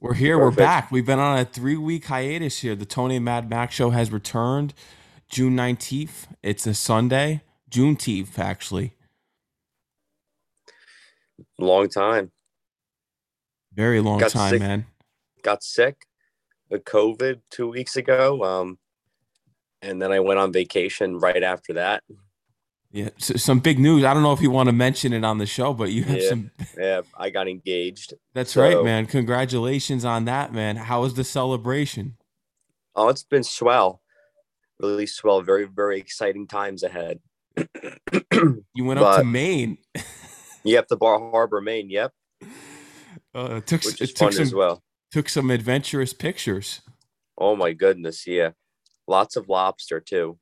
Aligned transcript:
We're 0.00 0.14
here. 0.14 0.38
Perfect. 0.38 0.58
We're 0.58 0.64
back. 0.64 0.90
We've 0.90 1.04
been 1.04 1.18
on 1.18 1.38
a 1.38 1.44
three 1.44 1.76
week 1.76 2.06
hiatus 2.06 2.60
here. 2.60 2.74
The 2.74 2.86
Tony 2.86 3.16
and 3.16 3.24
Mad 3.24 3.50
Max 3.50 3.74
show 3.74 3.90
has 3.90 4.10
returned 4.10 4.72
June 5.28 5.54
19th. 5.54 6.26
It's 6.42 6.66
a 6.66 6.72
Sunday, 6.72 7.42
Juneteenth, 7.70 8.38
actually. 8.38 8.94
Long 11.58 11.90
time. 11.90 12.32
Very 13.74 14.00
long 14.00 14.20
got 14.20 14.30
time, 14.30 14.50
sick, 14.50 14.60
man. 14.60 14.86
Got 15.42 15.62
sick 15.62 16.06
with 16.70 16.84
COVID 16.84 17.42
two 17.50 17.68
weeks 17.68 17.96
ago. 17.96 18.42
Um, 18.42 18.78
and 19.82 20.00
then 20.00 20.12
I 20.12 20.20
went 20.20 20.40
on 20.40 20.50
vacation 20.50 21.18
right 21.18 21.42
after 21.42 21.74
that. 21.74 22.02
Yeah, 22.92 23.10
so 23.18 23.36
some 23.36 23.60
big 23.60 23.78
news. 23.78 24.04
I 24.04 24.12
don't 24.12 24.24
know 24.24 24.32
if 24.32 24.40
you 24.40 24.50
want 24.50 24.68
to 24.68 24.72
mention 24.72 25.12
it 25.12 25.24
on 25.24 25.38
the 25.38 25.46
show, 25.46 25.72
but 25.72 25.92
you 25.92 26.02
have 26.04 26.20
yeah, 26.20 26.28
some. 26.28 26.50
Yeah, 26.78 27.02
I 27.16 27.30
got 27.30 27.46
engaged. 27.46 28.14
That's 28.34 28.52
so... 28.52 28.62
right, 28.62 28.84
man. 28.84 29.06
Congratulations 29.06 30.04
on 30.04 30.24
that, 30.24 30.52
man. 30.52 30.76
How 30.76 31.02
was 31.02 31.14
the 31.14 31.22
celebration? 31.22 32.16
Oh, 32.96 33.08
it's 33.08 33.22
been 33.22 33.44
swell. 33.44 34.00
Really 34.80 35.06
swell. 35.06 35.40
Very, 35.40 35.66
very 35.66 35.98
exciting 36.00 36.48
times 36.48 36.82
ahead. 36.82 37.20
you 38.32 38.84
went 38.84 38.98
up 38.98 39.18
to 39.18 39.24
Maine. 39.24 39.78
yep, 40.64 40.88
the 40.88 40.96
Bar 40.96 41.18
Harbor, 41.18 41.60
Maine. 41.60 41.90
Yep. 41.90 42.12
Uh, 43.34 43.56
it 43.56 43.66
took, 43.66 43.84
Which 43.84 44.00
it 44.00 44.16
took 44.16 44.32
some, 44.32 44.42
as 44.42 44.52
well. 44.52 44.82
Took 45.12 45.28
some 45.28 45.50
adventurous 45.50 46.12
pictures. 46.12 46.80
Oh 47.38 47.54
my 47.54 47.72
goodness, 47.72 48.26
yeah. 48.26 48.50
Lots 49.06 49.36
of 49.36 49.48
lobster 49.48 50.00
too. 50.00 50.38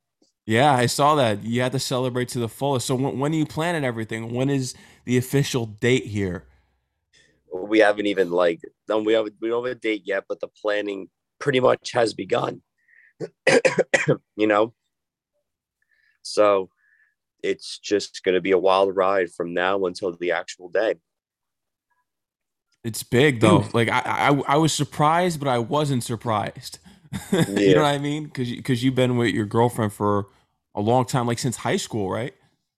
Yeah, 0.49 0.73
I 0.73 0.87
saw 0.87 1.15
that. 1.17 1.45
You 1.45 1.61
had 1.61 1.73
to 1.73 1.79
celebrate 1.79 2.29
to 2.29 2.39
the 2.39 2.49
fullest. 2.49 2.87
So 2.87 2.95
when, 2.95 3.19
when 3.19 3.33
are 3.33 3.37
you 3.37 3.45
planning 3.45 3.85
everything? 3.85 4.33
When 4.33 4.49
is 4.49 4.75
the 5.05 5.19
official 5.19 5.67
date 5.67 6.07
here? 6.07 6.47
We 7.53 7.81
haven't 7.81 8.07
even 8.07 8.31
like 8.31 8.63
done. 8.87 9.05
We 9.05 9.13
have 9.13 9.29
we 9.43 9.51
don't 9.51 9.67
have 9.67 9.77
a 9.77 9.79
date 9.79 10.05
yet, 10.07 10.25
but 10.27 10.41
the 10.41 10.49
planning 10.49 11.11
pretty 11.39 11.61
much 11.61 11.93
has 11.93 12.15
begun. 12.15 12.63
you 14.37 14.47
know, 14.47 14.73
so 16.23 16.71
it's 17.43 17.79
just 17.79 18.25
going 18.25 18.35
to 18.35 18.41
be 18.41 18.53
a 18.53 18.59
wild 18.59 18.97
ride 18.97 19.31
from 19.31 19.53
now 19.53 19.85
until 19.85 20.17
the 20.17 20.33
actual 20.33 20.71
day. 20.71 20.95
It's 22.83 23.03
big 23.03 23.41
though. 23.41 23.61
Hmm. 23.61 23.77
like 23.77 23.91
I, 23.91 24.01
I, 24.01 24.43
I 24.55 24.57
was 24.57 24.73
surprised, 24.73 25.41
but 25.41 25.49
I 25.49 25.59
wasn't 25.59 26.05
surprised. 26.05 26.79
you 27.33 27.75
know 27.75 27.83
what 27.83 27.95
I 27.95 27.99
mean? 27.99 28.25
Because 28.25 28.51
because 28.51 28.83
you've 28.83 28.95
been 28.95 29.19
with 29.19 29.35
your 29.35 29.45
girlfriend 29.45 29.93
for 29.93 30.29
a 30.75 30.81
long 30.81 31.05
time, 31.05 31.27
like 31.27 31.39
since 31.39 31.57
high 31.57 31.77
school, 31.77 32.11
right? 32.11 32.35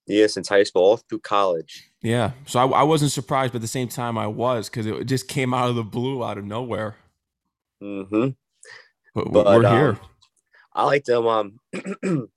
Yeah, 0.07 0.27
since 0.27 0.49
high 0.49 0.63
school, 0.63 0.81
all 0.83 0.97
through 0.97 1.19
college. 1.19 1.91
Yeah, 2.01 2.31
so 2.45 2.59
I, 2.59 2.79
I 2.79 2.83
wasn't 2.83 3.11
surprised, 3.11 3.53
but 3.53 3.57
at 3.57 3.61
the 3.61 3.67
same 3.67 3.87
time, 3.87 4.17
I 4.17 4.27
was 4.27 4.69
because 4.69 4.85
it 4.85 5.05
just 5.05 5.27
came 5.27 5.53
out 5.53 5.69
of 5.69 5.75
the 5.75 5.83
blue, 5.83 6.23
out 6.23 6.37
of 6.37 6.45
nowhere. 6.45 6.95
Mm-hmm. 7.81 8.29
But, 9.13 9.31
but 9.31 9.45
we're 9.45 9.65
um, 9.65 9.77
here. 9.77 9.99
I 10.73 10.85
like 10.85 11.03
to 11.05 11.21
um. 11.27 11.59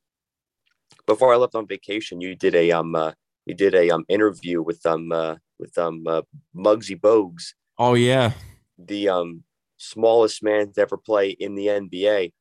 before 1.06 1.32
I 1.32 1.36
left 1.36 1.54
on 1.54 1.66
vacation, 1.66 2.20
you 2.20 2.34
did 2.34 2.54
a 2.54 2.72
um 2.72 2.94
uh, 2.94 3.12
you 3.46 3.54
did 3.54 3.74
a 3.74 3.90
um 3.90 4.04
interview 4.08 4.62
with 4.62 4.84
um 4.86 5.12
uh, 5.12 5.36
with 5.58 5.76
um 5.78 6.04
uh, 6.06 6.22
Muggsy 6.54 6.98
Bogues. 6.98 7.54
Oh 7.78 7.94
yeah, 7.94 8.32
the 8.78 9.08
um 9.08 9.44
smallest 9.76 10.42
man 10.42 10.72
to 10.72 10.80
ever 10.80 10.96
play 10.96 11.30
in 11.30 11.54
the 11.54 11.66
NBA. 11.66 12.32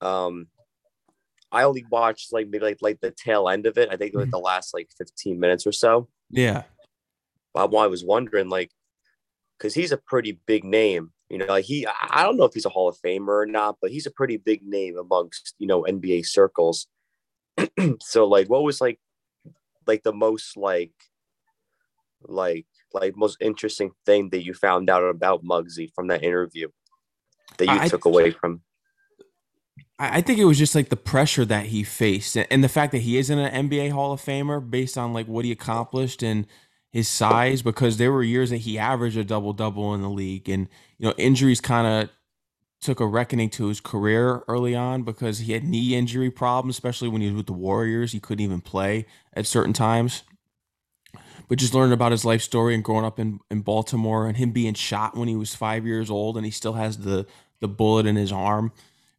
Um, 0.00 0.48
I 1.56 1.62
only 1.64 1.86
watched 1.90 2.32
like 2.32 2.48
maybe 2.48 2.64
like 2.64 2.78
like 2.82 3.00
the 3.00 3.10
tail 3.10 3.48
end 3.48 3.66
of 3.66 3.78
it. 3.78 3.88
I 3.90 3.96
think 3.96 4.12
it 4.12 4.16
was 4.16 4.24
mm-hmm. 4.24 4.32
the 4.32 4.38
last 4.38 4.74
like 4.74 4.90
15 4.98 5.40
minutes 5.40 5.66
or 5.66 5.72
so. 5.72 6.08
Yeah. 6.30 6.64
But 7.54 7.74
I 7.74 7.86
was 7.86 8.04
wondering 8.04 8.48
like 8.48 8.70
because 9.58 9.72
he's 9.72 9.92
a 9.92 9.96
pretty 9.96 10.38
big 10.46 10.64
name. 10.64 11.12
You 11.30 11.38
know, 11.38 11.46
like 11.46 11.64
he 11.64 11.86
I 11.86 12.22
don't 12.22 12.36
know 12.36 12.44
if 12.44 12.52
he's 12.52 12.66
a 12.66 12.70
Hall 12.70 12.88
of 12.88 12.98
Famer 13.04 13.28
or 13.28 13.46
not, 13.46 13.78
but 13.80 13.90
he's 13.90 14.06
a 14.06 14.10
pretty 14.10 14.36
big 14.36 14.62
name 14.62 14.98
amongst, 14.98 15.54
you 15.58 15.66
know, 15.66 15.82
NBA 15.82 16.26
circles. 16.26 16.86
so 18.00 18.26
like 18.26 18.48
what 18.48 18.62
was 18.62 18.80
like 18.80 19.00
like 19.86 20.02
the 20.02 20.12
most 20.12 20.56
like 20.56 20.92
like 22.22 22.66
like 22.92 23.16
most 23.16 23.38
interesting 23.40 23.92
thing 24.04 24.28
that 24.30 24.44
you 24.44 24.52
found 24.52 24.90
out 24.90 25.02
about 25.02 25.44
Muggsy 25.44 25.90
from 25.94 26.08
that 26.08 26.22
interview 26.22 26.68
that 27.58 27.66
you 27.66 27.80
I, 27.80 27.88
took 27.88 28.04
away 28.04 28.30
from 28.30 28.60
I 29.98 30.20
think 30.20 30.38
it 30.38 30.44
was 30.44 30.58
just 30.58 30.74
like 30.74 30.90
the 30.90 30.96
pressure 30.96 31.46
that 31.46 31.66
he 31.66 31.82
faced 31.82 32.36
and 32.36 32.62
the 32.62 32.68
fact 32.68 32.92
that 32.92 32.98
he 32.98 33.16
isn't 33.16 33.38
an 33.38 33.68
NBA 33.68 33.92
Hall 33.92 34.12
of 34.12 34.20
Famer 34.20 34.70
based 34.70 34.98
on 34.98 35.14
like 35.14 35.26
what 35.26 35.46
he 35.46 35.52
accomplished 35.52 36.22
and 36.22 36.46
his 36.92 37.08
size 37.08 37.62
because 37.62 37.96
there 37.96 38.12
were 38.12 38.22
years 38.22 38.50
that 38.50 38.58
he 38.58 38.78
averaged 38.78 39.16
a 39.16 39.24
double 39.24 39.54
double 39.54 39.94
in 39.94 40.02
the 40.02 40.10
league 40.10 40.48
and 40.50 40.68
you 40.98 41.06
know 41.06 41.14
injuries 41.16 41.62
kind 41.62 41.86
of 41.86 42.10
took 42.80 43.00
a 43.00 43.06
reckoning 43.06 43.48
to 43.50 43.68
his 43.68 43.80
career 43.80 44.42
early 44.48 44.74
on 44.74 45.02
because 45.02 45.40
he 45.40 45.52
had 45.52 45.64
knee 45.64 45.94
injury 45.94 46.30
problems 46.30 46.74
especially 46.74 47.08
when 47.08 47.22
he 47.22 47.28
was 47.28 47.36
with 47.36 47.46
the 47.46 47.52
Warriors. 47.54 48.12
He 48.12 48.20
couldn't 48.20 48.44
even 48.44 48.60
play 48.60 49.06
at 49.32 49.46
certain 49.46 49.72
times. 49.72 50.24
But 51.48 51.58
just 51.58 51.74
learning 51.74 51.92
about 51.92 52.12
his 52.12 52.24
life 52.24 52.42
story 52.42 52.74
and 52.74 52.82
growing 52.84 53.04
up 53.04 53.18
in, 53.18 53.38
in 53.50 53.62
Baltimore 53.62 54.26
and 54.26 54.36
him 54.36 54.50
being 54.50 54.74
shot 54.74 55.16
when 55.16 55.28
he 55.28 55.36
was 55.36 55.54
five 55.54 55.86
years 55.86 56.10
old 56.10 56.36
and 56.36 56.44
he 56.44 56.52
still 56.52 56.74
has 56.74 56.98
the 56.98 57.26
the 57.60 57.68
bullet 57.68 58.04
in 58.04 58.16
his 58.16 58.30
arm 58.30 58.70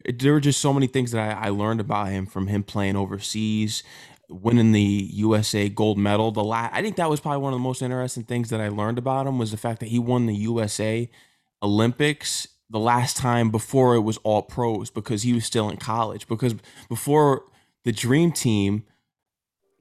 it, 0.06 0.19
there 0.19 0.34
were 0.34 0.40
just 0.40 0.59
so 0.59 0.74
many 0.74 0.88
things 0.88 1.12
that 1.12 1.38
I, 1.38 1.47
I 1.47 1.50
learned 1.50 1.80
about 1.80 2.09
him 2.09 2.25
from 2.25 2.47
him 2.47 2.63
playing 2.63 2.96
overseas, 2.96 3.84
winning 4.30 4.72
the 4.72 4.81
USA 4.81 5.69
gold 5.69 5.97
medal. 5.97 6.31
The 6.31 6.44
la- 6.44 6.69
I 6.72 6.81
think 6.81 6.96
that 6.97 7.09
was 7.09 7.19
probably 7.19 7.40
one 7.40 7.53
of 7.53 7.59
the 7.59 7.63
most 7.63 7.81
interesting 7.81 8.24
things 8.24 8.50
that 8.50 8.62
I 8.62 8.69
learned 8.69 8.97
about 8.97 9.28
him 9.28 9.38
was 9.38 9.52
the 9.52 9.58
fact 9.58 9.80
that 9.80 9.90
he 9.90 10.00
won 10.00 10.25
the 10.25 10.35
USA 10.35 11.09
Olympics 11.62 12.47
the 12.69 12.80
last 12.80 13.18
time 13.18 13.50
before 13.50 13.96
it 13.96 14.02
was 14.02 14.18
all 14.18 14.41
pros 14.41 14.90
because 14.90 15.24
he 15.24 15.34
was 15.34 15.46
still 15.46 15.69
in 15.69 15.78
college. 15.78 16.28
Because 16.28 16.56
before 16.90 17.44
the 17.84 17.91
Dream 17.91 18.31
Team, 18.31 18.84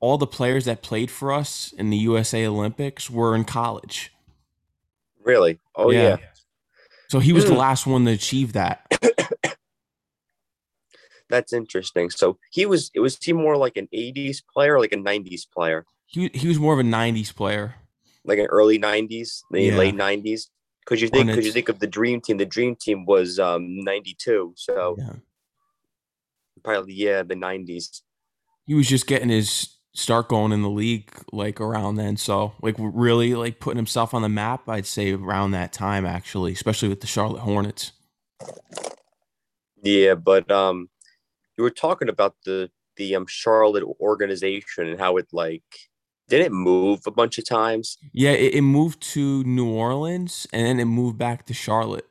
all 0.00 0.18
the 0.18 0.26
players 0.26 0.66
that 0.66 0.82
played 0.82 1.10
for 1.10 1.32
us 1.32 1.72
in 1.76 1.90
the 1.90 1.96
USA 1.96 2.46
Olympics 2.46 3.10
were 3.10 3.34
in 3.34 3.44
college. 3.44 4.12
Really? 5.24 5.58
Oh 5.74 5.90
yeah. 5.90 6.02
yeah. 6.02 6.16
So 7.08 7.18
he 7.18 7.32
was 7.32 7.44
the 7.44 7.52
hmm. 7.52 7.58
last 7.58 7.86
one 7.86 8.04
to 8.04 8.12
achieve 8.12 8.52
that. 8.52 8.86
That's 11.28 11.52
interesting. 11.52 12.10
So 12.10 12.38
he 12.50 12.66
was 12.66 12.90
it 12.94 13.00
was 13.00 13.18
he 13.20 13.32
more 13.32 13.56
like 13.56 13.76
an 13.76 13.88
80s 13.94 14.42
player 14.52 14.78
like 14.78 14.92
a 14.92 14.96
90s 14.96 15.42
player? 15.52 15.84
He 16.06 16.30
he 16.34 16.48
was 16.48 16.58
more 16.58 16.72
of 16.72 16.78
a 16.78 16.82
90s 16.82 17.34
player. 17.34 17.74
Like 18.24 18.38
an 18.38 18.46
early 18.46 18.78
90s, 18.78 19.42
the 19.50 19.62
yeah. 19.62 19.76
late 19.76 19.94
90s. 19.94 20.48
Cause 20.84 21.00
you 21.00 21.08
think, 21.08 21.28
cause 21.34 21.44
you 21.44 21.50
think 21.50 21.68
of 21.68 21.80
the 21.80 21.86
dream 21.88 22.20
team. 22.20 22.36
The 22.36 22.46
dream 22.46 22.76
team 22.76 23.06
was 23.06 23.40
um 23.40 23.80
92. 23.80 24.54
So 24.56 24.96
yeah. 24.98 25.14
probably 26.62 26.94
yeah, 26.94 27.22
the 27.22 27.34
90s. 27.34 28.02
He 28.66 28.74
was 28.74 28.88
just 28.88 29.06
getting 29.06 29.28
his 29.28 29.76
start 29.94 30.28
going 30.28 30.52
in 30.52 30.62
the 30.62 30.70
league 30.70 31.10
like 31.32 31.60
around 31.60 31.96
then. 31.96 32.16
So 32.16 32.52
like 32.62 32.76
really 32.78 33.34
like 33.34 33.58
putting 33.58 33.78
himself 33.78 34.14
on 34.14 34.22
the 34.22 34.28
map, 34.28 34.68
I'd 34.68 34.86
say 34.86 35.12
around 35.12 35.52
that 35.52 35.72
time 35.72 36.06
actually, 36.06 36.52
especially 36.52 36.88
with 36.88 37.00
the 37.00 37.06
Charlotte 37.08 37.40
Hornets. 37.40 37.92
Yeah, 39.82 40.14
but 40.14 40.50
um 40.50 40.88
you 41.56 41.64
were 41.64 41.70
talking 41.70 42.08
about 42.08 42.36
the 42.44 42.70
the 42.96 43.14
um 43.14 43.26
Charlotte 43.28 43.84
organization 44.00 44.86
and 44.88 44.98
how 44.98 45.16
it 45.16 45.26
like 45.32 45.62
did 46.28 46.40
it 46.40 46.52
move 46.52 47.00
a 47.06 47.10
bunch 47.10 47.38
of 47.38 47.46
times? 47.46 47.98
Yeah, 48.12 48.32
it, 48.32 48.54
it 48.54 48.62
moved 48.62 49.00
to 49.12 49.44
New 49.44 49.68
Orleans 49.68 50.46
and 50.52 50.66
then 50.66 50.80
it 50.80 50.86
moved 50.86 51.18
back 51.18 51.46
to 51.46 51.54
Charlotte. 51.54 52.06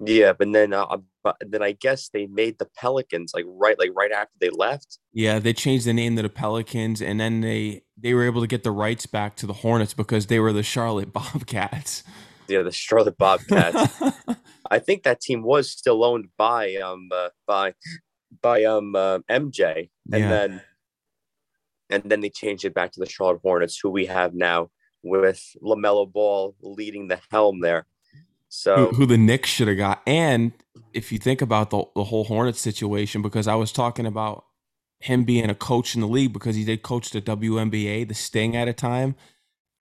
Yeah, 0.00 0.32
but 0.32 0.52
then 0.52 0.72
uh, 0.72 0.98
but 1.22 1.36
then 1.40 1.62
I 1.62 1.72
guess 1.72 2.10
they 2.10 2.26
made 2.26 2.58
the 2.58 2.68
Pelicans 2.76 3.32
like 3.34 3.44
right 3.46 3.78
like 3.78 3.90
right 3.94 4.12
after 4.12 4.34
they 4.40 4.50
left. 4.50 4.98
Yeah, 5.12 5.38
they 5.38 5.52
changed 5.52 5.86
the 5.86 5.94
name 5.94 6.16
to 6.16 6.22
the 6.22 6.28
Pelicans 6.28 7.00
and 7.00 7.18
then 7.18 7.40
they 7.40 7.82
they 7.96 8.12
were 8.12 8.24
able 8.24 8.40
to 8.40 8.46
get 8.46 8.64
the 8.64 8.70
rights 8.70 9.06
back 9.06 9.36
to 9.36 9.46
the 9.46 9.52
Hornets 9.52 9.94
because 9.94 10.26
they 10.26 10.40
were 10.40 10.52
the 10.52 10.62
Charlotte 10.62 11.12
Bobcats. 11.12 12.02
Yeah, 12.48 12.62
the 12.62 12.72
Charlotte 12.72 13.16
Bobcats. 13.16 14.02
I 14.70 14.78
think 14.78 15.04
that 15.04 15.20
team 15.20 15.42
was 15.42 15.70
still 15.70 16.04
owned 16.04 16.28
by 16.36 16.74
um 16.76 17.08
uh, 17.12 17.28
by 17.46 17.74
by 18.42 18.64
um 18.64 18.94
uh, 18.94 19.18
MJ, 19.30 19.90
and 20.12 20.22
yeah. 20.22 20.28
then 20.28 20.62
and 21.90 22.02
then 22.04 22.20
they 22.20 22.30
changed 22.30 22.64
it 22.64 22.74
back 22.74 22.92
to 22.92 23.00
the 23.00 23.08
Charlotte 23.08 23.40
Hornets, 23.42 23.78
who 23.78 23.90
we 23.90 24.06
have 24.06 24.34
now 24.34 24.70
with 25.02 25.54
LaMelo 25.62 26.10
Ball 26.10 26.54
leading 26.62 27.08
the 27.08 27.20
helm 27.30 27.60
there. 27.60 27.86
So 28.48 28.76
who, 28.76 28.96
who 28.96 29.06
the 29.06 29.18
Knicks 29.18 29.48
should 29.48 29.68
have 29.68 29.76
got, 29.76 30.02
and 30.06 30.52
if 30.92 31.10
you 31.10 31.18
think 31.18 31.42
about 31.42 31.70
the 31.70 31.84
the 31.94 32.04
whole 32.04 32.24
Hornets 32.24 32.60
situation, 32.60 33.22
because 33.22 33.48
I 33.48 33.54
was 33.54 33.72
talking 33.72 34.06
about 34.06 34.44
him 35.04 35.24
being 35.24 35.50
a 35.50 35.54
coach 35.54 35.94
in 35.94 36.00
the 36.00 36.08
league 36.08 36.32
because 36.32 36.56
he 36.56 36.64
did 36.64 36.82
coach 36.82 37.10
the 37.10 37.20
WNBA, 37.20 38.08
the 38.08 38.14
Sting 38.14 38.56
at 38.56 38.68
a 38.68 38.72
time. 38.72 39.14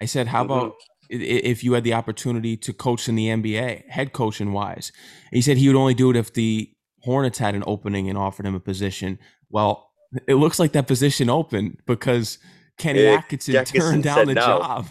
I 0.01 0.05
said, 0.05 0.27
how 0.27 0.43
mm-hmm. 0.43 0.51
about 0.51 0.75
if 1.09 1.63
you 1.63 1.73
had 1.73 1.85
the 1.85 1.93
opportunity 1.93 2.57
to 2.57 2.73
coach 2.73 3.07
in 3.07 3.15
the 3.15 3.27
NBA, 3.27 3.87
head 3.89 4.11
coaching 4.11 4.51
wise? 4.51 4.91
he 5.31 5.41
said 5.41 5.57
he 5.57 5.67
would 5.67 5.77
only 5.77 5.93
do 5.93 6.09
it 6.09 6.17
if 6.17 6.33
the 6.33 6.72
Hornets 7.03 7.37
had 7.37 7.55
an 7.55 7.63
opening 7.67 8.09
and 8.09 8.17
offered 8.17 8.45
him 8.45 8.55
a 8.55 8.59
position. 8.59 9.19
Well, 9.49 9.91
it 10.27 10.35
looks 10.35 10.59
like 10.59 10.71
that 10.73 10.87
position 10.87 11.29
opened 11.29 11.81
because 11.85 12.37
Kenny 12.77 13.05
Atkinson, 13.05 13.55
Atkinson 13.55 13.91
turned 13.91 14.03
down 14.03 14.27
the 14.27 14.33
no. 14.35 14.41
job. 14.41 14.87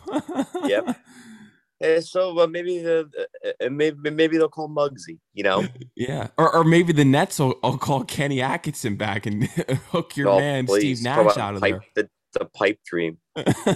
yep. 0.64 0.96
Eh, 1.80 2.00
so 2.00 2.38
uh, 2.38 2.46
maybe 2.46 2.78
the 2.78 3.10
uh, 3.44 3.64
uh, 3.64 3.70
maybe 3.70 4.10
maybe 4.10 4.36
they'll 4.36 4.48
call 4.48 4.68
Muggsy, 4.68 5.18
you 5.34 5.42
know? 5.42 5.66
Yeah, 5.96 6.28
or 6.38 6.54
or 6.54 6.64
maybe 6.64 6.92
the 6.92 7.04
Nets 7.04 7.38
will, 7.38 7.58
will 7.62 7.76
call 7.76 8.04
Kenny 8.04 8.40
Atkinson 8.40 8.96
back 8.96 9.26
and 9.26 9.44
hook 9.90 10.16
your 10.16 10.28
Oh, 10.28 10.38
man 10.38 10.66
please, 10.66 11.00
Steve 11.00 11.04
Nash 11.04 11.36
out 11.36 11.54
of 11.54 11.60
pipe, 11.60 11.80
there. 11.94 12.04
The, 12.04 12.10
the 12.32 12.44
pipe 12.46 12.78
dream. 12.84 13.18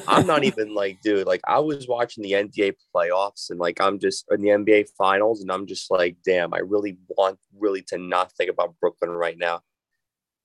I'm 0.07 0.27
not 0.27 0.45
even 0.45 0.75
like, 0.75 1.01
dude, 1.03 1.27
like 1.27 1.41
I 1.47 1.59
was 1.59 1.87
watching 1.89 2.23
the 2.23 2.33
NBA 2.33 2.75
playoffs 2.95 3.51
and 3.51 3.59
like 3.59 3.81
I'm 3.81 3.99
just 3.99 4.25
in 4.31 4.43
the 4.43 4.49
NBA 4.49 4.89
finals 4.97 5.43
and 5.43 5.51
I'm 5.51 5.67
just 5.67 5.91
like, 5.91 6.17
damn, 6.25 6.55
I 6.55 6.59
really 6.59 6.99
want 7.09 7.39
really 7.59 7.83
to 7.89 7.99
not 7.99 8.33
think 8.33 8.51
about 8.51 8.75
Brooklyn 8.81 9.11
right 9.11 9.39
now. 9.39 9.61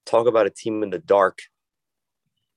Talk 0.06 0.28
about 0.28 0.48
a 0.48 0.50
team 0.50 0.84
in 0.84 0.90
the 0.90 1.00
dark. 1.00 1.40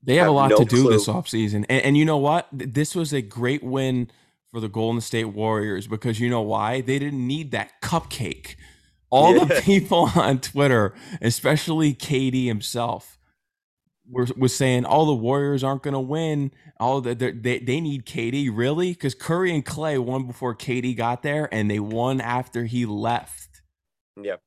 They 0.02 0.16
have 0.16 0.28
a 0.28 0.32
lot 0.32 0.50
no 0.50 0.58
to 0.58 0.64
do 0.64 0.88
this 0.90 1.06
offseason. 1.08 1.64
And, 1.68 1.82
and 1.82 1.96
you 1.96 2.04
know 2.04 2.18
what? 2.18 2.48
This 2.52 2.94
was 2.94 3.12
a 3.12 3.22
great 3.22 3.62
win 3.62 4.10
for 4.52 4.60
the 4.60 4.68
Golden 4.68 5.00
State 5.00 5.24
Warriors 5.24 5.86
because 5.86 6.20
you 6.20 6.28
know 6.28 6.42
why? 6.42 6.80
They 6.80 6.98
didn't 6.98 7.26
need 7.26 7.50
that 7.52 7.80
cupcake. 7.82 8.56
All 9.10 9.44
the 9.44 9.60
people 9.62 10.10
on 10.14 10.40
Twitter, 10.40 10.94
especially 11.22 11.94
KD 11.94 12.46
himself, 12.46 13.18
were 14.10 14.26
was 14.36 14.54
saying, 14.54 14.84
"Oh, 14.86 15.06
the 15.06 15.14
Warriors 15.14 15.64
aren't 15.64 15.82
going 15.82 15.94
to 15.94 16.00
win. 16.00 16.50
Oh, 16.80 17.00
the, 17.00 17.14
the- 17.14 17.30
they 17.32 17.58
they 17.58 17.80
need 17.80 18.04
KD 18.06 18.50
really 18.52 18.92
because 18.92 19.14
Curry 19.14 19.54
and 19.54 19.64
Klay 19.64 19.98
won 19.98 20.26
before 20.26 20.54
KD 20.54 20.96
got 20.96 21.22
there, 21.22 21.48
and 21.52 21.70
they 21.70 21.80
won 21.80 22.20
after 22.20 22.64
he 22.64 22.86
left. 22.86 23.62
Yep. 24.22 24.40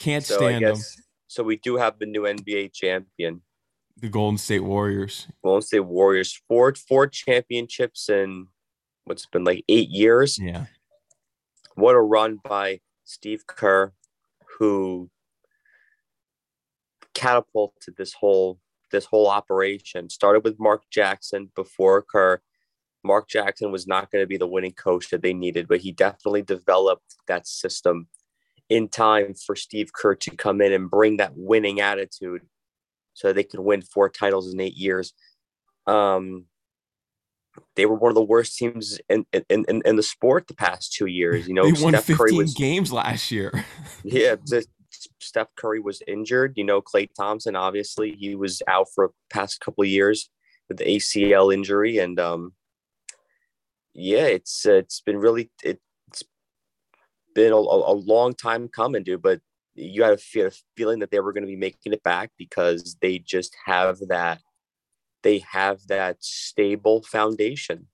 Can't 0.00 0.24
So 0.24 0.36
stand 0.36 0.64
them. 0.64 0.76
so 1.26 1.42
we 1.42 1.56
do 1.56 1.76
have 1.76 1.98
the 1.98 2.06
new 2.06 2.22
NBA 2.22 2.72
champion. 2.72 3.42
The 4.00 4.08
Golden 4.08 4.38
State 4.38 4.60
Warriors. 4.60 5.26
Golden 5.44 5.62
State 5.62 5.80
Warriors, 5.80 6.40
four 6.48 6.72
four 6.74 7.06
championships 7.08 8.08
in 8.08 8.46
what's 9.04 9.26
been 9.26 9.44
like 9.44 9.64
eight 9.68 9.88
years. 9.90 10.38
Yeah, 10.38 10.66
What 11.74 11.94
a 11.96 12.00
run 12.00 12.38
by 12.44 12.80
Steve 13.04 13.46
Kerr, 13.46 13.92
who 14.58 15.10
catapulted 17.18 17.96
this 17.96 18.12
whole 18.12 18.58
this 18.90 19.04
whole 19.04 19.28
operation. 19.28 20.08
Started 20.08 20.44
with 20.44 20.58
Mark 20.58 20.82
Jackson 20.90 21.50
before 21.54 22.02
Kerr. 22.02 22.40
Mark 23.04 23.28
Jackson 23.28 23.70
was 23.70 23.86
not 23.86 24.10
going 24.10 24.22
to 24.22 24.26
be 24.26 24.36
the 24.36 24.46
winning 24.46 24.72
coach 24.72 25.10
that 25.10 25.22
they 25.22 25.34
needed, 25.34 25.68
but 25.68 25.80
he 25.80 25.92
definitely 25.92 26.42
developed 26.42 27.16
that 27.26 27.46
system 27.46 28.08
in 28.68 28.88
time 28.88 29.34
for 29.34 29.56
Steve 29.56 29.92
Kerr 29.92 30.14
to 30.16 30.36
come 30.36 30.60
in 30.60 30.72
and 30.72 30.90
bring 30.90 31.16
that 31.18 31.32
winning 31.34 31.80
attitude 31.80 32.42
so 33.14 33.32
they 33.32 33.44
could 33.44 33.60
win 33.60 33.82
four 33.82 34.08
titles 34.08 34.52
in 34.52 34.60
eight 34.60 34.76
years. 34.76 35.12
Um, 35.86 36.46
they 37.76 37.86
were 37.86 37.96
one 37.96 38.10
of 38.10 38.14
the 38.14 38.22
worst 38.22 38.56
teams 38.56 39.00
in 39.08 39.26
in, 39.32 39.44
in, 39.48 39.82
in 39.84 39.96
the 39.96 40.02
sport 40.02 40.46
the 40.46 40.54
past 40.54 40.92
two 40.92 41.06
years. 41.06 41.48
You 41.48 41.54
know, 41.54 41.64
they 41.64 41.82
won 41.82 41.92
Steph 41.94 42.04
15 42.04 42.16
Curry 42.16 42.32
was 42.34 42.54
games 42.54 42.92
last 42.92 43.30
year. 43.30 43.64
yeah, 44.04 44.36
Steph 45.20 45.54
Curry 45.56 45.80
was 45.80 46.02
injured. 46.06 46.54
You 46.56 46.64
know, 46.64 46.80
Klay 46.80 47.08
Thompson 47.14 47.56
obviously 47.56 48.16
he 48.18 48.34
was 48.34 48.62
out 48.68 48.86
for 48.94 49.12
past 49.30 49.60
couple 49.60 49.82
of 49.82 49.88
years 49.88 50.30
with 50.68 50.78
the 50.78 50.84
ACL 50.84 51.52
injury, 51.52 51.98
and 51.98 52.18
um, 52.20 52.52
yeah, 53.94 54.26
it's 54.26 54.66
uh, 54.66 54.74
it's 54.74 55.00
been 55.00 55.18
really 55.18 55.50
it's 55.62 56.22
been 57.34 57.52
a, 57.52 57.56
a 57.56 57.94
long 57.94 58.34
time 58.34 58.68
coming, 58.68 59.02
dude. 59.02 59.22
But 59.22 59.40
you 59.74 60.02
had 60.02 60.14
a 60.14 60.18
fe- 60.18 60.50
feeling 60.76 60.98
that 61.00 61.10
they 61.10 61.20
were 61.20 61.32
going 61.32 61.44
to 61.44 61.48
be 61.48 61.56
making 61.56 61.92
it 61.92 62.02
back 62.02 62.30
because 62.36 62.96
they 63.00 63.18
just 63.18 63.56
have 63.66 63.98
that 64.08 64.40
they 65.22 65.44
have 65.50 65.86
that 65.88 66.16
stable 66.20 67.02
foundation, 67.02 67.88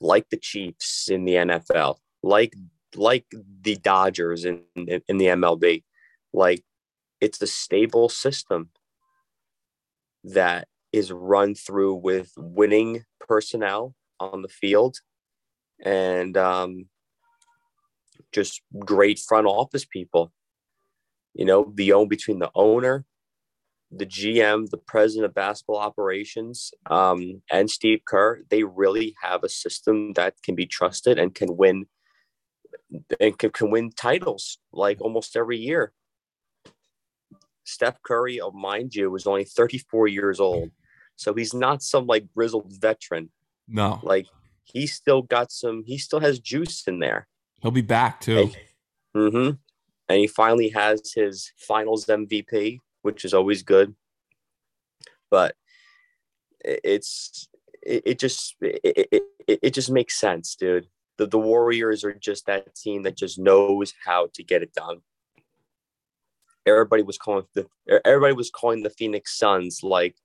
like 0.00 0.28
the 0.30 0.36
Chiefs 0.36 1.08
in 1.08 1.24
the 1.24 1.34
NFL, 1.34 1.96
like 2.22 2.54
like 2.96 3.26
the 3.62 3.76
Dodgers 3.76 4.44
in, 4.44 4.62
in, 4.74 5.18
the 5.18 5.26
MLB. 5.26 5.84
Like 6.32 6.64
it's 7.20 7.40
a 7.42 7.46
stable 7.46 8.08
system 8.08 8.70
that 10.24 10.68
is 10.92 11.12
run 11.12 11.54
through 11.54 11.94
with 11.94 12.32
winning 12.36 13.04
personnel 13.20 13.94
on 14.18 14.42
the 14.42 14.48
field 14.48 14.96
and 15.82 16.36
um, 16.36 16.86
just 18.32 18.62
great 18.78 19.18
front 19.18 19.46
office 19.46 19.84
people. 19.84 20.32
You 21.34 21.44
know, 21.44 21.72
the 21.74 21.92
own 21.92 22.08
between 22.08 22.40
the 22.40 22.50
owner, 22.54 23.04
the 23.90 24.06
GM, 24.06 24.68
the 24.68 24.78
president 24.78 25.26
of 25.26 25.34
basketball 25.34 25.78
operations, 25.78 26.72
um, 26.90 27.42
and 27.50 27.70
Steve 27.70 28.00
Kerr, 28.06 28.42
they 28.50 28.64
really 28.64 29.14
have 29.22 29.44
a 29.44 29.48
system 29.48 30.12
that 30.14 30.34
can 30.42 30.54
be 30.54 30.66
trusted 30.66 31.18
and 31.18 31.34
can 31.34 31.56
win 31.56 31.86
and 33.20 33.38
can, 33.38 33.50
can 33.50 33.70
win 33.70 33.90
titles 33.90 34.58
like 34.72 35.00
almost 35.00 35.36
every 35.36 35.58
year. 35.58 35.92
Steph 37.64 38.02
Curry, 38.02 38.40
oh, 38.40 38.50
mind 38.50 38.94
you, 38.94 39.10
was 39.10 39.26
only 39.26 39.44
34 39.44 40.08
years 40.08 40.40
old. 40.40 40.70
So 41.16 41.34
he's 41.34 41.54
not 41.54 41.82
some 41.82 42.06
like 42.06 42.26
grizzled 42.34 42.72
veteran. 42.80 43.30
No, 43.68 44.00
Like 44.02 44.26
he 44.64 44.86
still 44.86 45.22
got 45.22 45.52
some, 45.52 45.84
he 45.86 45.98
still 45.98 46.20
has 46.20 46.40
juice 46.40 46.82
in 46.86 46.98
there. 46.98 47.28
he'll 47.62 47.70
be 47.70 47.82
back 47.82 48.20
too. 48.20 48.50
And, 49.14 49.32
hmm 49.32 49.50
and 50.08 50.18
he 50.18 50.26
finally 50.26 50.70
has 50.70 51.12
his 51.14 51.52
finals 51.56 52.06
MVP, 52.06 52.80
which 53.02 53.24
is 53.24 53.32
always 53.32 53.62
good. 53.62 53.94
But 55.30 55.54
it's, 56.64 57.48
it, 57.80 58.02
it 58.04 58.18
just, 58.18 58.56
it, 58.60 59.08
it, 59.46 59.58
it 59.62 59.70
just 59.72 59.88
makes 59.88 60.18
sense, 60.18 60.56
dude. 60.56 60.88
The, 61.20 61.26
the 61.26 61.38
Warriors 61.38 62.02
are 62.02 62.14
just 62.14 62.46
that 62.46 62.74
team 62.74 63.02
that 63.02 63.14
just 63.14 63.38
knows 63.38 63.92
how 64.02 64.28
to 64.32 64.42
get 64.42 64.62
it 64.62 64.72
done. 64.72 65.02
Everybody 66.64 67.02
was 67.02 67.18
calling 67.18 67.44
the 67.54 67.66
everybody 68.06 68.32
was 68.32 68.50
calling 68.50 68.82
the 68.82 68.88
Phoenix 68.88 69.36
Suns 69.36 69.82
like 69.82 70.16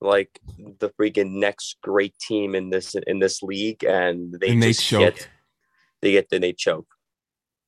like 0.00 0.38
the 0.78 0.90
freaking 0.90 1.32
next 1.32 1.78
great 1.82 2.16
team 2.20 2.54
in 2.54 2.70
this 2.70 2.94
in 3.08 3.18
this 3.18 3.42
league, 3.42 3.82
and 3.82 4.34
they 4.34 4.50
and 4.50 4.62
they 4.62 4.68
just 4.68 4.86
choked. 4.86 5.16
get 5.16 5.28
they 6.00 6.12
get 6.12 6.30
then 6.30 6.42
they 6.42 6.52
choke. 6.52 6.86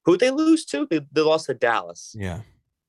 Who 0.04 0.16
they 0.16 0.30
lose 0.30 0.64
to? 0.66 0.86
They, 0.88 1.00
they 1.10 1.22
lost 1.22 1.46
to 1.46 1.54
Dallas. 1.54 2.14
Yeah. 2.16 2.42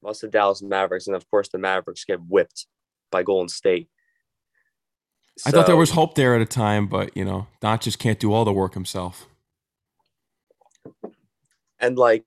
Lost 0.03 0.21
to 0.21 0.27
Dallas 0.27 0.61
Mavericks, 0.61 1.07
and 1.07 1.15
of 1.15 1.27
course 1.31 1.49
the 1.49 1.57
Mavericks 1.57 2.05
get 2.05 2.19
whipped 2.21 2.67
by 3.11 3.23
Golden 3.23 3.49
State. 3.49 3.89
I 5.47 5.49
thought 5.49 5.65
there 5.65 5.75
was 5.75 5.91
hope 5.91 6.13
there 6.13 6.35
at 6.35 6.41
a 6.41 6.45
time, 6.45 6.85
but 6.85 7.17
you 7.17 7.25
know, 7.25 7.47
Don 7.59 7.79
just 7.79 7.97
can't 7.97 8.19
do 8.19 8.33
all 8.33 8.45
the 8.45 8.53
work 8.53 8.75
himself. 8.75 9.25
And 11.81 11.97
like 11.97 12.25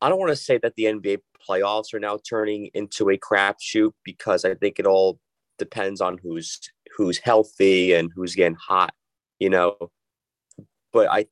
I 0.00 0.08
don't 0.08 0.18
want 0.18 0.30
to 0.30 0.36
say 0.36 0.58
that 0.58 0.74
the 0.76 0.84
NBA 0.84 1.18
playoffs 1.48 1.92
are 1.92 2.00
now 2.00 2.18
turning 2.28 2.70
into 2.74 3.10
a 3.10 3.18
crapshoot 3.18 3.92
because 4.04 4.44
I 4.44 4.54
think 4.54 4.78
it 4.78 4.86
all 4.86 5.20
depends 5.58 6.00
on 6.00 6.18
who's 6.18 6.58
who's 6.96 7.18
healthy 7.18 7.92
and 7.92 8.10
who's 8.14 8.34
getting 8.34 8.56
hot, 8.56 8.94
you 9.38 9.50
know. 9.50 9.76
But 10.92 11.08
I 11.10 11.26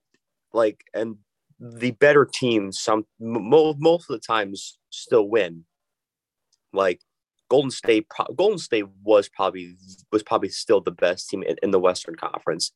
like 0.52 0.84
and 0.94 1.16
the 1.58 1.90
better 1.92 2.24
teams 2.24 2.80
some 2.80 3.06
mo- 3.18 3.74
most 3.78 4.08
of 4.08 4.14
the 4.14 4.26
times 4.26 4.78
still 4.90 5.28
win. 5.28 5.64
Like 6.72 7.00
Golden 7.48 7.70
State, 7.70 8.08
pro- 8.08 8.32
Golden 8.34 8.58
State 8.58 8.86
was 9.02 9.28
probably 9.28 9.76
was 10.12 10.22
probably 10.22 10.48
still 10.48 10.80
the 10.80 10.92
best 10.92 11.28
team 11.28 11.42
in, 11.42 11.56
in 11.62 11.70
the 11.72 11.80
Western 11.80 12.14
Conference. 12.14 12.72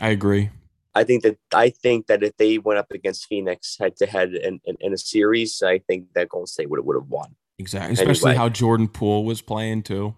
I 0.00 0.10
agree. 0.10 0.50
I 0.98 1.04
think 1.04 1.22
that 1.22 1.38
I 1.54 1.70
think 1.70 2.08
that 2.08 2.24
if 2.24 2.36
they 2.38 2.58
went 2.58 2.80
up 2.80 2.90
against 2.90 3.26
Phoenix 3.26 3.76
head 3.78 3.94
to 3.98 4.06
head 4.06 4.34
in 4.34 4.60
in- 4.64 4.92
a 4.92 4.98
series, 4.98 5.62
I 5.62 5.78
think 5.78 6.12
that 6.14 6.28
Golden 6.28 6.48
State 6.48 6.68
would 6.70 6.84
would 6.84 6.96
have 6.96 7.08
won. 7.08 7.36
Exactly. 7.60 7.92
Especially 7.92 8.30
Anyway. 8.32 8.38
how 8.38 8.48
Jordan 8.48 8.88
Poole 8.88 9.24
was 9.24 9.40
playing 9.40 9.84
too. 9.84 10.16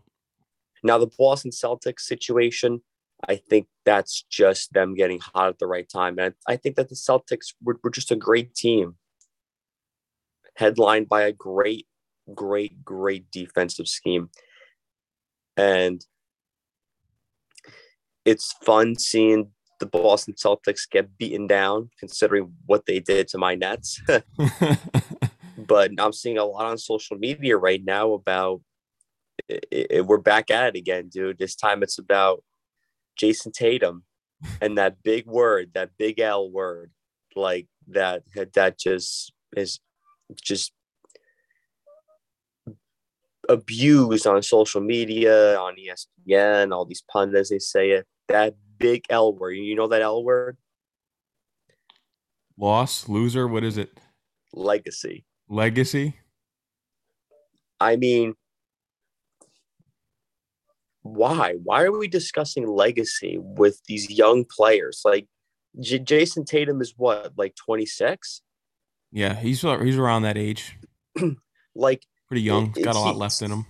Now 0.82 0.96
the 0.96 1.10
Boston 1.18 1.50
Celtics 1.50 2.00
situation, 2.00 2.80
I 3.28 3.36
think 3.36 3.66
that's 3.84 4.22
just 4.30 4.72
them 4.72 4.94
getting 4.94 5.20
hot 5.20 5.48
at 5.50 5.58
the 5.58 5.66
right 5.66 5.86
time, 5.86 6.18
and 6.18 6.34
I 6.48 6.56
think 6.56 6.76
that 6.76 6.88
the 6.88 6.94
Celtics 6.94 7.52
were, 7.62 7.78
were 7.84 7.90
just 7.90 8.10
a 8.10 8.16
great 8.16 8.54
team, 8.54 8.96
headlined 10.56 11.10
by 11.10 11.22
a 11.24 11.32
great, 11.32 11.86
great, 12.34 12.82
great 12.82 13.30
defensive 13.30 13.88
scheme, 13.88 14.30
and 15.58 16.06
it's 18.24 18.54
fun 18.64 18.96
seeing 18.98 19.50
the 19.80 19.86
Boston 19.86 20.34
Celtics 20.34 20.88
get 20.88 21.18
beaten 21.18 21.46
down, 21.46 21.90
considering 21.98 22.52
what 22.66 22.86
they 22.86 23.00
did 23.00 23.26
to 23.28 23.38
my 23.38 23.54
Nets. 23.54 24.00
but 25.56 25.90
I'm 25.98 26.12
seeing 26.12 26.38
a 26.38 26.44
lot 26.44 26.66
on 26.66 26.78
social 26.78 27.16
media 27.18 27.56
right 27.56 27.82
now 27.84 28.12
about 28.12 28.60
i 29.50 29.86
i 29.96 30.00
we're 30.02 30.18
back 30.18 30.50
at 30.50 30.68
it 30.68 30.78
again, 30.78 31.08
dude. 31.08 31.38
This 31.38 31.56
time 31.56 31.82
it's 31.82 31.98
about 31.98 32.44
Jayson 33.16 33.52
Tatum 33.52 34.04
and 34.60 34.78
that 34.78 35.02
big 35.02 35.26
word, 35.26 35.70
that 35.74 35.90
big 35.98 36.20
L 36.20 36.50
word, 36.50 36.92
like 37.34 37.66
that 37.88 38.22
that 38.54 38.78
just 38.78 39.32
is 39.56 39.80
just 40.42 40.72
abused 43.48 44.26
on 44.26 44.42
social 44.42 44.80
media, 44.80 45.58
on 45.58 45.74
ESPN, 45.76 46.72
all 46.72 46.84
these 46.84 47.02
pundits 47.10 47.50
they 47.50 47.58
say 47.58 47.90
it. 47.90 48.06
That 48.28 48.54
big 48.80 49.04
L 49.08 49.32
word. 49.32 49.52
You 49.52 49.76
know 49.76 49.86
that 49.86 50.02
L 50.02 50.24
word? 50.24 50.56
Loss, 52.58 53.08
loser. 53.08 53.46
What 53.46 53.62
is 53.62 53.78
it? 53.78 54.00
Legacy. 54.52 55.24
Legacy. 55.48 56.16
I 57.78 57.96
mean, 57.96 58.34
why? 61.02 61.54
Why 61.62 61.84
are 61.84 61.96
we 61.96 62.08
discussing 62.08 62.66
legacy 62.66 63.38
with 63.38 63.80
these 63.86 64.10
young 64.10 64.44
players? 64.44 65.02
Like 65.04 65.28
J- 65.78 66.00
Jayson 66.00 66.44
Tatum 66.44 66.80
is 66.80 66.94
what, 66.96 67.32
like 67.36 67.54
26? 67.56 68.42
Yeah, 69.12 69.34
he's 69.34 69.62
he's 69.62 69.96
around 69.96 70.22
that 70.22 70.36
age. 70.36 70.78
like 71.74 72.04
pretty 72.28 72.42
young, 72.42 72.72
got 72.72 72.96
a 72.96 72.98
lot 72.98 73.16
left 73.16 73.42
in 73.42 73.50
him. 73.50 73.66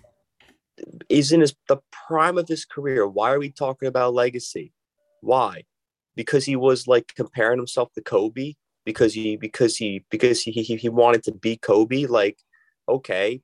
He's 1.09 1.31
in 1.31 1.41
his 1.41 1.55
the 1.69 1.79
prime 1.93 2.39
of 2.39 2.49
his 2.49 2.65
career. 2.65 3.07
Why 3.07 3.33
are 3.33 3.39
we 3.39 3.51
talking 3.51 3.89
about 3.89 4.15
legacy? 4.15 4.73
Why? 5.21 5.65
Because 6.17 6.45
he 6.45 6.57
was 6.57 6.87
like 6.87 7.13
comparing 7.15 7.59
himself 7.59 7.93
to 7.95 8.03
Kobe 8.03 8.55
because 8.85 9.15
he 9.15 9.37
because 9.37 9.77
he 9.77 10.05
because 10.11 10.43
he 10.43 10.51
he, 10.51 10.77
he 10.77 10.89
wanted 10.89 11.23
to 11.25 11.33
be 11.33 11.57
Kobe. 11.57 12.07
Like, 12.07 12.39
okay, 12.89 13.43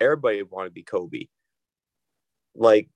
everybody 0.00 0.42
wanted 0.42 0.70
to 0.70 0.74
be 0.74 0.82
Kobe. 0.82 1.26
Like, 2.54 2.88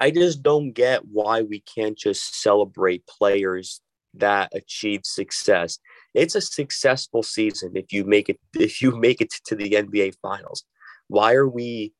I 0.00 0.10
just 0.10 0.42
don't 0.42 0.72
get 0.72 1.02
why 1.06 1.42
we 1.42 1.60
can't 1.60 1.96
just 1.96 2.40
celebrate 2.42 3.06
players 3.06 3.80
that 4.14 4.50
achieve 4.54 5.00
success. 5.04 5.78
It's 6.14 6.34
a 6.34 6.40
successful 6.40 7.22
season 7.22 7.72
if 7.74 7.92
you 7.92 8.04
make 8.04 8.28
it 8.28 8.38
if 8.54 8.82
you 8.82 8.92
make 8.98 9.20
it 9.20 9.32
to 9.46 9.56
the 9.56 9.70
NBA 9.70 10.14
finals. 10.20 10.64
Why 11.08 11.34
are 11.34 11.48
we 11.48 11.94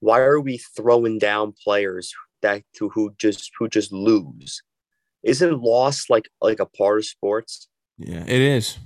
why 0.00 0.20
are 0.20 0.40
we 0.40 0.58
throwing 0.58 1.18
down 1.18 1.54
players 1.64 2.14
that 2.42 2.62
to 2.76 2.88
who 2.90 3.14
just 3.18 3.50
who 3.58 3.68
just 3.68 3.92
lose? 3.92 4.62
Isn't 5.22 5.60
loss 5.60 6.08
like 6.08 6.28
like 6.40 6.60
a 6.60 6.66
part 6.66 6.98
of 6.98 7.04
sports? 7.04 7.68
Yeah, 7.98 8.24
it 8.26 8.40
is. 8.40 8.78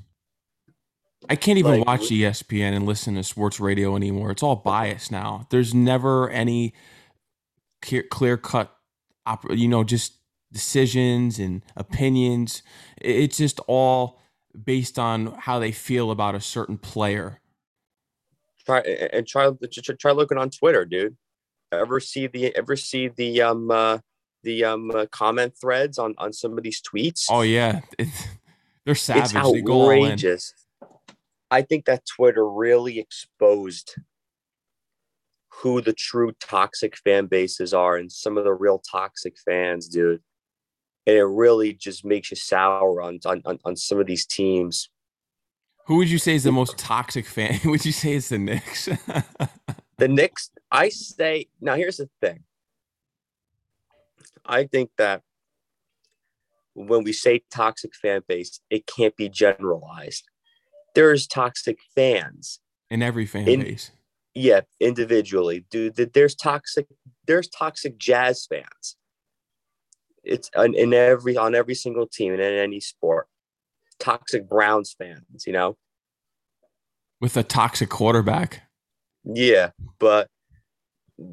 I 1.28 1.37
can't 1.37 1.59
even 1.59 1.78
like, 1.78 1.87
watch 1.87 2.00
ESPN 2.02 2.75
and 2.75 2.87
listen 2.87 3.14
to 3.14 3.23
sports 3.23 3.61
radio 3.61 3.94
anymore. 3.94 4.32
It's 4.32 4.42
all 4.42 4.56
biased 4.56 5.12
now. 5.12 5.47
There's 5.50 5.73
never 5.73 6.28
any 6.30 6.75
clear 7.80 8.37
cut, 8.37 8.75
you 9.50 9.68
know, 9.68 9.85
just 9.85 10.14
decisions 10.52 11.38
and 11.38 11.62
opinions. 11.76 12.62
It's 13.00 13.38
just 13.38 13.61
all 13.66 14.21
based 14.64 14.99
on 14.99 15.35
how 15.38 15.59
they 15.59 15.73
feel 15.73 16.11
about 16.11 16.35
a 16.35 16.40
certain 16.40 16.78
player. 16.78 17.40
Try 18.64 18.80
and 18.80 19.26
try 19.26 19.50
try 19.99 20.12
looking 20.12 20.38
on 20.38 20.50
Twitter, 20.50 20.85
dude. 20.85 21.16
Ever 21.73 22.00
see 22.00 22.26
the 22.26 22.55
ever 22.57 22.76
see 22.76 23.09
the 23.09 23.43
um 23.43 23.71
uh, 23.71 23.99
the 24.43 24.64
um 24.64 24.91
uh, 24.91 25.07
comment 25.11 25.55
threads 25.61 25.99
on 25.99 26.14
on 26.19 26.33
some 26.33 26.57
of 26.57 26.64
these 26.64 26.83
tweets? 26.83 27.26
Oh 27.31 27.43
yeah, 27.43 27.81
it's, 27.99 28.26
they're 28.85 28.95
savage. 28.95 29.25
It's 29.25 29.35
outrageous. 29.35 30.55
I 31.50 31.62
think 31.62 31.85
that 31.87 32.05
Twitter 32.07 32.49
really 32.49 32.99
exposed 32.99 33.97
who 35.49 35.81
the 35.81 35.93
true 35.93 36.33
toxic 36.41 36.97
fan 36.97 37.26
bases 37.26 37.75
are 37.75 37.97
and 37.97 38.11
some 38.11 38.38
of 38.38 38.45
the 38.45 38.55
real 38.55 38.79
toxic 38.79 39.37
fans, 39.45 39.88
dude 39.88 40.23
and 41.07 41.17
it 41.17 41.25
really 41.25 41.73
just 41.73 42.05
makes 42.05 42.31
you 42.31 42.37
sour 42.37 43.02
on 43.02 43.19
on, 43.25 43.59
on 43.64 43.76
some 43.76 43.99
of 43.99 44.07
these 44.07 44.26
teams. 44.26 44.88
Who 45.87 45.97
would 45.97 46.11
you 46.11 46.19
say 46.19 46.35
is 46.35 46.45
the 46.45 46.52
most 46.52 46.79
toxic 46.79 47.26
fan? 47.26 47.59
would 47.64 47.85
you 47.85 47.93
say 47.93 48.14
it's 48.14 48.29
the 48.29 48.38
Knicks? 48.38 48.85
the 49.99 50.09
Knicks, 50.09 50.50
I 50.73 50.88
say. 50.88 51.47
Now, 51.61 51.76
here's 51.76 51.99
the 51.99 52.09
thing. 52.21 52.45
I 54.45 54.64
think 54.64 54.91
that 54.99 55.23
when 56.75 57.05
we 57.05 57.12
say 57.12 57.43
toxic 57.50 57.95
fan 57.95 58.23
base, 58.26 58.61
it 58.71 58.87
can't 58.87 59.17
be 59.17 59.29
generalized. 59.29 60.25
There's 60.95 61.26
toxic 61.26 61.79
fans 61.95 62.59
in 62.91 63.02
every 63.02 63.26
fan 63.26 63.47
in, 63.47 63.61
base. 63.61 63.93
Yeah, 64.35 64.62
individually, 64.81 65.64
dude. 65.71 65.97
There's 65.97 66.35
toxic. 66.35 66.87
There's 67.26 67.49
toxic 67.49 67.99
jazz 67.99 68.47
fans 68.47 68.97
it's 70.25 70.50
in, 70.57 70.75
in 70.75 70.95
every 70.95 71.37
on 71.37 71.55
every 71.55 71.75
single 71.75 72.07
team 72.07 72.33
and 72.33 72.43
in 72.43 72.55
any 72.55 72.81
sport. 72.81 73.26
Toxic 73.99 74.49
Browns 74.49 74.95
fans, 74.99 75.45
you 75.47 75.52
know, 75.52 75.76
with 77.21 77.37
a 77.37 77.43
toxic 77.43 77.88
quarterback. 77.88 78.62
Yeah, 79.25 79.71
but 79.99 80.29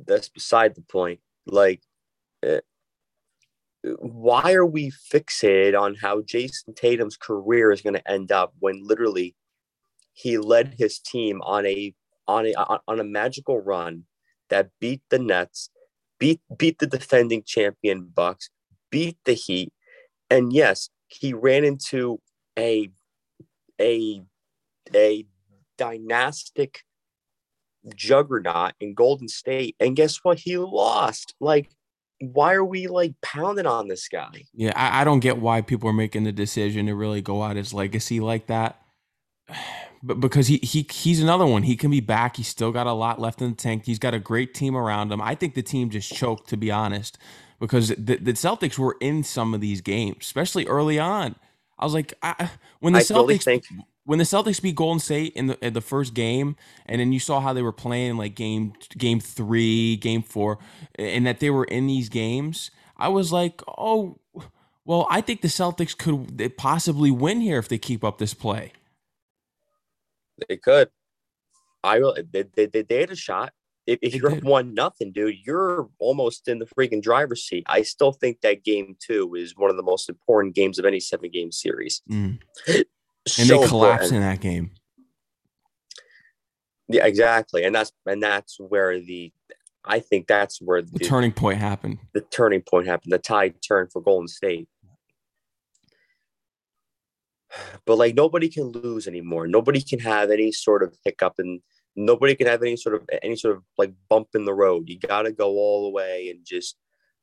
that's 0.05 0.29
beside 0.29 0.75
the 0.75 0.81
point. 0.81 1.19
Like, 1.45 1.81
uh, 2.47 2.59
why 3.83 4.53
are 4.53 4.65
we 4.65 4.91
fixated 4.91 5.79
on 5.79 5.95
how 5.95 6.21
Jayson 6.21 6.75
Tatum's 6.75 7.17
career 7.17 7.71
is 7.71 7.81
going 7.81 7.93
to 7.93 8.11
end 8.11 8.31
up 8.31 8.53
when 8.59 8.85
literally 8.85 9.35
he 10.13 10.37
led 10.37 10.75
his 10.77 10.99
team 10.99 11.41
on 11.43 11.65
a 11.65 11.93
on 12.27 12.45
a 12.45 12.53
on 12.87 12.99
a 12.99 13.03
magical 13.03 13.59
run 13.59 14.03
that 14.49 14.69
beat 14.79 15.01
the 15.09 15.19
Nets, 15.19 15.69
beat 16.19 16.41
beat 16.57 16.79
the 16.79 16.87
defending 16.87 17.43
champion 17.43 18.11
Bucks, 18.13 18.49
beat 18.89 19.17
the 19.25 19.33
Heat. 19.33 19.71
And 20.29 20.51
yes, 20.51 20.89
he 21.07 21.33
ran 21.33 21.63
into 21.63 22.19
a 22.57 22.89
a 23.79 24.21
a 24.93 25.25
dynastic 25.77 26.83
juggernaut 27.95 28.73
in 28.79 28.93
Golden 28.93 29.27
State. 29.27 29.75
And 29.79 29.95
guess 29.95 30.17
what? 30.23 30.39
He 30.39 30.57
lost. 30.57 31.35
Like, 31.39 31.69
why 32.19 32.53
are 32.53 32.65
we 32.65 32.87
like 32.87 33.13
pounding 33.21 33.65
on 33.65 33.87
this 33.87 34.07
guy? 34.07 34.43
Yeah, 34.53 34.73
I, 34.75 35.01
I 35.01 35.03
don't 35.03 35.21
get 35.21 35.39
why 35.39 35.61
people 35.61 35.89
are 35.89 35.93
making 35.93 36.25
the 36.25 36.31
decision 36.31 36.85
to 36.87 36.95
really 36.95 37.21
go 37.21 37.43
out 37.43 37.55
his 37.55 37.73
legacy 37.73 38.19
like 38.19 38.47
that. 38.47 38.81
But 40.01 40.21
because 40.21 40.47
he 40.47 40.59
he 40.59 40.87
he's 40.89 41.21
another 41.21 41.45
one. 41.45 41.63
He 41.63 41.75
can 41.75 41.91
be 41.91 41.99
back. 41.99 42.37
He's 42.37 42.47
still 42.47 42.71
got 42.71 42.87
a 42.87 42.93
lot 42.93 43.19
left 43.19 43.41
in 43.41 43.49
the 43.49 43.55
tank. 43.57 43.83
He's 43.85 43.99
got 43.99 44.13
a 44.13 44.19
great 44.19 44.53
team 44.53 44.77
around 44.77 45.11
him. 45.11 45.19
I 45.21 45.35
think 45.35 45.55
the 45.55 45.61
team 45.61 45.89
just 45.89 46.15
choked, 46.15 46.47
to 46.51 46.55
be 46.55 46.71
honest 46.71 47.17
because 47.59 47.89
the, 47.89 48.15
the 48.15 48.33
Celtics 48.33 48.77
were 48.77 48.97
in 48.99 49.23
some 49.23 49.53
of 49.53 49.61
these 49.61 49.81
games, 49.81 50.17
especially 50.21 50.65
early 50.65 50.97
on. 50.97 51.35
I 51.77 51.85
was 51.85 51.93
like, 51.93 52.13
I, 52.21 52.49
when 52.79 52.93
the 52.93 52.99
I 52.99 53.03
Celtics 53.03 53.43
think- 53.43 53.65
when 54.09 54.17
the 54.17 54.25
Celtics 54.25 54.59
beat 54.59 54.73
Golden 54.73 54.99
State 54.99 55.33
in 55.35 55.45
the 55.45 55.63
in 55.63 55.73
the 55.73 55.81
first 55.81 56.15
game, 56.15 56.55
and 56.87 56.99
then 56.99 57.13
you 57.13 57.19
saw 57.19 57.39
how 57.39 57.53
they 57.53 57.61
were 57.61 57.71
playing 57.71 58.09
in 58.09 58.17
like 58.17 58.33
game 58.33 58.73
game 58.97 59.19
three, 59.19 59.97
game 59.97 60.23
four, 60.23 60.57
and 60.95 61.27
that 61.27 61.39
they 61.39 61.51
were 61.51 61.65
in 61.65 61.85
these 61.85 62.09
games, 62.09 62.71
I 62.97 63.09
was 63.09 63.31
like, 63.31 63.61
oh, 63.67 64.17
well, 64.83 65.05
I 65.11 65.21
think 65.21 65.41
the 65.41 65.47
Celtics 65.47 65.95
could 65.95 66.57
possibly 66.57 67.11
win 67.11 67.39
here 67.39 67.59
if 67.59 67.69
they 67.69 67.77
keep 67.77 68.03
up 68.03 68.17
this 68.17 68.33
play. 68.33 68.73
They 70.47 70.57
could. 70.57 70.89
I 71.83 72.01
they, 72.31 72.65
they, 72.65 72.81
they 72.81 73.01
had 73.01 73.11
a 73.11 73.15
shot 73.15 73.53
if, 73.85 73.99
if 74.01 74.15
you're 74.15 74.31
one 74.37 74.73
nothing, 74.73 75.11
dude, 75.11 75.35
you're 75.45 75.87
almost 75.99 76.47
in 76.47 76.57
the 76.57 76.65
freaking 76.65 77.03
driver's 77.03 77.43
seat. 77.43 77.63
I 77.67 77.83
still 77.83 78.11
think 78.11 78.41
that 78.41 78.63
game 78.63 78.95
two 78.99 79.35
is 79.35 79.55
one 79.55 79.69
of 79.69 79.77
the 79.77 79.83
most 79.83 80.09
important 80.09 80.55
games 80.55 80.79
of 80.79 80.85
any 80.85 80.99
seven 80.99 81.29
game 81.29 81.51
series. 81.51 82.01
Mm. 82.09 82.39
and 83.37 83.49
they 83.49 83.67
collapse 83.67 84.11
in 84.11 84.21
that 84.21 84.39
game. 84.39 84.71
Yeah, 86.87 87.05
exactly. 87.05 87.63
And 87.63 87.75
that's 87.75 87.91
and 88.05 88.21
that's 88.21 88.59
where 88.59 88.99
the 88.99 89.31
I 89.85 89.99
think 89.99 90.27
that's 90.27 90.61
where 90.61 90.81
the, 90.81 90.91
the 90.93 91.05
turning 91.05 91.31
point 91.31 91.59
happened. 91.59 91.99
The 92.13 92.21
turning 92.21 92.61
point 92.61 92.87
happened. 92.87 93.13
The 93.13 93.19
tide 93.19 93.55
turned 93.61 93.91
for 93.91 94.01
Golden 94.01 94.27
State. 94.27 94.67
But 97.85 97.97
like 97.97 98.15
nobody 98.15 98.49
can 98.49 98.65
lose 98.65 99.07
anymore. 99.07 99.47
Nobody 99.47 99.81
can 99.81 99.99
have 99.99 100.31
any 100.31 100.51
sort 100.51 100.83
of 100.83 100.95
hiccup 101.03 101.35
and 101.37 101.61
nobody 101.95 102.35
can 102.35 102.47
have 102.47 102.61
any 102.61 102.75
sort 102.75 102.95
of 102.95 103.09
any 103.21 103.35
sort 103.35 103.55
of 103.55 103.63
like 103.77 103.93
bump 104.09 104.29
in 104.33 104.45
the 104.45 104.53
road. 104.53 104.89
You 104.89 104.99
got 104.99 105.23
to 105.23 105.31
go 105.31 105.49
all 105.49 105.83
the 105.83 105.91
way 105.91 106.29
and 106.29 106.45
just 106.45 106.75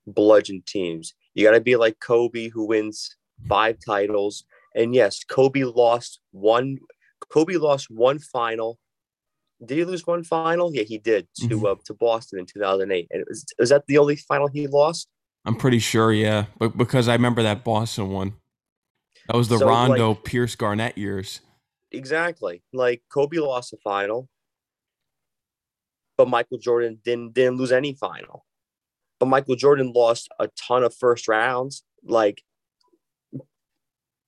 bludgeon 0.07 0.63
teams. 0.67 1.15
You 1.35 1.45
got 1.45 1.53
to 1.53 1.61
be 1.61 1.77
like 1.77 2.01
Kobe, 2.01 2.49
who 2.49 2.67
wins 2.67 3.17
five 3.49 3.79
titles. 3.85 4.45
And 4.77 4.95
yes, 4.95 5.25
Kobe 5.25 5.65
lost 5.65 6.21
one. 6.31 6.79
Kobe 7.29 7.55
lost 7.55 7.91
one 7.91 8.19
final. 8.19 8.79
Did 9.65 9.79
he 9.79 9.85
lose 9.85 10.07
one 10.07 10.23
final? 10.23 10.73
Yeah, 10.73 10.83
he 10.83 10.99
did 10.99 11.27
to 11.37 11.47
mm-hmm. 11.47 11.67
uh, 11.67 11.75
to 11.87 11.95
Boston 11.95 12.39
in 12.39 12.47
2008. 12.47 13.09
And 13.11 13.23
it 13.23 13.27
was, 13.29 13.45
was 13.59 13.71
that 13.71 13.87
the 13.89 13.99
only 13.99 14.17
final 14.17 14.49
he 14.49 14.67
lost? 14.67 15.09
I'm 15.45 15.57
pretty 15.57 15.79
sure, 15.79 16.13
yeah, 16.13 16.47
but 16.59 16.77
because 16.77 17.09
I 17.09 17.15
remember 17.15 17.43
that 17.43 17.65
Boston 17.65 18.11
one. 18.11 18.35
That 19.29 19.37
was 19.37 19.49
the 19.49 19.59
so, 19.59 19.67
Rondo 19.67 20.11
like, 20.11 20.25
Pierce 20.25 20.55
Garnett 20.55 20.97
years. 20.97 21.41
Exactly. 21.91 22.63
Like 22.73 23.03
Kobe 23.11 23.39
lost 23.39 23.73
the 23.73 23.79
final 23.83 24.29
but 26.17 26.29
Michael 26.29 26.59
Jordan 26.59 26.99
didn't 27.05 27.35
didn't 27.35 27.57
lose 27.57 27.73
any 27.73 27.95
final. 27.95 28.45
But 29.19 29.27
Michael 29.27 29.57
Jordan 29.57 29.93
lost 29.95 30.29
a 30.39 30.49
ton 30.49 30.85
of 30.85 30.95
first 30.95 31.27
rounds. 31.29 31.83
Like, 32.05 32.43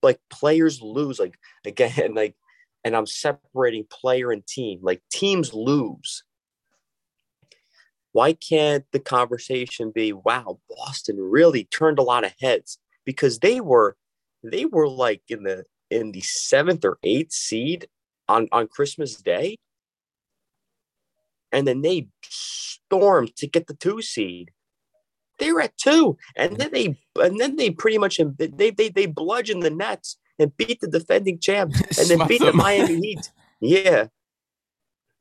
like 0.02 0.20
players 0.30 0.80
lose. 0.82 1.18
Like 1.18 1.38
again, 1.66 2.14
like, 2.16 2.36
and 2.84 2.96
I'm 2.96 3.06
separating 3.06 3.86
player 3.90 4.30
and 4.32 4.46
team. 4.46 4.80
Like 4.82 5.02
teams 5.10 5.52
lose. 5.54 6.24
why 8.12 8.32
can't 8.32 8.84
the 8.92 9.00
conversation 9.00 9.92
be, 9.94 10.12
wow, 10.12 10.58
Boston 10.68 11.16
really 11.20 11.64
turned 11.64 11.98
a 11.98 12.02
lot 12.02 12.24
of 12.24 12.34
heads 12.40 12.78
because 13.04 13.38
they 13.40 13.60
were 13.60 13.96
they 14.42 14.64
were 14.66 14.88
like 14.88 15.22
in 15.28 15.42
the 15.44 15.64
in 15.90 16.12
the 16.12 16.20
seventh 16.20 16.84
or 16.84 16.98
eighth 17.02 17.32
seed 17.32 17.88
on 18.28 18.48
on 18.52 18.68
Christmas 18.68 19.16
Day, 19.16 19.56
and 21.52 21.66
then 21.66 21.82
they 21.82 22.08
stormed 22.22 23.34
to 23.36 23.46
get 23.46 23.66
the 23.66 23.74
two 23.74 24.02
seed. 24.02 24.50
They 25.38 25.52
were 25.52 25.60
at 25.60 25.76
two, 25.76 26.16
and 26.36 26.56
then 26.56 26.72
they 26.72 26.98
and 27.16 27.40
then 27.40 27.56
they 27.56 27.70
pretty 27.70 27.98
much 27.98 28.20
they 28.38 28.70
they 28.70 28.88
they 28.88 29.06
bludgeoned 29.06 29.62
the 29.62 29.70
Nets 29.70 30.18
and 30.38 30.56
beat 30.56 30.80
the 30.80 30.88
defending 30.88 31.38
champs, 31.38 31.80
and 31.98 32.08
then 32.08 32.26
beat 32.26 32.40
the 32.40 32.52
Miami 32.52 32.96
Heat. 32.96 33.30
Yeah, 33.60 34.06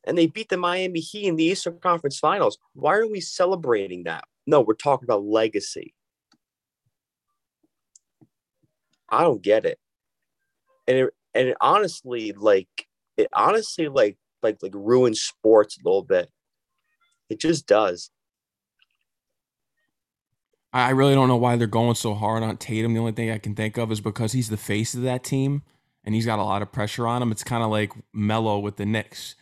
and 0.08 0.18
they 0.18 0.28
beat 0.28 0.50
the 0.50 0.58
Miami 0.58 1.02
Heat 1.02 1.28
in 1.28 1.36
the 1.36 1.44
Eastern 1.44 1.80
Conference 1.80 2.18
Finals. 2.18 2.58
Why 2.74 2.96
are 2.96 3.08
we 3.08 3.20
celebrating 3.20 4.06
that? 4.06 4.24
No, 4.48 4.62
we're 4.62 4.74
talking 4.74 5.06
about 5.06 5.24
legacy. 5.24 5.94
I 9.10 9.22
don't 9.22 9.42
get 9.42 9.66
it. 9.66 9.80
And 10.88 10.98
it, 10.98 11.14
and 11.34 11.48
it 11.50 11.58
honestly 11.62 12.32
like 12.32 12.88
it 13.18 13.28
honestly 13.34 13.90
like 13.90 14.18
like 14.42 14.58
like 14.62 14.74
ruins 14.74 15.22
sports 15.22 15.78
a 15.78 15.88
little 15.88 16.04
bit. 16.04 16.30
It 17.30 17.40
just 17.40 17.68
does. 17.68 18.10
I 20.74 20.92
really 20.92 21.16
don't 21.16 21.28
know 21.28 21.38
why 21.38 21.56
they're 21.56 21.68
going 21.68 21.96
so 21.96 22.14
hard 22.14 22.44
on 22.44 22.58
Tatum. 22.58 22.94
The 22.94 23.00
only 23.00 23.14
thing 23.14 23.32
I 23.32 23.38
can 23.38 23.56
think 23.56 23.78
of 23.78 23.92
is 23.92 24.02
because 24.02 24.34
he's 24.34 24.50
the 24.50 24.58
face 24.58 24.94
of 24.94 25.02
that 25.04 25.24
team 25.24 25.64
and 26.04 26.14
he's 26.14 26.26
got 26.26 26.40
a 26.40 26.44
lot 26.44 26.62
of 26.62 26.72
pressure 26.72 27.08
on 27.08 27.22
him. 27.22 27.32
It's 27.32 27.44
kind 27.44 27.64
of 27.64 27.72
like 27.72 27.94
Melo 28.14 28.60
with 28.60 28.78
the 28.78 28.86
Knicks. 28.86 29.36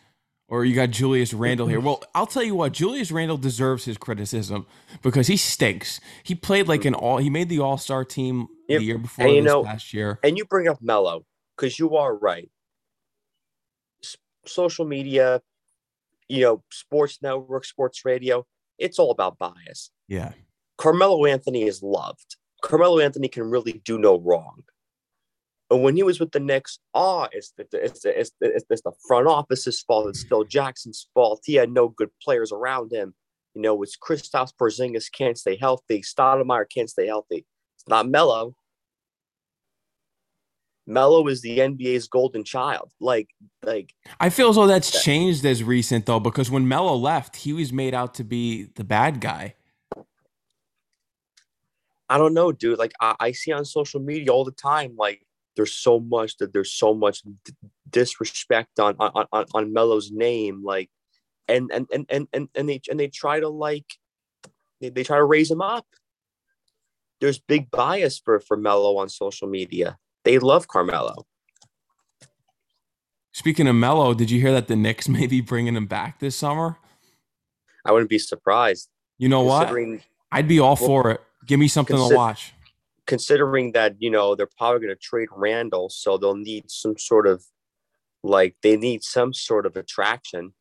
Or 0.48 0.64
you 0.64 0.76
got 0.76 0.90
Julius 0.90 1.34
Randle 1.34 1.66
here. 1.66 1.80
Well, 1.80 2.04
I'll 2.14 2.28
tell 2.28 2.44
you 2.44 2.54
what, 2.54 2.70
Julius 2.72 3.10
Randle 3.10 3.36
deserves 3.36 3.84
his 3.84 3.98
criticism 3.98 4.64
because 5.02 5.26
he 5.26 5.36
stinks. 5.36 6.00
He 6.22 6.36
played 6.36 6.68
like 6.68 6.84
an 6.84 6.94
mm. 6.94 7.02
all 7.02 7.18
he 7.18 7.28
made 7.28 7.48
the 7.48 7.58
all-star 7.58 8.04
team 8.04 8.46
yep. 8.68 8.78
the 8.78 8.84
year 8.84 8.98
before 8.98 9.26
this 9.26 9.44
know, 9.44 9.64
past 9.64 9.92
year. 9.92 10.20
And 10.22 10.38
you 10.38 10.44
bring 10.44 10.68
up 10.68 10.80
Melo, 10.80 11.26
because 11.56 11.80
you 11.80 11.96
are 11.96 12.14
right. 12.14 12.48
S- 14.04 14.16
social 14.46 14.84
media, 14.84 15.42
you 16.28 16.42
know, 16.42 16.62
sports 16.70 17.18
network, 17.20 17.64
sports 17.64 18.04
radio, 18.04 18.46
it's 18.78 19.00
all 19.00 19.10
about 19.10 19.38
bias. 19.38 19.90
Yeah. 20.06 20.30
Carmelo 20.78 21.24
Anthony 21.26 21.62
is 21.64 21.82
loved. 21.82 22.36
Carmelo 22.62 22.98
Anthony 23.00 23.28
can 23.28 23.44
really 23.44 23.80
do 23.84 23.98
no 23.98 24.18
wrong. 24.18 24.62
And 25.70 25.82
when 25.82 25.96
he 25.96 26.02
was 26.02 26.20
with 26.20 26.30
the 26.30 26.40
Knicks, 26.40 26.78
ah, 26.94 27.24
oh, 27.24 27.28
it's 27.32 27.52
the, 27.56 27.66
it's, 27.72 28.00
the, 28.00 28.18
it's, 28.18 28.30
the, 28.40 28.54
it's 28.54 28.82
the 28.82 28.92
front 29.08 29.26
office's 29.26 29.80
fault. 29.82 30.08
It's 30.08 30.22
Phil 30.22 30.44
Jackson's 30.44 31.08
fault. 31.12 31.42
He 31.44 31.54
had 31.54 31.70
no 31.70 31.88
good 31.88 32.10
players 32.22 32.52
around 32.52 32.92
him. 32.92 33.14
You 33.54 33.62
know, 33.62 33.82
it's 33.82 33.96
Kristaps 33.96 34.52
Porzingis 34.60 35.10
can't 35.10 35.36
stay 35.36 35.56
healthy. 35.56 36.02
Stoudemire 36.02 36.66
can't 36.72 36.90
stay 36.90 37.06
healthy. 37.06 37.46
It's 37.76 37.88
not 37.88 38.08
Melo. 38.08 38.54
Melo 40.86 41.26
is 41.26 41.42
the 41.42 41.58
NBA's 41.58 42.06
golden 42.06 42.44
child. 42.44 42.92
Like, 43.00 43.28
like 43.64 43.92
I 44.20 44.30
feel 44.30 44.50
as 44.50 44.56
though 44.56 44.68
that's 44.68 45.02
changed 45.02 45.44
as 45.44 45.64
recent 45.64 46.06
though, 46.06 46.20
because 46.20 46.50
when 46.50 46.68
Melo 46.68 46.94
left, 46.94 47.36
he 47.36 47.52
was 47.52 47.72
made 47.72 47.92
out 47.92 48.14
to 48.14 48.24
be 48.24 48.64
the 48.76 48.84
bad 48.84 49.20
guy. 49.20 49.54
I 52.08 52.18
don't 52.18 52.34
know, 52.34 52.52
dude. 52.52 52.78
Like 52.78 52.92
I, 53.00 53.14
I 53.18 53.32
see 53.32 53.52
on 53.52 53.64
social 53.64 54.00
media 54.00 54.32
all 54.32 54.44
the 54.44 54.52
time, 54.52 54.94
like 54.96 55.22
there's 55.56 55.74
so 55.74 56.00
much 56.00 56.36
that 56.38 56.52
there's 56.52 56.72
so 56.72 56.94
much 56.94 57.22
d- 57.22 57.52
disrespect 57.90 58.78
on 58.78 58.96
on 58.98 59.26
on, 59.32 59.44
on 59.54 59.72
Melo's 59.72 60.10
name, 60.10 60.62
like, 60.64 60.90
and 61.48 61.70
and 61.72 61.86
and 61.92 62.06
and 62.08 62.28
and, 62.32 62.48
and 62.54 62.68
they 62.68 62.80
and 62.90 63.00
they 63.00 63.08
try 63.08 63.40
to 63.40 63.48
like 63.48 63.86
they, 64.80 64.90
they 64.90 65.02
try 65.02 65.16
to 65.16 65.24
raise 65.24 65.50
him 65.50 65.60
up. 65.60 65.86
There's 67.20 67.38
big 67.38 67.70
bias 67.70 68.18
for 68.18 68.40
for 68.40 68.56
Melo 68.56 68.98
on 68.98 69.08
social 69.08 69.48
media 69.48 69.98
they 70.26 70.40
love 70.40 70.66
Carmelo. 70.66 71.24
Speaking 73.32 73.68
of 73.68 73.76
Melo, 73.76 74.12
did 74.12 74.28
you 74.30 74.40
hear 74.40 74.52
that 74.52 74.66
the 74.66 74.76
Knicks 74.76 75.08
may 75.18 75.26
be 75.26 75.40
bringing 75.40 75.76
him 75.76 75.86
back 75.86 76.18
this 76.18 76.36
summer? 76.36 76.76
I 77.84 77.92
wouldn't 77.92 78.10
be 78.10 78.18
surprised. 78.18 78.90
You 79.18 79.28
know 79.30 79.42
what? 79.42 79.72
I'd 80.32 80.48
be 80.48 80.58
all 80.58 80.76
for 80.76 81.12
it. 81.12 81.20
Give 81.46 81.60
me 81.60 81.68
something 81.68 81.96
to 81.96 82.14
watch. 82.14 82.52
Considering 83.06 83.72
that, 83.72 83.94
you 83.98 84.10
know, 84.10 84.34
they're 84.34 84.48
probably 84.58 84.80
going 84.80 84.94
to 84.94 85.00
trade 85.00 85.28
Randle, 85.32 85.88
so 85.88 86.18
they'll 86.18 86.34
need 86.34 86.70
some 86.70 86.98
sort 86.98 87.26
of 87.26 87.44
like 88.22 88.56
they 88.62 88.76
need 88.76 89.02
some 89.04 89.32
sort 89.32 89.66
of 89.66 89.76
attraction. 89.76 90.52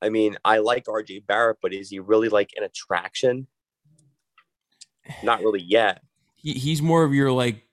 I 0.00 0.08
mean, 0.08 0.36
I 0.44 0.58
like 0.58 0.86
RJ 0.86 1.26
Barrett, 1.26 1.58
but 1.60 1.72
is 1.72 1.90
he 1.90 1.98
really 1.98 2.28
like 2.28 2.50
an 2.56 2.64
attraction? 2.64 3.48
Not 5.22 5.40
really 5.40 5.60
yet. 5.60 6.02
He, 6.34 6.52
he's 6.52 6.80
more 6.80 7.04
of 7.04 7.12
your 7.12 7.32
like 7.32 7.64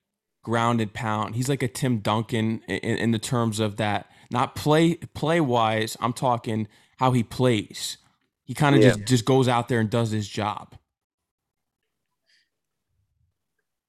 grounded 0.42 0.94
pound. 0.94 1.36
He's 1.36 1.50
like 1.50 1.64
a 1.64 1.68
Tim 1.68 2.00
Duncan 2.00 2.62
in, 2.68 2.98
in 2.98 3.12
the 3.12 3.20
terms 3.20 3.60
of 3.60 3.78
that, 3.78 4.10
not 4.32 4.56
play 4.56 4.96
play 4.96 5.40
wise. 5.40 5.96
I'm 6.00 6.14
talking 6.14 6.68
how 6.98 7.12
he 7.12 7.24
plays. 7.24 7.98
He 8.44 8.54
kind 8.54 8.76
of 8.76 8.82
yeah. 8.82 8.90
just 8.90 9.06
just 9.06 9.26
goes 9.26 9.48
out 9.48 9.68
there 9.68 9.80
and 9.80 9.90
does 9.90 10.12
his 10.12 10.28
job. 10.28 10.76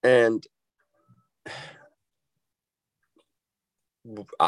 And 0.06 0.46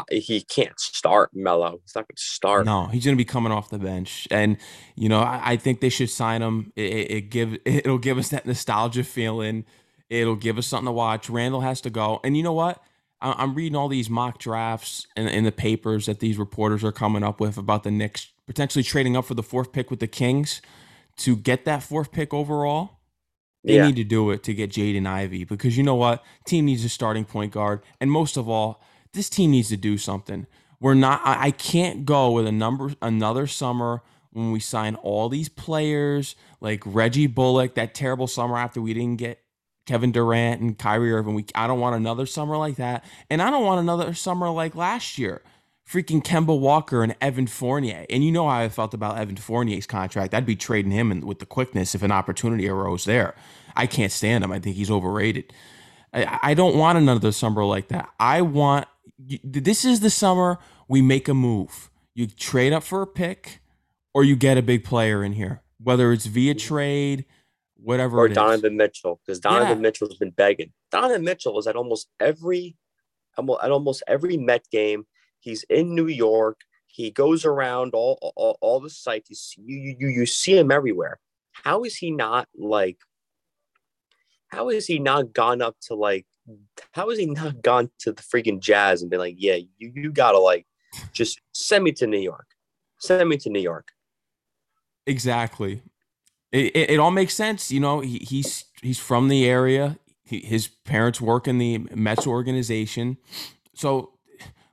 he 0.09 0.41
can't 0.41 0.79
start 0.79 1.31
Melo. 1.33 1.79
He's 1.83 1.95
not 1.95 2.07
going 2.07 2.15
to 2.15 2.21
start. 2.21 2.65
No, 2.65 2.87
he's 2.87 3.03
going 3.05 3.17
to 3.17 3.21
be 3.21 3.25
coming 3.25 3.51
off 3.51 3.69
the 3.69 3.79
bench, 3.79 4.27
and 4.31 4.57
you 4.95 5.09
know 5.09 5.19
I, 5.19 5.41
I 5.51 5.57
think 5.57 5.81
they 5.81 5.89
should 5.89 6.09
sign 6.09 6.41
him. 6.41 6.71
It, 6.75 6.93
it, 6.93 7.11
it 7.11 7.21
give 7.29 7.57
it'll 7.65 7.97
give 7.97 8.17
us 8.17 8.29
that 8.29 8.45
nostalgia 8.45 9.03
feeling 9.03 9.65
It'll 10.09 10.35
give 10.35 10.57
us 10.57 10.67
something 10.67 10.87
to 10.87 10.91
watch. 10.91 11.29
Randle 11.29 11.61
has 11.61 11.81
to 11.81 11.89
go. 11.89 12.19
And 12.23 12.35
you 12.35 12.43
know 12.43 12.53
what? 12.53 12.83
I'm 13.21 13.53
reading 13.53 13.75
all 13.75 13.89
these 13.89 14.09
mock 14.09 14.39
drafts 14.39 15.05
in, 15.17 15.27
in 15.27 15.43
the 15.43 15.51
papers 15.51 16.05
that 16.05 16.21
these 16.21 16.37
reporters 16.37 16.85
are 16.85 16.91
coming 16.93 17.23
up 17.23 17.39
with 17.41 17.57
about 17.57 17.83
the 17.83 17.91
Knicks 17.91 18.31
potentially 18.47 18.81
trading 18.81 19.17
up 19.17 19.25
for 19.25 19.33
the 19.33 19.43
fourth 19.43 19.73
pick 19.73 19.91
with 19.91 19.99
the 19.99 20.07
Kings 20.07 20.61
to 21.17 21.35
get 21.35 21.65
that 21.65 21.83
fourth 21.83 22.13
pick 22.13 22.33
overall. 22.33 22.98
They 23.63 23.75
yeah. 23.75 23.87
need 23.87 23.97
to 23.97 24.03
do 24.03 24.31
it 24.31 24.43
to 24.43 24.53
get 24.53 24.71
Jaden 24.71 25.05
Ivey 25.05 25.43
because 25.43 25.77
you 25.77 25.83
know 25.83 25.95
what? 25.95 26.23
Team 26.45 26.65
needs 26.65 26.85
a 26.85 26.89
starting 26.89 27.25
point 27.25 27.51
guard. 27.51 27.81
And 27.99 28.11
most 28.11 28.37
of 28.37 28.47
all, 28.47 28.81
this 29.13 29.29
team 29.29 29.51
needs 29.51 29.69
to 29.69 29.77
do 29.77 29.97
something. 29.97 30.47
We're 30.79 30.93
not 30.93 31.21
I, 31.25 31.47
I 31.47 31.51
can't 31.51 32.05
go 32.05 32.31
with 32.31 32.47
a 32.47 32.51
number 32.51 32.93
another 33.01 33.47
summer 33.47 34.01
when 34.31 34.51
we 34.51 34.59
sign 34.59 34.95
all 34.95 35.27
these 35.27 35.49
players 35.49 36.35
like 36.61 36.83
Reggie 36.85 37.27
Bullock, 37.27 37.75
that 37.75 37.93
terrible 37.93 38.27
summer 38.27 38.57
after 38.57 38.79
we 38.79 38.93
didn't 38.93 39.17
get 39.17 39.39
Kevin 39.85 40.11
Durant 40.11 40.61
and 40.61 40.77
Kyrie 40.77 41.11
Irving. 41.11 41.33
We, 41.33 41.45
I 41.55 41.67
don't 41.67 41.79
want 41.79 41.95
another 41.95 42.25
summer 42.25 42.57
like 42.57 42.75
that. 42.75 43.03
And 43.29 43.41
I 43.41 43.49
don't 43.49 43.65
want 43.65 43.81
another 43.81 44.13
summer 44.13 44.49
like 44.49 44.75
last 44.75 45.17
year. 45.17 45.41
Freaking 45.89 46.21
Kemba 46.23 46.57
Walker 46.57 47.01
and 47.01 47.15
Evan 47.19 47.47
Fournier. 47.47 48.05
And 48.09 48.23
you 48.23 48.31
know 48.31 48.47
how 48.47 48.59
I 48.59 48.69
felt 48.69 48.93
about 48.93 49.17
Evan 49.17 49.37
Fournier's 49.37 49.87
contract. 49.87 50.33
I'd 50.33 50.45
be 50.45 50.55
trading 50.55 50.91
him 50.91 51.11
in, 51.11 51.25
with 51.25 51.39
the 51.39 51.45
quickness 51.45 51.95
if 51.95 52.03
an 52.03 52.11
opportunity 52.11 52.69
arose 52.69 53.05
there. 53.05 53.35
I 53.75 53.87
can't 53.87 54.11
stand 54.11 54.43
him. 54.43 54.51
I 54.51 54.59
think 54.59 54.75
he's 54.75 54.91
overrated. 54.91 55.51
I, 56.13 56.39
I 56.43 56.53
don't 56.53 56.77
want 56.77 56.97
another 56.97 57.31
summer 57.31 57.65
like 57.65 57.87
that. 57.87 58.09
I 58.19 58.41
want 58.41 58.87
this 59.43 59.83
is 59.83 59.99
the 59.99 60.09
summer 60.09 60.59
we 60.87 61.01
make 61.01 61.27
a 61.27 61.33
move. 61.33 61.89
You 62.13 62.27
trade 62.27 62.73
up 62.73 62.83
for 62.83 63.01
a 63.01 63.07
pick 63.07 63.61
or 64.13 64.23
you 64.23 64.35
get 64.35 64.57
a 64.57 64.61
big 64.61 64.83
player 64.83 65.23
in 65.23 65.33
here, 65.33 65.61
whether 65.81 66.11
it's 66.11 66.25
via 66.25 66.53
mm-hmm. 66.53 66.67
trade– 66.67 67.25
whatever. 67.81 68.17
Or 68.17 68.27
Donovan 68.27 68.77
Mitchell, 68.77 69.19
because 69.25 69.39
Donovan 69.39 69.77
yeah. 69.77 69.81
Mitchell's 69.81 70.17
been 70.17 70.31
begging. 70.31 70.71
Donovan 70.91 71.23
Mitchell 71.23 71.57
is 71.59 71.67
at 71.67 71.75
almost 71.75 72.09
every, 72.19 72.75
at 73.37 73.71
almost 73.71 74.03
every 74.07 74.37
Met 74.37 74.65
game. 74.71 75.05
He's 75.39 75.63
in 75.69 75.95
New 75.95 76.07
York. 76.07 76.61
He 76.87 77.11
goes 77.11 77.45
around 77.45 77.93
all 77.93 78.17
all, 78.35 78.57
all 78.61 78.79
the 78.79 78.89
sites. 78.89 79.55
You, 79.57 79.95
you 79.99 80.07
you 80.07 80.25
see 80.25 80.57
him 80.57 80.71
everywhere. 80.71 81.19
How 81.53 81.83
is 81.83 81.95
he 81.95 82.11
not 82.11 82.47
like? 82.55 82.97
How 84.47 84.69
is 84.69 84.87
he 84.87 84.99
not 84.99 85.33
gone 85.33 85.61
up 85.61 85.77
to 85.83 85.95
like? 85.95 86.25
How 86.93 87.09
has 87.09 87.19
he 87.19 87.27
not 87.27 87.61
gone 87.61 87.91
to 87.99 88.11
the 88.11 88.23
freaking 88.23 88.59
Jazz 88.59 89.01
and 89.01 89.09
been 89.11 89.19
like, 89.19 89.35
yeah, 89.37 89.57
you 89.77 89.91
you 89.93 90.11
gotta 90.11 90.39
like, 90.39 90.65
just 91.13 91.39
send 91.53 91.83
me 91.83 91.91
to 91.93 92.07
New 92.07 92.19
York, 92.19 92.47
send 92.99 93.29
me 93.29 93.37
to 93.37 93.49
New 93.49 93.61
York. 93.61 93.91
Exactly. 95.05 95.81
It, 96.51 96.75
it, 96.75 96.89
it 96.91 96.99
all 96.99 97.11
makes 97.11 97.35
sense. 97.35 97.71
You 97.71 97.79
know, 97.79 97.99
he, 97.99 98.17
he's 98.19 98.65
he's 98.81 98.99
from 98.99 99.27
the 99.27 99.45
area. 99.47 99.97
He, 100.23 100.39
his 100.39 100.67
parents 100.67 101.21
work 101.21 101.47
in 101.47 101.59
the 101.59 101.79
Mets 101.95 102.27
organization, 102.27 103.17
so 103.73 104.13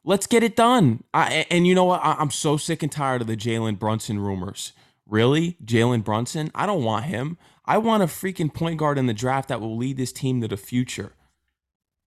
let's 0.07 0.27
get 0.27 0.43
it 0.43 0.57
done. 0.57 1.05
I, 1.13 1.45
and 1.51 1.67
you 1.67 1.75
know 1.75 1.85
what? 1.85 2.01
I, 2.03 2.21
am 2.23 2.31
so 2.31 2.57
sick 2.57 2.83
and 2.83 2.91
tired 2.91 3.21
of 3.21 3.27
the 3.27 3.37
Jalen 3.37 3.79
Brunson 3.79 4.19
rumors. 4.19 4.73
Really, 5.07 5.57
Jalen 5.63 6.03
Brunson? 6.03 6.51
I 6.55 6.65
don't 6.65 6.83
want 6.83 7.05
him. 7.05 7.37
I 7.67 7.77
want 7.79 8.03
a 8.03 8.07
freaking 8.07 8.53
point 8.53 8.79
guard 8.79 8.97
in 8.97 9.07
the 9.07 9.13
draft 9.13 9.49
that 9.49 9.61
will 9.61 9.77
lead 9.77 9.99
this 9.99 10.13
team 10.13 10.41
to 10.41 10.49
the 10.49 10.57
future. 10.57 11.13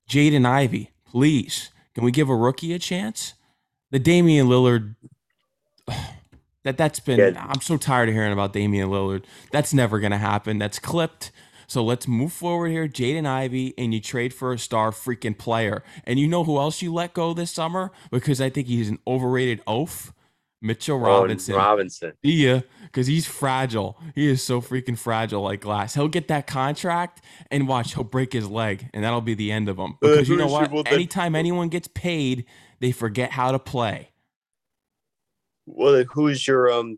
Jaden 0.09 0.45
Ivey, 0.45 0.91
please. 1.05 1.69
Can 1.93 2.03
we 2.03 2.11
give 2.11 2.29
a 2.29 2.35
rookie 2.35 2.73
a 2.73 2.79
chance? 2.79 3.35
The 3.91 3.99
Damian 3.99 4.47
Lillard. 4.47 4.95
That 6.65 6.77
that's 6.77 6.99
been. 6.99 7.19
Yeah. 7.19 7.47
I'm 7.47 7.61
so 7.61 7.77
tired 7.77 8.09
of 8.09 8.15
hearing 8.15 8.33
about 8.33 8.51
Damian 8.51 8.89
Lillard. 8.89 9.23
That's 9.49 9.73
never 9.73 9.97
gonna 10.01 10.17
happen. 10.17 10.57
That's 10.57 10.77
clipped. 10.77 11.31
So 11.69 11.83
let's 11.83 12.07
move 12.07 12.33
forward 12.33 12.69
here, 12.69 12.87
Jaden 12.87 13.27
Ivey, 13.27 13.75
and 13.77 13.93
you 13.93 14.01
trade 14.01 14.33
for 14.33 14.51
a 14.51 14.57
star 14.57 14.89
freaking 14.89 15.37
player. 15.37 15.83
And 16.03 16.17
you 16.19 16.27
know 16.27 16.43
who 16.43 16.57
else 16.57 16.81
you 16.81 16.91
let 16.91 17.13
go 17.13 17.35
this 17.35 17.51
summer 17.51 17.91
because 18.09 18.41
I 18.41 18.49
think 18.49 18.67
he's 18.67 18.89
an 18.89 18.97
overrated 19.05 19.61
oaf. 19.67 20.11
Mitchell 20.63 20.97
Oh, 20.97 21.21
Robinson. 21.21 21.55
Robinson. 21.55 22.13
See 22.25 22.47
ya, 22.47 22.61
because 22.83 23.05
he's 23.05 23.27
fragile. 23.27 23.97
He 24.15 24.27
is 24.27 24.43
so 24.43 24.61
freaking 24.61 24.97
fragile 24.97 25.43
like 25.43 25.61
glass. 25.61 25.93
He'll 25.93 26.07
get 26.07 26.27
that 26.29 26.47
contract 26.47 27.23
and 27.51 27.67
watch, 27.67 27.93
he'll 27.93 28.03
break 28.03 28.33
his 28.33 28.49
leg, 28.49 28.89
and 28.91 29.03
that'll 29.03 29.21
be 29.21 29.35
the 29.35 29.51
end 29.51 29.69
of 29.69 29.77
him. 29.77 29.91
Uh, 29.93 30.07
Because 30.07 30.27
you 30.27 30.37
know 30.37 30.47
what? 30.47 30.71
your- 30.71 30.83
well, 30.83 30.93
Anytime 30.93 31.35
anyone 31.35 31.69
gets 31.69 31.87
paid, 31.87 32.45
they 32.79 32.91
forget 32.91 33.31
how 33.31 33.51
to 33.51 33.59
play. 33.59 34.09
Well, 35.67 36.03
who's 36.11 36.47
your 36.47 36.71
um 36.71 36.97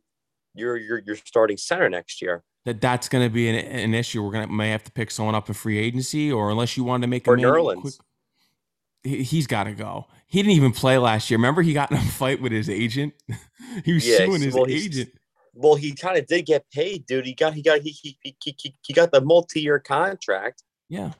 your 0.55 0.77
your 0.77 0.99
your 0.99 1.17
starting 1.17 1.57
center 1.57 1.89
next 1.89 2.21
year? 2.21 2.43
That 2.65 2.79
that's 2.79 3.09
going 3.09 3.27
to 3.27 3.33
be 3.33 3.49
an, 3.49 3.55
an 3.55 3.93
issue. 3.95 4.21
We're 4.23 4.31
gonna 4.31 4.47
may 4.47 4.69
have 4.69 4.83
to 4.83 4.91
pick 4.91 5.09
someone 5.09 5.33
up 5.33 5.47
in 5.47 5.55
free 5.55 5.79
agency, 5.79 6.31
or 6.31 6.51
unless 6.51 6.77
you 6.77 6.83
wanted 6.83 7.01
to 7.01 7.07
make 7.07 7.25
a 7.25 7.31
Or 7.31 7.35
man- 7.37 7.45
Nerlens. 7.45 7.81
quick- 7.81 7.93
he- 9.03 9.23
He's 9.23 9.47
got 9.47 9.63
to 9.63 9.73
go. 9.73 10.05
He 10.27 10.39
didn't 10.43 10.53
even 10.55 10.71
play 10.71 10.97
last 10.99 11.29
year. 11.31 11.37
Remember, 11.39 11.63
he 11.63 11.73
got 11.73 11.89
in 11.91 11.97
a 11.97 12.01
fight 12.01 12.39
with 12.39 12.51
his 12.51 12.69
agent. 12.69 13.13
he 13.83 13.93
was 13.93 14.07
Yeah, 14.07 14.17
suing 14.17 14.41
his 14.41 14.53
well, 14.53 14.67
agent. 14.69 15.09
Well, 15.55 15.73
he 15.75 15.93
kind 15.93 16.17
of 16.17 16.27
did 16.27 16.45
get 16.45 16.69
paid, 16.71 17.05
dude. 17.07 17.25
He 17.25 17.33
got 17.33 17.53
he 17.55 17.61
got 17.63 17.81
he 17.81 17.89
he 17.89 18.17
he, 18.21 18.35
he, 18.43 18.75
he 18.81 18.93
got 18.93 19.11
the 19.11 19.21
multi-year 19.21 19.79
contract. 19.79 20.63
Yeah. 20.87 21.13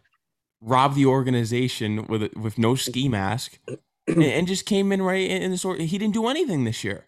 Robbed 0.62 0.96
the 0.96 1.08
organization 1.08 2.06
with 2.06 2.32
with 2.36 2.58
no 2.60 2.76
ski 2.76 3.10
mask 3.10 3.58
and, 4.08 4.24
and 4.24 4.48
just 4.48 4.66
came 4.68 4.92
in 4.92 5.02
right 5.02 5.30
in 5.30 5.50
the 5.50 5.58
sort. 5.58 5.80
He 5.82 5.98
didn't 5.98 6.14
do 6.14 6.28
anything 6.28 6.64
this 6.66 6.84
year. 6.84 7.08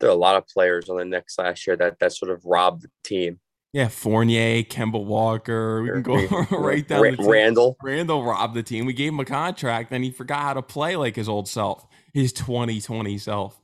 There 0.00 0.08
are 0.08 0.12
a 0.12 0.16
lot 0.16 0.36
of 0.36 0.46
players 0.46 0.88
on 0.88 0.96
the 0.98 1.04
next 1.04 1.38
last 1.38 1.66
year 1.66 1.76
that 1.76 1.98
that 2.00 2.12
sort 2.12 2.30
of 2.30 2.44
robbed 2.44 2.82
the 2.82 2.90
team. 3.04 3.40
Yeah, 3.72 3.88
Fournier, 3.88 4.62
Kemba 4.62 5.02
Walker. 5.04 5.82
We 5.82 5.90
can 5.90 6.02
go 6.02 6.14
right 6.50 6.86
down 6.86 7.02
Ra- 7.02 7.10
the 7.10 7.16
team. 7.18 7.28
Randle. 7.28 7.76
Randle 7.82 8.24
robbed 8.24 8.54
the 8.54 8.62
team. 8.62 8.86
We 8.86 8.92
gave 8.94 9.12
him 9.12 9.20
a 9.20 9.24
contract, 9.24 9.92
and 9.92 10.02
he 10.04 10.10
forgot 10.10 10.40
how 10.42 10.54
to 10.54 10.62
play 10.62 10.96
like 10.96 11.16
his 11.16 11.28
old 11.28 11.48
self, 11.48 11.86
his 12.14 12.32
2020 12.32 13.18
self. 13.18 13.60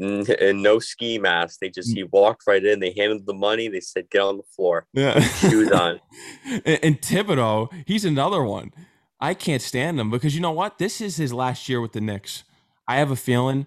Mm, 0.00 0.28
and 0.40 0.62
no 0.62 0.78
ski 0.78 1.18
mask. 1.18 1.58
They 1.60 1.70
just 1.70 1.92
he 1.92 2.04
walked 2.04 2.44
right 2.46 2.64
in. 2.64 2.78
They 2.80 2.94
handed 2.96 3.26
the 3.26 3.34
money. 3.34 3.68
They 3.68 3.80
said, 3.80 4.08
"Get 4.10 4.22
on 4.22 4.36
the 4.36 4.44
floor, 4.54 4.86
Yeah. 4.92 5.18
shoes 5.20 5.70
on." 5.72 6.00
and, 6.64 6.78
and 6.82 7.00
Thibodeau, 7.00 7.68
he's 7.86 8.04
another 8.04 8.42
one. 8.44 8.72
I 9.20 9.34
can't 9.34 9.62
stand 9.62 9.98
him 9.98 10.10
because 10.10 10.34
you 10.36 10.40
know 10.40 10.52
what? 10.52 10.78
This 10.78 11.00
is 11.00 11.16
his 11.16 11.32
last 11.32 11.68
year 11.68 11.80
with 11.80 11.92
the 11.92 12.00
Knicks. 12.00 12.44
I 12.86 12.96
have 12.96 13.10
a 13.10 13.16
feeling 13.16 13.66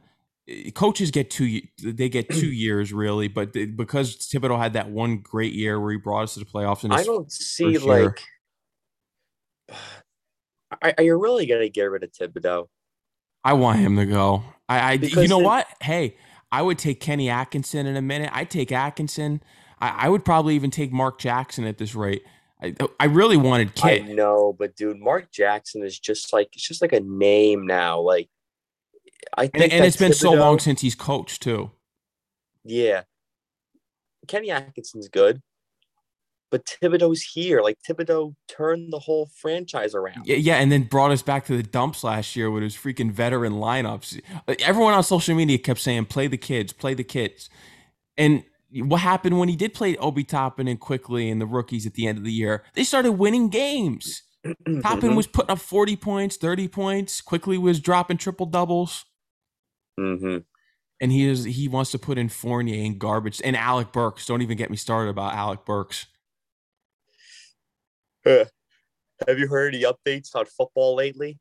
coaches 0.76 1.12
get 1.12 1.30
two. 1.30 1.62
They 1.84 2.10
get 2.10 2.30
two 2.30 2.48
years 2.52 2.92
really, 2.94 3.28
but 3.28 3.54
they- 3.54 3.66
because 3.66 4.18
Thibodeau 4.18 4.58
had 4.58 4.74
that 4.74 4.90
one 4.90 5.18
great 5.18 5.54
year 5.54 5.80
where 5.80 5.92
he 5.92 5.98
brought 5.98 6.24
us 6.24 6.34
to 6.36 6.40
the 6.40 6.46
playoffs, 6.46 6.84
and 6.84 6.94
I 6.94 7.04
don't 7.04 7.32
see 7.32 7.78
like. 7.78 8.20
Are, 10.82 10.94
are 10.98 11.04
you 11.04 11.18
really 11.22 11.46
gonna 11.46 11.70
get 11.70 11.84
rid 11.84 12.04
of 12.04 12.12
Thibodeau? 12.12 12.68
I 13.44 13.54
want 13.54 13.80
him 13.80 13.98
to 13.98 14.06
go. 14.06 14.44
I, 14.70 14.80
I 14.80 14.92
you 14.94 15.28
know 15.28 15.40
it- 15.42 15.44
what? 15.44 15.68
Hey, 15.82 16.16
I 16.52 16.62
would 16.62 16.78
take 16.78 17.00
Kenny 17.00 17.30
Atkinson 17.30 17.86
in 17.86 17.96
a 17.96 18.02
minute. 18.02 18.30
I'd 18.34 18.50
take 18.50 18.72
Atkinson. 18.72 19.42
I, 19.80 20.06
I 20.06 20.10
would 20.10 20.24
probably 20.26 20.56
even 20.56 20.72
take 20.72 20.92
Mark 20.92 21.20
Jackson 21.20 21.66
at 21.66 21.78
this 21.78 21.96
rate. 21.96 22.24
I, 22.62 22.76
I 23.00 23.06
really 23.06 23.38
wanted 23.38 23.72
I 23.84 24.00
Kid. 24.00 24.10
know, 24.16 24.56
but 24.58 24.76
dude, 24.76 25.00
Mark 25.00 25.32
Jackson 25.32 25.84
is 25.84 25.98
just 26.00 26.32
like 26.32 26.50
it's 26.54 26.68
just 26.68 26.82
like 26.82 26.94
a 26.94 27.00
name 27.00 27.66
now. 27.66 28.00
Like 28.00 28.30
I 29.38 29.48
think, 29.48 29.64
And, 29.66 29.74
and 29.74 29.86
it's 29.86 29.98
been 29.98 30.14
so 30.14 30.32
long 30.32 30.60
since 30.60 30.82
he's 30.82 30.96
coached 30.96 31.42
too. 31.42 31.72
Yeah, 32.64 33.04
Kenny 34.28 34.52
Atkinson's 34.52 35.10
good, 35.10 35.42
but 36.52 36.66
Thibodeau's 36.66 37.22
here. 37.22 37.62
Like 37.62 37.78
Thibodeau 37.88 38.36
turned 38.48 38.94
the 38.94 39.00
whole 39.00 39.28
franchise 39.36 39.96
around. 39.96 40.26
Yeah, 40.26 40.36
yeah, 40.36 40.56
and 40.56 40.72
then 40.72 40.84
brought 40.84 41.12
us 41.12 41.22
back 41.22 41.46
to 41.46 41.58
the 41.58 41.64
dumps 41.64 42.04
last 42.04 42.36
year 42.36 42.52
with 42.52 42.64
his 42.64 42.76
freaking 42.76 43.12
veteran 43.12 43.54
lineups. 43.54 44.22
Everyone 44.60 44.94
on 44.94 45.04
social 45.04 45.36
media 45.36 45.58
kept 45.58 45.80
saying, 45.80 46.06
"Play 46.06 46.28
the 46.28 46.38
kids, 46.38 46.74
play 46.74 46.94
the 46.94 47.04
kids," 47.04 47.50
and 48.18 48.44
what 48.74 49.02
happened 49.02 49.38
when 49.38 49.50
he 49.50 49.56
did 49.56 49.74
play 49.74 49.98
Obi 49.98 50.24
Toppin 50.24 50.68
and 50.68 50.80
Quickley 50.80 51.30
and 51.30 51.42
the 51.42 51.46
rookies 51.46 51.86
at 51.86 51.94
the 51.96 52.08
end 52.08 52.18
of 52.18 52.24
the 52.24 52.32
year? 52.32 52.64
They 52.74 52.84
started 52.84 53.14
winning 53.14 53.50
games. 53.50 54.24
Toppin 54.82 55.16
was 55.16 55.28
putting 55.28 55.52
up 55.52 55.60
forty 55.60 55.96
points, 55.96 56.38
thirty 56.38 56.68
points. 56.68 57.22
Quickley 57.22 57.58
was 57.58 57.80
dropping 57.80 58.18
triple 58.18 58.46
doubles, 58.46 59.06
mhm. 60.02 60.44
and 61.00 61.12
he 61.12 61.28
is 61.28 61.44
he 61.44 61.68
wants 61.68 61.92
to 61.92 62.00
put 62.00 62.18
in 62.18 62.30
Fournier 62.30 62.86
and 62.86 63.00
garbage 63.00 63.42
and 63.44 63.56
Alec 63.56 63.92
Burks. 63.92 64.26
Don't 64.26 64.42
even 64.42 64.58
get 64.58 64.70
me 64.70 64.78
started 64.78 65.10
about 65.10 65.34
Alec 65.34 65.66
Burks. 65.66 66.08
Have 68.26 69.38
you 69.38 69.48
heard 69.48 69.74
any 69.74 69.84
updates 69.84 70.36
on 70.36 70.46
football 70.46 70.96
lately? 70.96 71.40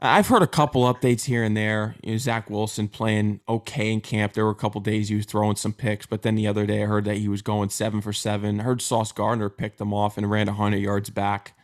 I've 0.00 0.28
heard 0.28 0.42
a 0.42 0.46
couple 0.46 0.82
updates 0.82 1.24
here 1.24 1.42
and 1.42 1.56
there. 1.56 1.96
You 2.04 2.12
know, 2.12 2.18
Zach 2.18 2.48
Wilson 2.48 2.86
playing 2.86 3.40
okay 3.48 3.92
in 3.92 4.00
camp. 4.00 4.32
There 4.32 4.44
were 4.44 4.52
a 4.52 4.54
couple 4.54 4.80
days 4.80 5.08
he 5.08 5.16
was 5.16 5.26
throwing 5.26 5.56
some 5.56 5.72
picks, 5.72 6.06
but 6.06 6.22
then 6.22 6.36
the 6.36 6.46
other 6.46 6.66
day 6.66 6.84
I 6.84 6.86
heard 6.86 7.04
that 7.06 7.16
he 7.16 7.28
was 7.28 7.42
going 7.42 7.70
seven 7.70 8.00
for 8.00 8.12
seven. 8.12 8.60
I 8.60 8.62
heard 8.62 8.80
Sauce 8.80 9.10
Gardner 9.10 9.48
picked 9.48 9.80
him 9.80 9.92
off 9.92 10.16
and 10.16 10.30
ran 10.30 10.46
100 10.46 10.76
yards 10.76 11.10
back. 11.10 11.54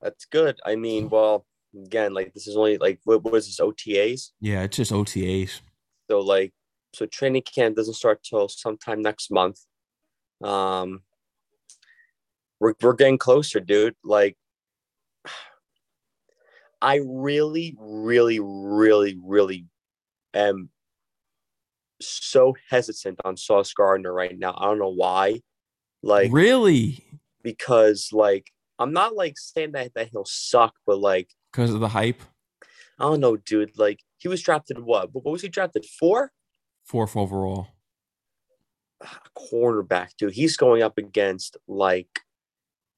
That's 0.00 0.24
good. 0.24 0.60
I 0.64 0.76
mean, 0.76 1.08
well, 1.08 1.44
again, 1.74 2.14
like 2.14 2.32
this 2.34 2.46
is 2.46 2.56
only 2.56 2.78
like 2.78 3.00
what 3.04 3.24
was 3.24 3.46
this 3.46 3.60
OTAs? 3.60 4.30
Yeah, 4.40 4.62
it's 4.62 4.76
just 4.76 4.92
OTAs. 4.92 5.60
So 6.10 6.20
like, 6.20 6.52
so 6.94 7.06
training 7.06 7.42
camp 7.42 7.76
doesn't 7.76 7.94
start 7.94 8.22
till 8.22 8.48
sometime 8.48 9.02
next 9.02 9.30
month. 9.30 9.60
Um, 10.42 11.02
we're 12.58 12.74
we're 12.82 12.94
getting 12.94 13.18
closer, 13.18 13.60
dude. 13.60 13.94
Like, 14.04 14.36
I 16.82 17.00
really, 17.04 17.76
really, 17.78 18.40
really, 18.40 19.18
really 19.22 19.66
am 20.34 20.70
so 22.00 22.56
hesitant 22.70 23.20
on 23.24 23.36
Sauce 23.36 23.72
Gardner 23.72 24.12
right 24.12 24.38
now. 24.38 24.54
I 24.56 24.66
don't 24.66 24.78
know 24.78 24.94
why. 24.94 25.42
Like, 26.02 26.32
really? 26.32 27.04
because 27.42 28.10
like 28.12 28.50
I'm 28.78 28.92
not 28.92 29.14
like 29.14 29.34
saying 29.36 29.72
that 29.72 29.94
that 29.94 30.08
he'll 30.08 30.24
suck, 30.24 30.74
but 30.86 30.98
like 30.98 31.28
Because 31.50 31.72
of 31.74 31.80
the 31.80 31.88
hype? 31.88 32.20
I 32.98 33.04
don't 33.04 33.20
know, 33.20 33.36
dude. 33.36 33.78
Like 33.78 34.00
he 34.18 34.28
was 34.28 34.42
drafted 34.42 34.78
what? 34.80 35.14
What 35.14 35.24
was 35.24 35.42
he 35.42 35.48
drafted 35.48 35.84
for? 35.84 36.32
Fourth 36.84 37.16
overall. 37.16 37.68
Ah, 39.02 39.20
cornerback, 39.36 40.10
dude. 40.18 40.34
He's 40.34 40.56
going 40.56 40.82
up 40.82 40.98
against 40.98 41.56
like 41.66 42.20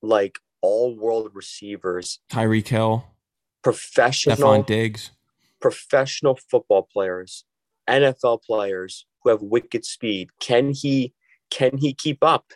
like 0.03 0.38
all 0.61 0.97
world 0.97 1.31
receivers, 1.35 2.21
Tyreek 2.31 2.69
Hill, 2.69 3.07
professional 3.62 4.37
Stefon 4.37 4.67
Diggs. 4.67 5.11
professional 5.61 6.37
football 6.51 6.88
players, 6.93 7.45
NFL 7.88 8.43
players 8.43 9.07
who 9.23 9.31
have 9.31 9.43
wicked 9.43 9.85
speed. 9.85 10.31
Can 10.41 10.73
he 10.73 11.15
can 11.51 11.79
he 11.79 11.95
keep 11.95 12.23
up? 12.23 12.53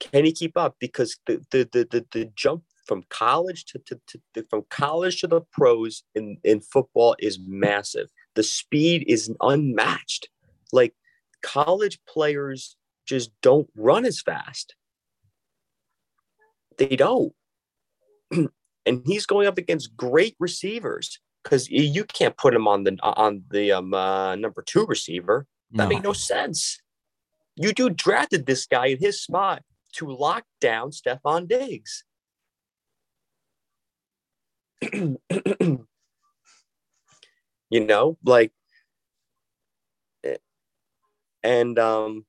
Can 0.00 0.24
he 0.24 0.32
keep 0.32 0.56
up? 0.56 0.76
Because 0.80 1.18
the 1.26 1.44
the 1.50 1.68
the 1.70 1.88
the, 1.90 2.06
the 2.12 2.32
jump 2.34 2.64
from 2.84 3.04
college 3.08 3.64
to, 3.66 3.78
to, 3.86 4.00
to, 4.34 4.44
from 4.50 4.64
college 4.70 5.20
to 5.20 5.26
the 5.26 5.40
pros 5.52 6.02
in, 6.14 6.36
in 6.44 6.60
football 6.60 7.16
is 7.18 7.38
massive. 7.46 8.08
The 8.34 8.42
speed 8.42 9.04
is 9.06 9.32
unmatched. 9.40 10.28
Like 10.72 10.94
college 11.42 11.98
players 12.08 12.76
just 13.06 13.30
don't 13.42 13.68
run 13.76 14.04
as 14.04 14.20
fast. 14.20 14.74
They 16.78 16.96
don't. 16.96 17.32
and 18.86 19.02
he's 19.04 19.26
going 19.26 19.46
up 19.46 19.58
against 19.58 19.96
great 19.96 20.36
receivers 20.38 21.20
because 21.42 21.68
you 21.68 22.04
can't 22.04 22.36
put 22.36 22.54
him 22.54 22.68
on 22.68 22.84
the 22.84 22.96
on 23.02 23.44
the 23.50 23.72
um, 23.72 23.92
uh, 23.94 24.34
number 24.36 24.62
two 24.62 24.86
receiver. 24.86 25.46
That 25.72 25.84
No. 25.84 25.88
make 25.88 26.02
no 26.02 26.12
sense. 26.12 26.80
You 27.56 27.72
do 27.72 27.90
drafted 27.90 28.46
this 28.46 28.66
guy 28.66 28.86
in 28.86 28.98
his 28.98 29.20
spot 29.20 29.62
to 29.94 30.10
lock 30.10 30.44
down 30.60 30.90
Stefon 30.90 31.48
Diggs. 31.48 32.04
You 37.70 37.86
know, 37.86 38.18
like, 38.24 38.52
and 41.42 41.78
um, 41.78 42.24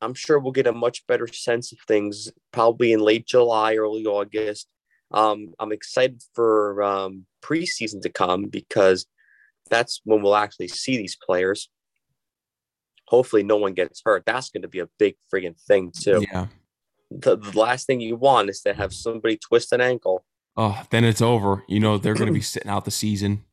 I'm 0.00 0.14
sure 0.14 0.38
we'll 0.38 0.52
get 0.52 0.66
a 0.66 0.72
much 0.72 1.06
better 1.06 1.26
sense 1.26 1.72
of 1.72 1.78
things 1.86 2.30
probably 2.52 2.92
in 2.92 3.00
late 3.00 3.26
July, 3.26 3.76
early 3.76 4.04
August. 4.04 4.68
Um, 5.12 5.54
I'm 5.58 5.72
excited 5.72 6.22
for 6.34 6.82
um, 6.82 7.26
preseason 7.42 8.00
to 8.02 8.08
come 8.08 8.46
because 8.46 9.06
that's 9.70 10.00
when 10.04 10.22
we'll 10.22 10.36
actually 10.36 10.68
see 10.68 10.96
these 10.96 11.16
players. 11.16 11.70
Hopefully, 13.08 13.42
no 13.42 13.56
one 13.56 13.74
gets 13.74 14.00
hurt. 14.04 14.24
That's 14.26 14.50
going 14.50 14.62
to 14.62 14.68
be 14.68 14.78
a 14.78 14.88
big 14.98 15.16
friggin' 15.32 15.60
thing 15.60 15.92
too. 15.92 16.24
Yeah. 16.30 16.46
The, 17.10 17.36
the 17.36 17.58
last 17.58 17.86
thing 17.86 18.00
you 18.00 18.16
want 18.16 18.48
is 18.48 18.62
to 18.62 18.72
have 18.72 18.94
somebody 18.94 19.36
twist 19.36 19.72
an 19.72 19.82
ankle. 19.82 20.24
Oh, 20.56 20.82
then 20.90 21.04
it's 21.04 21.22
over. 21.22 21.64
You 21.68 21.80
know 21.80 21.98
they're 21.98 22.14
going 22.14 22.26
to 22.26 22.32
be 22.32 22.40
sitting 22.42 22.70
out 22.70 22.84
the 22.84 22.90
season. 22.90 23.44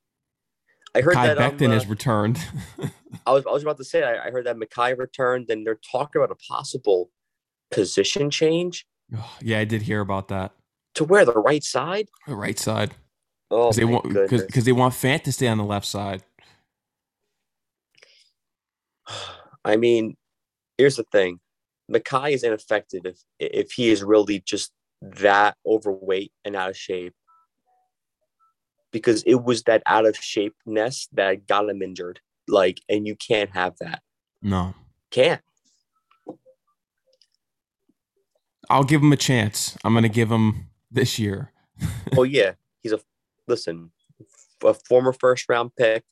I 0.95 1.01
heard 1.01 1.13
Kai 1.13 1.27
that 1.27 1.38
um, 1.38 1.57
Becton 1.57 1.69
uh, 1.69 1.73
has 1.73 1.88
returned. 1.88 2.39
I 3.25 3.31
was 3.31 3.45
I 3.45 3.51
was 3.51 3.63
about 3.63 3.77
to 3.77 3.83
say 3.83 4.03
I, 4.03 4.27
I 4.27 4.31
heard 4.31 4.45
that 4.45 4.57
Mekhi 4.57 4.97
returned, 4.97 5.49
and 5.49 5.65
they're 5.65 5.79
talking 5.91 6.21
about 6.21 6.31
a 6.31 6.53
possible 6.53 7.12
position 7.71 8.31
change 8.31 8.88
yeah, 9.41 9.59
I 9.59 9.65
did 9.65 9.81
hear 9.83 10.01
about 10.01 10.27
that. 10.29 10.51
to 10.95 11.03
where 11.03 11.25
the 11.25 11.33
right 11.33 11.63
side. 11.63 12.09
The 12.27 12.35
right 12.35 12.57
side. 12.59 12.91
Oh 13.51 13.69
Because 13.69 13.77
they 13.77 13.85
want 13.85 14.13
because 14.13 14.65
they 14.65 14.71
want 14.71 14.93
Fant 14.93 15.23
to 15.23 15.31
stay 15.31 15.47
on 15.47 15.57
the 15.57 15.63
left 15.63 15.88
side. 15.88 16.23
I 19.65 19.75
mean, 19.75 20.15
here's 20.77 20.95
the 20.97 21.05
thing: 21.12 21.39
Mekhi 21.91 22.31
is 22.31 22.43
ineffective 22.43 23.05
if 23.05 23.23
if 23.39 23.71
he 23.71 23.89
is 23.89 24.03
really 24.03 24.41
just 24.45 24.71
that 25.01 25.55
overweight 25.65 26.31
and 26.45 26.55
out 26.55 26.69
of 26.69 26.77
shape. 26.77 27.13
Because 28.91 29.23
it 29.23 29.43
was 29.43 29.63
that 29.63 29.83
out 29.85 30.05
of 30.05 30.15
shapeness 30.15 31.07
that 31.13 31.47
got 31.47 31.69
him 31.69 31.81
injured. 31.81 32.19
Like, 32.47 32.81
and 32.89 33.05
you 33.05 33.15
can't 33.15 33.51
have 33.51 33.75
that. 33.79 34.01
No. 34.41 34.73
Can't. 35.12 35.41
I'll 38.69 38.83
give 38.83 39.01
him 39.01 39.12
a 39.12 39.17
chance. 39.17 39.77
I'm 39.83 39.93
gonna 39.93 40.09
give 40.09 40.31
him 40.31 40.69
this 40.91 41.19
year. 41.19 41.51
Oh 42.17 42.23
yeah, 42.23 42.53
he's 42.81 42.91
a 42.91 42.99
listen, 43.47 43.91
a 44.63 44.73
former 44.73 45.13
first 45.13 45.45
round 45.47 45.71
pick. 45.77 46.03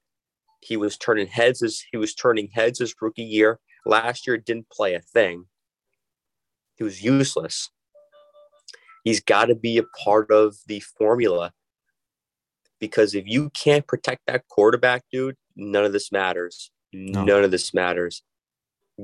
He 0.61 0.77
was 0.77 0.95
turning 0.95 1.27
heads 1.27 1.61
as 1.61 1.81
he 1.91 1.97
was 1.97 2.13
turning 2.13 2.49
heads 2.53 2.79
his 2.79 2.95
rookie 3.01 3.23
year. 3.23 3.59
Last 3.85 4.27
year 4.27 4.37
didn't 4.37 4.69
play 4.69 4.93
a 4.93 5.01
thing. 5.01 5.45
He 6.75 6.83
was 6.83 7.03
useless. 7.03 7.71
He's 9.07 9.21
got 9.21 9.45
to 9.45 9.55
be 9.55 9.77
a 9.77 9.83
part 9.83 10.31
of 10.31 10.57
the 10.67 10.81
formula 10.81 11.53
because 12.77 13.15
if 13.15 13.23
you 13.25 13.49
can't 13.51 13.87
protect 13.87 14.23
that 14.27 14.49
quarterback, 14.49 15.05
dude, 15.09 15.37
none 15.55 15.85
of 15.85 15.93
this 15.93 16.11
matters. 16.11 16.71
None 16.91 17.29
of 17.29 17.49
this 17.49 17.73
matters. 17.73 18.21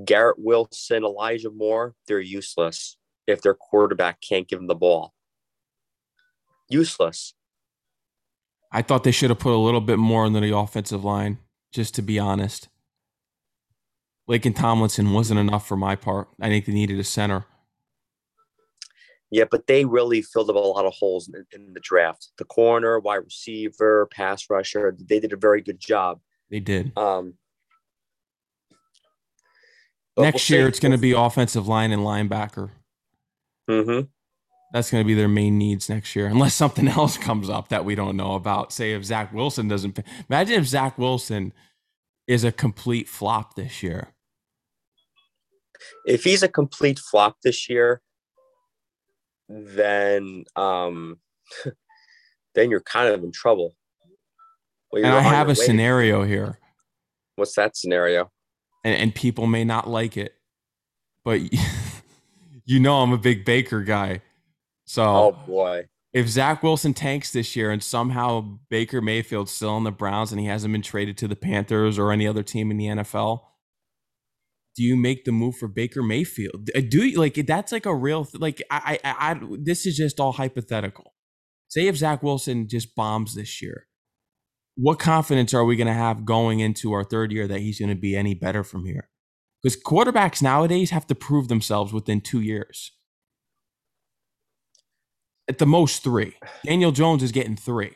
Garrett 0.03 0.35
Wilson, 0.39 1.05
Elijah 1.05 1.51
Moore, 1.51 1.95
they're 2.05 2.19
useless 2.19 2.97
if 3.27 3.41
their 3.41 3.53
quarterback 3.53 4.19
can't 4.19 4.45
give 4.45 4.59
them 4.59 4.67
the 4.67 4.75
ball. 4.75 5.13
Useless. 6.67 7.33
I 8.73 8.81
thought 8.81 9.05
they 9.05 9.11
should 9.11 9.29
have 9.29 9.39
put 9.39 9.55
a 9.55 9.55
little 9.55 9.79
bit 9.79 9.99
more 9.99 10.25
into 10.25 10.41
the 10.41 10.53
offensive 10.53 11.05
line, 11.05 11.37
just 11.71 11.95
to 11.95 12.01
be 12.01 12.19
honest. 12.19 12.67
Laken 14.29 14.53
Tomlinson 14.53 15.13
wasn't 15.13 15.39
enough 15.39 15.65
for 15.65 15.77
my 15.77 15.95
part. 15.95 16.27
I 16.41 16.49
think 16.49 16.65
they 16.65 16.73
needed 16.73 16.99
a 16.99 17.05
center. 17.05 17.45
Yeah, 19.33 19.45
but 19.49 19.65
they 19.65 19.83
really 19.83 20.21
filled 20.21 20.51
up 20.51 20.55
a 20.55 20.59
lot 20.59 20.85
of 20.85 20.93
holes 20.93 21.27
in, 21.27 21.43
in 21.51 21.73
the 21.73 21.79
draft. 21.79 22.29
The 22.37 22.45
corner, 22.45 22.99
wide 22.99 23.23
receiver, 23.23 24.07
pass 24.11 24.47
rusher, 24.47 24.95
they 24.95 25.19
did 25.19 25.33
a 25.33 25.37
very 25.37 25.59
good 25.59 25.79
job. 25.79 26.19
They 26.51 26.59
did. 26.59 26.95
Um, 26.95 27.33
Next 30.15 30.47
we'll 30.47 30.59
year, 30.59 30.67
it's 30.67 30.79
going 30.79 30.91
to 30.91 30.99
be 30.99 31.13
offensive 31.13 31.67
line 31.67 31.91
and 31.91 32.03
linebacker. 32.03 32.69
Mhm. 33.67 34.09
That's 34.71 34.91
going 34.91 35.03
to 35.03 35.07
be 35.07 35.15
their 35.15 35.27
main 35.27 35.57
needs 35.57 35.89
next 35.89 36.15
year, 36.15 36.27
unless 36.27 36.53
something 36.53 36.87
else 36.99 37.17
comes 37.17 37.49
up 37.49 37.69
that 37.69 37.85
we 37.85 37.95
don't 37.95 38.15
know 38.15 38.35
about. 38.35 38.71
Say 38.71 38.93
if 38.93 39.03
Zach 39.03 39.33
Wilson 39.33 39.67
doesn't. 39.67 39.97
Imagine 40.29 40.59
if 40.59 40.67
Zach 40.67 40.99
Wilson 40.99 41.53
is 42.27 42.43
a 42.43 42.51
complete 42.51 43.09
flop 43.09 43.55
this 43.55 43.81
year. 43.81 44.13
If 46.05 46.23
he's 46.23 46.43
a 46.43 46.47
complete 46.47 46.99
flop 46.99 47.37
this 47.43 47.67
year, 47.67 48.03
then 49.49 50.43
um, 50.55 51.17
then 52.55 52.69
you're 52.69 52.81
kind 52.81 53.13
of 53.13 53.23
in 53.23 53.31
trouble. 53.31 53.75
Well, 54.91 55.03
And 55.03 55.13
I 55.13 55.21
have 55.21 55.49
a 55.49 55.55
scenario 55.55 56.23
here, 56.23 56.59
What's 57.35 57.55
that 57.55 57.75
scenario? 57.75 58.29
and, 58.85 58.95
and 58.95 59.15
people 59.15 59.47
may 59.47 59.63
not 59.63 59.89
like 59.89 60.17
it, 60.17 60.35
but 61.23 61.41
you 62.65 62.79
know 62.79 63.01
I'm 63.01 63.11
a 63.11 63.17
big 63.17 63.43
Baker 63.45 63.81
guy. 63.81 64.21
So 64.85 65.03
Oh 65.03 65.31
boy. 65.47 65.85
if 66.11 66.27
Zach 66.27 66.61
Wilson 66.61 66.93
tanks 66.93 67.31
this 67.31 67.55
year 67.55 67.71
and 67.71 67.81
somehow 67.81 68.59
Baker 68.69 69.01
Mayfield's 69.01 69.51
still 69.51 69.77
in 69.77 69.83
the 69.83 69.91
Browns 69.91 70.31
and 70.31 70.39
he 70.39 70.45
hasn't 70.47 70.71
been 70.71 70.81
traded 70.81 71.17
to 71.19 71.27
the 71.27 71.35
Panthers 71.35 71.97
or 71.97 72.11
any 72.11 72.27
other 72.27 72.43
team 72.43 72.69
in 72.69 72.77
the 72.77 72.85
NFL, 72.85 73.41
do 74.75 74.83
you 74.83 74.95
make 74.95 75.25
the 75.25 75.31
move 75.31 75.55
for 75.55 75.67
Baker 75.67 76.01
Mayfield? 76.01 76.69
Do 76.89 77.05
you 77.05 77.19
like 77.19 77.35
that's 77.47 77.71
like 77.71 77.85
a 77.85 77.95
real 77.95 78.27
like 78.33 78.61
I, 78.71 78.99
I 79.03 79.11
I 79.11 79.31
I 79.31 79.39
this 79.59 79.85
is 79.85 79.97
just 79.97 80.19
all 80.19 80.33
hypothetical. 80.33 81.13
Say 81.67 81.87
if 81.87 81.97
Zach 81.97 82.21
Wilson 82.23 82.67
just 82.67 82.95
bombs 82.95 83.35
this 83.35 83.61
year, 83.61 83.87
what 84.75 84.99
confidence 84.99 85.53
are 85.53 85.65
we 85.65 85.75
going 85.75 85.87
to 85.87 85.93
have 85.93 86.25
going 86.25 86.59
into 86.59 86.93
our 86.93 87.03
third 87.03 87.31
year 87.31 87.47
that 87.47 87.61
he's 87.61 87.79
going 87.79 87.89
to 87.89 87.95
be 87.95 88.15
any 88.15 88.33
better 88.33 88.63
from 88.63 88.85
here? 88.85 89.09
Because 89.61 89.81
quarterbacks 89.81 90.41
nowadays 90.41 90.89
have 90.89 91.07
to 91.07 91.15
prove 91.15 91.47
themselves 91.47 91.93
within 91.93 92.21
two 92.21 92.41
years. 92.41 92.91
At 95.47 95.57
the 95.57 95.65
most 95.65 96.03
three. 96.03 96.35
Daniel 96.65 96.91
Jones 96.91 97.23
is 97.23 97.31
getting 97.31 97.55
three. 97.55 97.95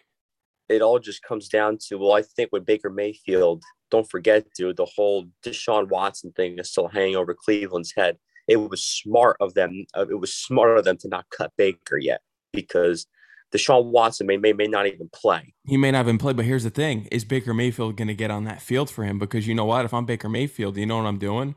it 0.69 0.81
all 0.81 0.99
just 0.99 1.23
comes 1.23 1.47
down 1.47 1.77
to 1.87 1.97
well, 1.97 2.13
I 2.13 2.21
think 2.21 2.49
with 2.51 2.65
Baker 2.65 2.89
Mayfield, 2.89 3.63
don't 3.89 4.09
forget, 4.09 4.45
dude, 4.55 4.77
the 4.77 4.85
whole 4.85 5.27
Deshaun 5.43 5.89
Watson 5.89 6.31
thing 6.33 6.57
is 6.59 6.69
still 6.69 6.87
hanging 6.87 7.15
over 7.15 7.33
Cleveland's 7.33 7.93
head. 7.95 8.17
It 8.47 8.57
was 8.57 8.83
smart 8.83 9.37
of 9.39 9.53
them. 9.53 9.85
Uh, 9.95 10.05
it 10.09 10.19
was 10.19 10.33
smart 10.33 10.77
of 10.77 10.85
them 10.85 10.97
to 10.97 11.07
not 11.07 11.25
cut 11.29 11.51
Baker 11.57 11.97
yet 11.97 12.21
because 12.53 13.05
Deshaun 13.53 13.85
Watson 13.85 14.27
may 14.27 14.37
may, 14.37 14.53
may 14.53 14.67
not 14.67 14.87
even 14.87 15.09
play. 15.13 15.53
He 15.65 15.77
may 15.77 15.91
not 15.91 16.05
even 16.05 16.17
play. 16.17 16.33
but 16.33 16.45
here's 16.45 16.63
the 16.63 16.69
thing: 16.69 17.07
is 17.11 17.25
Baker 17.25 17.53
Mayfield 17.53 17.97
going 17.97 18.07
to 18.07 18.15
get 18.15 18.31
on 18.31 18.43
that 18.45 18.61
field 18.61 18.89
for 18.89 19.03
him? 19.03 19.19
Because 19.19 19.47
you 19.47 19.55
know 19.55 19.65
what? 19.65 19.85
If 19.85 19.93
I'm 19.93 20.05
Baker 20.05 20.29
Mayfield, 20.29 20.77
you 20.77 20.85
know 20.85 20.97
what 20.97 21.05
I'm 21.05 21.19
doing? 21.19 21.55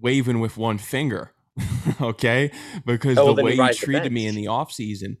Waving 0.00 0.40
with 0.40 0.56
one 0.56 0.78
finger, 0.78 1.32
okay? 2.00 2.50
Because 2.84 3.18
Oh, 3.18 3.34
the 3.34 3.44
way 3.44 3.56
he 3.56 3.62
you 3.62 3.74
treated 3.74 4.12
me 4.12 4.26
in 4.26 4.34
the 4.34 4.44
offseason, 4.44 5.16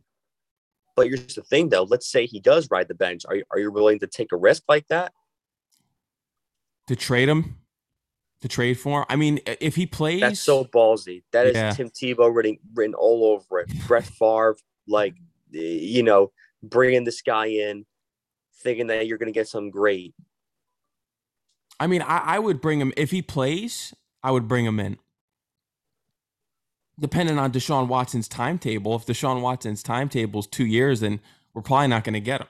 But 0.94 1.08
here's 1.08 1.34
the 1.34 1.42
thing, 1.42 1.70
though. 1.70 1.84
Let's 1.84 2.10
say 2.10 2.26
he 2.26 2.40
does 2.40 2.68
ride 2.70 2.88
the 2.88 2.94
bench. 2.94 3.22
Are 3.28 3.36
you, 3.36 3.44
are 3.50 3.58
you 3.58 3.70
willing 3.70 3.98
to 4.00 4.06
take 4.06 4.32
a 4.32 4.36
risk 4.36 4.64
like 4.68 4.86
that? 4.88 5.12
To 6.86 6.96
trade 6.96 7.28
him, 7.28 7.56
to 8.40 8.48
trade 8.48 8.74
for 8.74 9.00
him. 9.00 9.06
I 9.08 9.16
mean, 9.16 9.40
if 9.46 9.76
he 9.76 9.86
plays, 9.86 10.20
That's 10.20 10.40
so 10.40 10.64
ballsy. 10.64 11.22
That 11.32 11.46
is 11.46 11.54
Yeah. 11.54 11.70
Tim 11.72 11.90
Tebow 11.90 12.34
written 12.34 12.58
written 12.74 12.94
all 12.94 13.24
over 13.24 13.60
it. 13.60 13.70
Brett 13.86 14.04
Favre, 14.04 14.56
like 14.86 15.14
you 15.50 16.02
know, 16.02 16.32
bringing 16.62 17.04
this 17.04 17.22
guy 17.22 17.46
in, 17.46 17.86
thinking 18.62 18.88
that 18.88 19.06
you're 19.06 19.18
going 19.18 19.32
to 19.32 19.38
get 19.38 19.48
something 19.48 19.70
great. 19.70 20.14
I 21.78 21.86
mean, 21.86 22.02
I, 22.02 22.18
I 22.18 22.38
would 22.38 22.60
bring 22.60 22.80
him 22.80 22.92
if 22.96 23.10
he 23.10 23.22
plays. 23.22 23.94
I 24.22 24.30
would 24.30 24.48
bring 24.48 24.64
him 24.64 24.80
in. 24.80 24.98
Depending 26.98 27.38
on 27.38 27.52
Deshaun 27.52 27.88
Watson's 27.88 28.26
timetable, 28.26 28.96
if 28.96 29.04
Deshaun 29.04 29.42
Watson's 29.42 29.82
timetable 29.82 30.40
is 30.40 30.46
two 30.46 30.64
years, 30.64 31.00
then 31.00 31.20
we're 31.52 31.62
probably 31.62 31.88
not 31.88 32.04
going 32.04 32.14
to 32.14 32.20
get 32.20 32.40
him. 32.40 32.48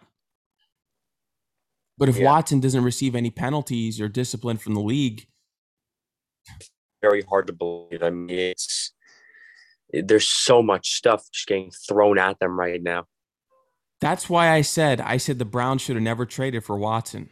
But 1.98 2.08
if 2.08 2.16
Yeah. 2.18 2.26
Watson 2.26 2.60
doesn't 2.60 2.84
receive 2.84 3.14
any 3.14 3.30
penalties 3.30 4.00
or 4.00 4.08
discipline 4.08 4.58
from 4.58 4.74
the 4.74 4.80
league, 4.80 5.26
very 7.02 7.22
hard 7.22 7.46
to 7.46 7.52
believe. 7.52 8.02
I 8.02 8.10
mean, 8.10 8.30
it's 8.30 8.92
eh, 9.94 10.02
there's 10.04 10.28
so 10.28 10.62
much 10.62 10.90
stuff 10.94 11.24
just 11.32 11.46
getting 11.46 11.70
thrown 11.70 12.18
at 12.18 12.38
them 12.38 12.58
right 12.58 12.82
now. 12.82 13.06
that's 14.00 14.28
why 14.28 14.50
I 14.50 14.60
said 14.62 15.00
I 15.00 15.16
said 15.16 15.38
the 15.38 15.44
Browns 15.46 15.82
should 15.82 15.96
have 15.96 16.02
never 16.02 16.26
traded 16.26 16.64
for 16.64 16.76
Watson. 16.78 17.30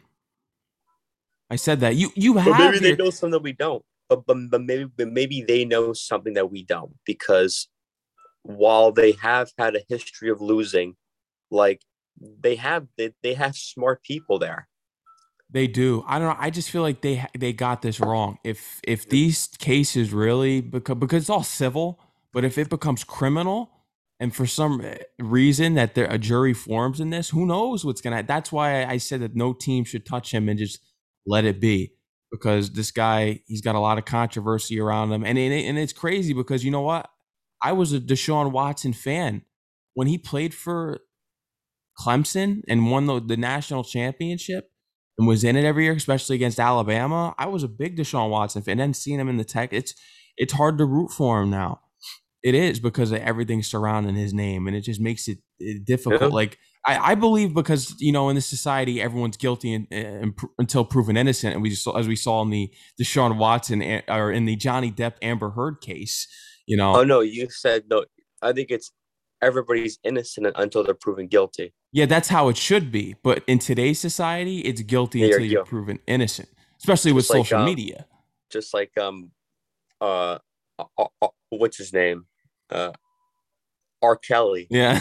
I 1.51 1.57
said 1.57 1.81
that 1.81 1.97
you 1.97 2.11
you 2.15 2.35
But 2.35 2.45
have 2.45 2.59
maybe 2.59 2.79
they 2.79 2.97
know 2.97 3.11
something 3.11 3.33
that 3.33 3.43
we 3.43 3.53
don't. 3.53 3.85
But, 4.09 4.27
but, 4.27 4.37
but 4.51 4.63
maybe 4.63 4.85
but 4.85 5.09
maybe 5.13 5.43
they 5.43 5.65
know 5.65 5.93
something 5.93 6.35
that 6.35 6.51
we 6.51 6.63
don't 6.65 6.95
because 7.05 7.69
while 8.43 8.93
they 8.93 9.13
have 9.13 9.51
had 9.59 9.77
a 9.77 9.83
history 9.89 10.31
of 10.31 10.41
losing, 10.41 10.97
like 11.51 11.81
they 12.21 12.57
have 12.57 12.87
they, 12.97 13.13
they 13.23 13.35
have 13.35 13.57
smart 13.57 14.03
people 14.03 14.39
there. 14.39 14.69
They 15.51 15.67
do. 15.67 16.05
I 16.07 16.19
don't 16.19 16.29
know. 16.29 16.37
I 16.39 16.51
just 16.51 16.71
feel 16.71 16.83
like 16.83 17.01
they 17.01 17.25
they 17.39 17.53
got 17.53 17.83
this 17.83 18.01
wrong. 18.01 18.39
If 18.45 18.81
if 18.83 19.09
these 19.09 19.49
cases 19.59 20.13
really 20.13 20.61
because 20.61 20.97
because 20.97 21.23
it's 21.23 21.31
all 21.31 21.43
civil, 21.45 22.01
but 22.33 22.45
if 22.45 22.59
it 22.59 22.69
becomes 22.69 23.05
criminal, 23.05 23.71
and 24.19 24.35
for 24.35 24.47
some 24.47 24.81
eh, 24.81 24.99
reason 25.19 25.75
that 25.75 25.95
there 25.95 26.07
a 26.07 26.19
jury 26.19 26.55
forms 26.55 27.01
in 27.01 27.11
this, 27.11 27.31
who 27.31 27.47
knows 27.47 27.85
what's 27.85 28.01
gonna. 28.01 28.23
That's 28.23 28.51
why 28.51 28.85
I 28.85 28.97
said 28.97 29.21
that 29.21 29.37
no 29.37 29.53
team 29.53 29.85
should 29.85 30.07
touch 30.07 30.33
him 30.33 30.49
and 30.49 30.59
just 30.59 30.81
let 31.27 31.45
it 31.45 31.61
be 31.61 31.93
because 32.31 32.73
this 32.73 32.91
guy 32.91 33.41
he's 33.47 33.61
got 33.61 33.75
a 33.75 33.81
lot 33.81 33.99
of 33.99 34.05
controversy 34.05 34.81
around 34.81 35.13
him, 35.13 35.25
and 35.25 35.39
and, 35.39 35.53
it, 35.53 35.67
and 35.67 35.79
it's 35.79 35.93
crazy 35.93 36.33
because 36.33 36.65
you 36.65 36.71
know 36.71 36.81
what? 36.81 37.09
I 37.63 37.73
was 37.73 37.93
a 37.93 38.01
Deshaun 38.01 38.51
Watson 38.51 38.93
fan 38.93 39.43
when 39.95 40.07
he 40.07 40.19
played 40.19 40.55
for 40.55 41.01
Clemson 41.99 42.63
and 42.69 42.91
won 42.91 43.07
the, 43.07 43.21
the 43.21 43.37
national 43.37 43.85
championship 43.85 44.71
and 45.19 45.27
was 45.29 45.45
in 45.45 45.57
it 45.57 45.65
every 45.65 45.85
year, 45.85 45.95
especially 45.95 46.37
against 46.37 46.59
Alabama. 46.59 47.35
I 47.39 47.47
was 47.47 47.63
a 47.63 47.69
big 47.69 47.97
Deshaun 47.97 48.31
Watson 48.31 48.63
fan. 48.63 48.73
And 48.73 48.81
then 48.81 48.95
seeing 48.95 49.21
him 49.21 49.29
in 49.29 49.37
the 49.37 49.45
tech, 49.45 49.73
it's 49.73 49.95
it's 50.37 50.53
hard 50.53 50.79
to 50.79 50.85
root 50.85 51.11
for 51.11 51.43
him 51.43 51.51
now. 51.51 51.81
It 52.43 52.55
is 52.55 52.79
because 52.79 53.13
of 53.13 53.21
everything 53.21 53.63
surrounding 53.63 54.17
his 54.17 54.35
name, 54.35 54.67
and 54.67 54.77
it 54.77 54.83
just 54.83 55.01
makes 55.01 55.29
it, 55.29 55.39
it 55.59 55.87
difficult. 55.87 56.21
Yeah. 56.21 56.29
Like 56.29 56.59
I, 56.85 57.13
I 57.13 57.15
believe 57.15 57.55
because 57.55 57.95
you 57.99 58.13
know 58.13 58.29
in 58.29 58.35
this 58.35 58.47
society 58.47 59.01
everyone's 59.01 59.37
guilty 59.37 59.87
and 59.91 60.37
pr- 60.37 60.47
until 60.59 60.85
proven 60.85 61.17
innocent, 61.17 61.55
and 61.55 61.63
we 61.63 61.71
just 61.71 61.87
as 61.97 62.07
we 62.07 62.17
saw 62.17 62.43
in 62.43 62.51
the 62.51 62.71
Deshaun 63.01 63.39
Watson 63.39 64.03
or 64.09 64.31
in 64.31 64.45
the 64.45 64.57
Johnny 64.57 64.91
Depp 64.91 65.15
Amber 65.23 65.51
Heard 65.51 65.81
case, 65.81 66.27
you 66.67 66.77
know. 66.77 66.97
Oh 66.97 67.05
no, 67.05 67.21
you 67.21 67.49
said 67.51 67.85
no. 67.89 68.05
I 68.43 68.53
think 68.53 68.71
it's 68.71 68.93
everybody's 69.41 69.99
innocent 70.05 70.49
until 70.57 70.85
they're 70.85 70.95
proven 70.95 71.29
guilty. 71.29 71.73
Yeah, 71.95 72.07
that's 72.07 72.29
how 72.29 72.49
it 72.49 72.57
should 72.57 72.91
be. 72.91 73.15
But 73.23 73.45
in 73.47 73.61
today's 73.61 74.01
society, 74.01 74.59
it's 74.59 74.83
guilty 74.83 75.23
until 75.23 75.43
you 75.43 75.53
you're 75.53 75.65
proven 75.65 76.01
innocent, 76.09 76.49
especially 76.77 77.13
with 77.13 77.31
like, 77.31 77.39
social 77.39 77.61
um, 77.61 77.67
media. 77.67 78.07
Just 78.51 78.75
like 78.75 78.91
um, 78.99 79.31
uh, 80.01 80.39
uh, 80.77 81.05
uh, 81.23 81.29
what's 81.51 81.77
his 81.79 81.93
name? 81.93 82.27
Uh, 82.69 82.91
R. 84.03 84.17
Kelly. 84.17 84.67
Yeah, 84.71 84.99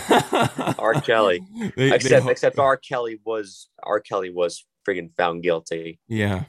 R. 0.78 0.94
Kelly. 1.02 1.42
They- 1.76 1.90
they 1.90 1.96
Except 1.96 2.24
ho- 2.26 2.30
except 2.30 2.60
R. 2.60 2.78
Kelly 2.78 3.20
was 3.26 3.70
R. 3.82 4.00
Kelly 4.00 4.30
was 4.30 4.64
friggin' 4.88 5.10
found 5.18 5.42
guilty. 5.42 6.00
Yeah. 6.08 6.44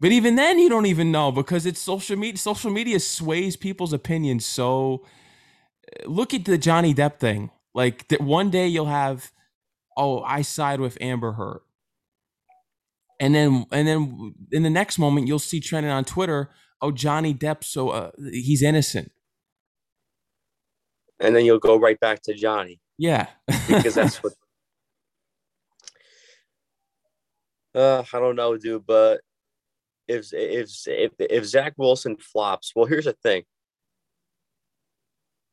But 0.00 0.10
even 0.10 0.36
then 0.36 0.58
you 0.58 0.70
don't 0.70 0.86
even 0.86 1.12
know 1.12 1.30
because 1.32 1.66
it's 1.66 1.80
social 1.80 2.16
media 2.16 2.38
social 2.38 2.70
media 2.70 2.98
sways 2.98 3.56
people's 3.56 3.92
opinions 3.92 4.46
so 4.46 5.04
look 6.06 6.32
at 6.32 6.46
the 6.46 6.56
Johnny 6.56 6.94
Depp 6.94 7.18
thing. 7.18 7.50
Like 7.74 8.08
that 8.08 8.22
one 8.22 8.48
day 8.50 8.66
you'll 8.68 8.86
have 8.86 9.32
oh, 9.96 10.22
I 10.22 10.42
side 10.42 10.80
with 10.80 10.98
Amber 11.00 11.32
Heard. 11.32 11.60
And 13.20 13.34
then 13.34 13.66
and 13.72 13.88
then 13.88 14.34
in 14.52 14.62
the 14.62 14.70
next 14.70 14.98
moment 14.98 15.26
you'll 15.26 15.38
see 15.38 15.60
trending 15.60 15.92
on 15.92 16.04
Twitter, 16.04 16.50
oh 16.82 16.92
Johnny 16.92 17.34
Depp 17.34 17.64
so 17.64 17.90
uh, 17.90 18.10
he's 18.30 18.62
innocent. 18.62 19.12
And 21.20 21.34
then 21.34 21.44
you'll 21.46 21.58
go 21.58 21.78
right 21.78 21.98
back 22.00 22.22
to 22.22 22.34
Johnny 22.34 22.80
Yeah. 22.98 23.28
because 23.68 23.94
that's 23.94 24.16
what. 24.22 24.34
Uh, 27.74 28.04
I 28.12 28.18
don't 28.20 28.36
know, 28.36 28.56
dude, 28.56 28.86
but 28.86 29.20
if 30.08 30.28
if 30.32 30.70
if 30.86 31.12
if 31.18 31.44
Zach 31.44 31.74
Wilson 31.76 32.16
flops, 32.16 32.72
well, 32.74 32.86
here's 32.86 33.04
the 33.06 33.12
thing. 33.14 33.44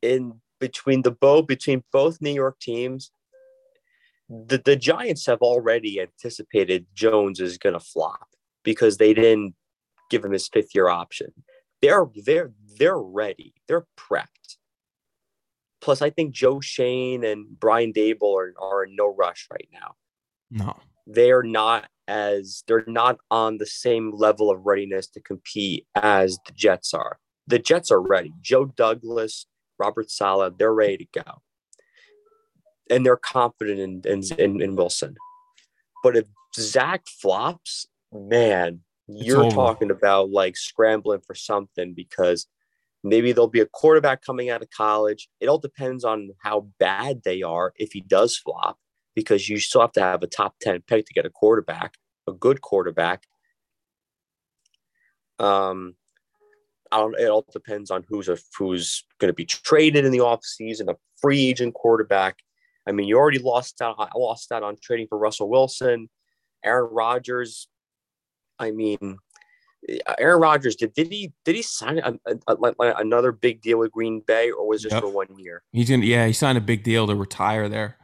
In 0.02 0.40
between 0.60 1.02
the 1.02 1.10
bow 1.10 1.42
between 1.42 1.82
both 1.92 2.20
New 2.20 2.32
York 2.34 2.58
teams, 2.60 3.10
the 4.28 4.60
the 4.64 4.76
Giants 4.76 5.26
have 5.26 5.40
already 5.40 6.00
anticipated 6.00 6.86
Jones 6.94 7.40
is 7.40 7.58
gonna 7.58 7.80
flop 7.80 8.28
because 8.62 8.96
they 8.96 9.14
didn't 9.14 9.54
give 10.10 10.24
him 10.24 10.32
his 10.32 10.48
fifth 10.48 10.74
year 10.74 10.88
option. 10.88 11.32
They're 11.82 12.06
they're 12.24 12.52
they're 12.78 12.98
ready. 12.98 13.54
They're 13.68 13.86
prepped. 13.96 14.56
Plus, 15.80 16.00
I 16.00 16.08
think 16.08 16.34
Joe 16.34 16.60
Schoen 16.60 17.24
and 17.24 17.60
Brian 17.60 17.92
Daboll 17.92 18.36
are, 18.36 18.54
are 18.58 18.84
in 18.84 18.96
no 18.96 19.14
rush 19.14 19.46
right 19.50 19.68
now 19.70 19.96
no. 20.50 20.76
they're 21.06 21.42
not 21.42 21.88
as 22.06 22.64
they're 22.66 22.84
not 22.86 23.18
on 23.30 23.58
the 23.58 23.66
same 23.66 24.12
level 24.14 24.50
of 24.50 24.64
readiness 24.64 25.06
to 25.08 25.20
compete 25.20 25.86
as 25.94 26.38
the 26.46 26.52
Jets 26.52 26.94
are. 26.94 27.18
The 27.46 27.58
Jets 27.58 27.90
are 27.90 28.00
ready. 28.00 28.32
Joe 28.40 28.66
Douglas, 28.66 29.46
Robert 29.78 30.10
Saleh, 30.10 30.54
they're 30.58 30.74
ready 30.74 30.98
to 30.98 31.22
go. 31.22 31.42
And 32.90 33.04
they're 33.04 33.16
confident 33.16 33.80
in 33.80 34.02
in, 34.04 34.22
in, 34.38 34.60
in 34.60 34.76
Wilson. 34.76 35.14
But 36.02 36.16
if 36.16 36.26
Zach 36.54 37.02
flops, 37.08 37.86
man, 38.12 38.80
you're 39.08 39.44
over. 39.44 39.54
talking 39.54 39.90
about 39.90 40.30
like 40.30 40.56
scrambling 40.56 41.20
for 41.26 41.34
something 41.34 41.94
because 41.94 42.46
maybe 43.02 43.32
there'll 43.32 43.48
be 43.48 43.60
a 43.60 43.66
quarterback 43.66 44.22
coming 44.22 44.50
out 44.50 44.62
of 44.62 44.70
college. 44.70 45.28
It 45.40 45.48
all 45.48 45.58
depends 45.58 46.04
on 46.04 46.30
how 46.38 46.68
bad 46.78 47.22
they 47.24 47.42
are 47.42 47.72
if 47.76 47.92
he 47.92 48.00
does 48.00 48.36
flop 48.36 48.78
because 49.14 49.48
you 49.48 49.58
still 49.58 49.82
have 49.82 49.92
to 49.92 50.00
have 50.00 50.22
a 50.22 50.26
top 50.26 50.54
10 50.60 50.82
pick 50.86 51.06
to 51.06 51.12
get 51.12 51.26
a 51.26 51.30
quarterback, 51.30 51.94
a 52.26 52.32
good 52.32 52.60
quarterback. 52.62 53.24
Um, 55.38 55.94
I 56.90 56.98
don't, 56.98 57.18
it 57.18 57.28
all 57.28 57.46
depends 57.52 57.90
on 57.90 58.04
who's 58.08 58.28
a, 58.28 58.38
who's 58.56 59.04
going 59.18 59.28
to 59.28 59.34
be 59.34 59.44
traded 59.44 60.04
in 60.04 60.12
the 60.12 60.18
offseason, 60.18 60.88
a 60.88 60.96
free 61.20 61.48
agent 61.48 61.74
quarterback. 61.74 62.38
I 62.86 62.92
mean, 62.92 63.08
you 63.08 63.16
already 63.16 63.38
lost 63.38 63.80
out, 63.80 63.96
I 63.98 64.08
lost 64.16 64.52
out 64.52 64.62
on 64.62 64.76
trading 64.82 65.06
for 65.08 65.18
Russell 65.18 65.48
Wilson, 65.48 66.08
Aaron 66.64 66.90
Rodgers. 66.92 67.68
I 68.58 68.70
mean, 68.70 69.18
Aaron 70.18 70.40
Rodgers 70.40 70.76
did, 70.76 70.94
did 70.94 71.10
he 71.12 71.32
did 71.44 71.54
he 71.56 71.62
sign 71.62 71.98
a, 71.98 72.14
a, 72.48 72.54
a- 72.54 72.94
another 72.96 73.32
big 73.32 73.60
deal 73.62 73.78
with 73.78 73.90
Green 73.92 74.20
Bay 74.26 74.50
or 74.50 74.66
was 74.66 74.82
this 74.82 74.92
Yep. 74.92 75.02
for 75.02 75.08
one 75.08 75.26
year? 75.38 75.62
He's 75.72 75.90
gonna 75.90 76.04
yeah, 76.04 76.26
he 76.26 76.32
signed 76.32 76.56
a 76.58 76.62
big 76.62 76.82
deal 76.82 77.06
to 77.06 77.14
retire 77.14 77.68
there. 77.68 77.96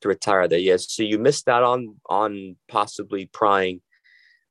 to 0.00 0.08
retire 0.08 0.48
there. 0.48 0.58
Yes. 0.58 0.90
So 0.90 1.02
you 1.04 1.18
missed 1.18 1.48
out 1.48 1.62
on 1.62 1.96
on 2.08 2.56
possibly 2.68 3.26
prying 3.26 3.82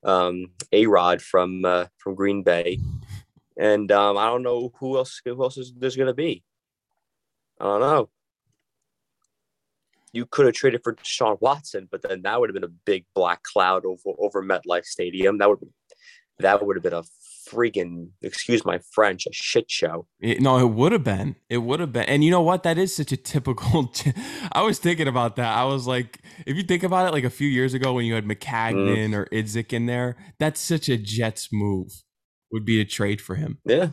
um 0.03 0.45
A 0.71 0.85
Rod 0.87 1.21
from 1.21 1.65
uh, 1.65 1.85
from 1.97 2.15
Green 2.15 2.41
Bay. 2.43 2.79
And 3.57 3.91
um 3.91 4.17
I 4.17 4.27
don't 4.27 4.43
know 4.43 4.71
who 4.79 4.97
else 4.97 5.21
who 5.25 5.41
else 5.43 5.57
is 5.57 5.73
there's 5.77 5.97
gonna 5.97 6.13
be. 6.13 6.43
I 7.59 7.65
don't 7.65 7.81
know. 7.81 8.09
You 10.13 10.25
could 10.25 10.45
have 10.45 10.55
traded 10.55 10.81
for 10.83 10.93
Deshaun 10.93 11.37
Watson, 11.41 11.87
but 11.89 12.01
then 12.01 12.21
that 12.23 12.39
would 12.39 12.49
have 12.49 12.53
been 12.53 12.63
a 12.63 12.73
big 12.85 13.05
black 13.15 13.43
cloud 13.43 13.85
over 13.85 14.15
over 14.19 14.43
MetLife 14.43 14.85
Stadium. 14.85 15.37
That 15.37 15.49
would 15.49 15.59
that 16.39 16.65
would 16.65 16.75
have 16.75 16.83
been 16.83 16.93
a 16.93 17.03
freaking 17.49 18.09
excuse 18.21 18.65
my 18.65 18.79
French, 18.91 19.25
a 19.27 19.33
shit 19.33 19.69
show. 19.69 20.07
It- 20.19 20.41
no, 20.41 20.57
it 20.59 20.69
would 20.71 20.91
have 20.91 21.03
been. 21.03 21.35
It 21.49 21.59
would 21.59 21.79
have 21.79 21.91
been. 21.91 22.03
And 22.03 22.23
you 22.23 22.31
know 22.31 22.41
what? 22.41 22.63
That 22.63 22.77
is 22.77 22.95
such 22.95 23.11
a 23.11 23.17
typical. 23.17 23.91
I 24.51 24.61
was 24.61 24.79
thinking 24.79 25.07
about 25.07 25.35
that. 25.35 25.55
I 25.55 25.63
was 25.65 25.87
like, 25.87 26.19
if 26.45 26.55
you 26.55 26.63
think 26.63 26.83
about 26.83 27.07
it, 27.07 27.11
like 27.11 27.23
a 27.23 27.29
few 27.29 27.47
years 27.47 27.73
ago 27.73 27.93
when 27.93 28.05
you 28.05 28.15
had 28.15 28.25
Maccagnan 28.25 29.09
mm. 29.09 29.15
or 29.15 29.25
Idzik 29.27 29.73
in 29.73 29.85
there, 29.85 30.17
that's 30.39 30.59
such 30.59 30.89
a 30.89 30.97
Jets 30.97 31.49
move. 31.51 31.91
Would 32.51 32.65
be 32.65 32.81
a 32.81 32.85
trade 32.85 33.21
for 33.21 33.35
him. 33.35 33.59
Yeah. 33.63 33.89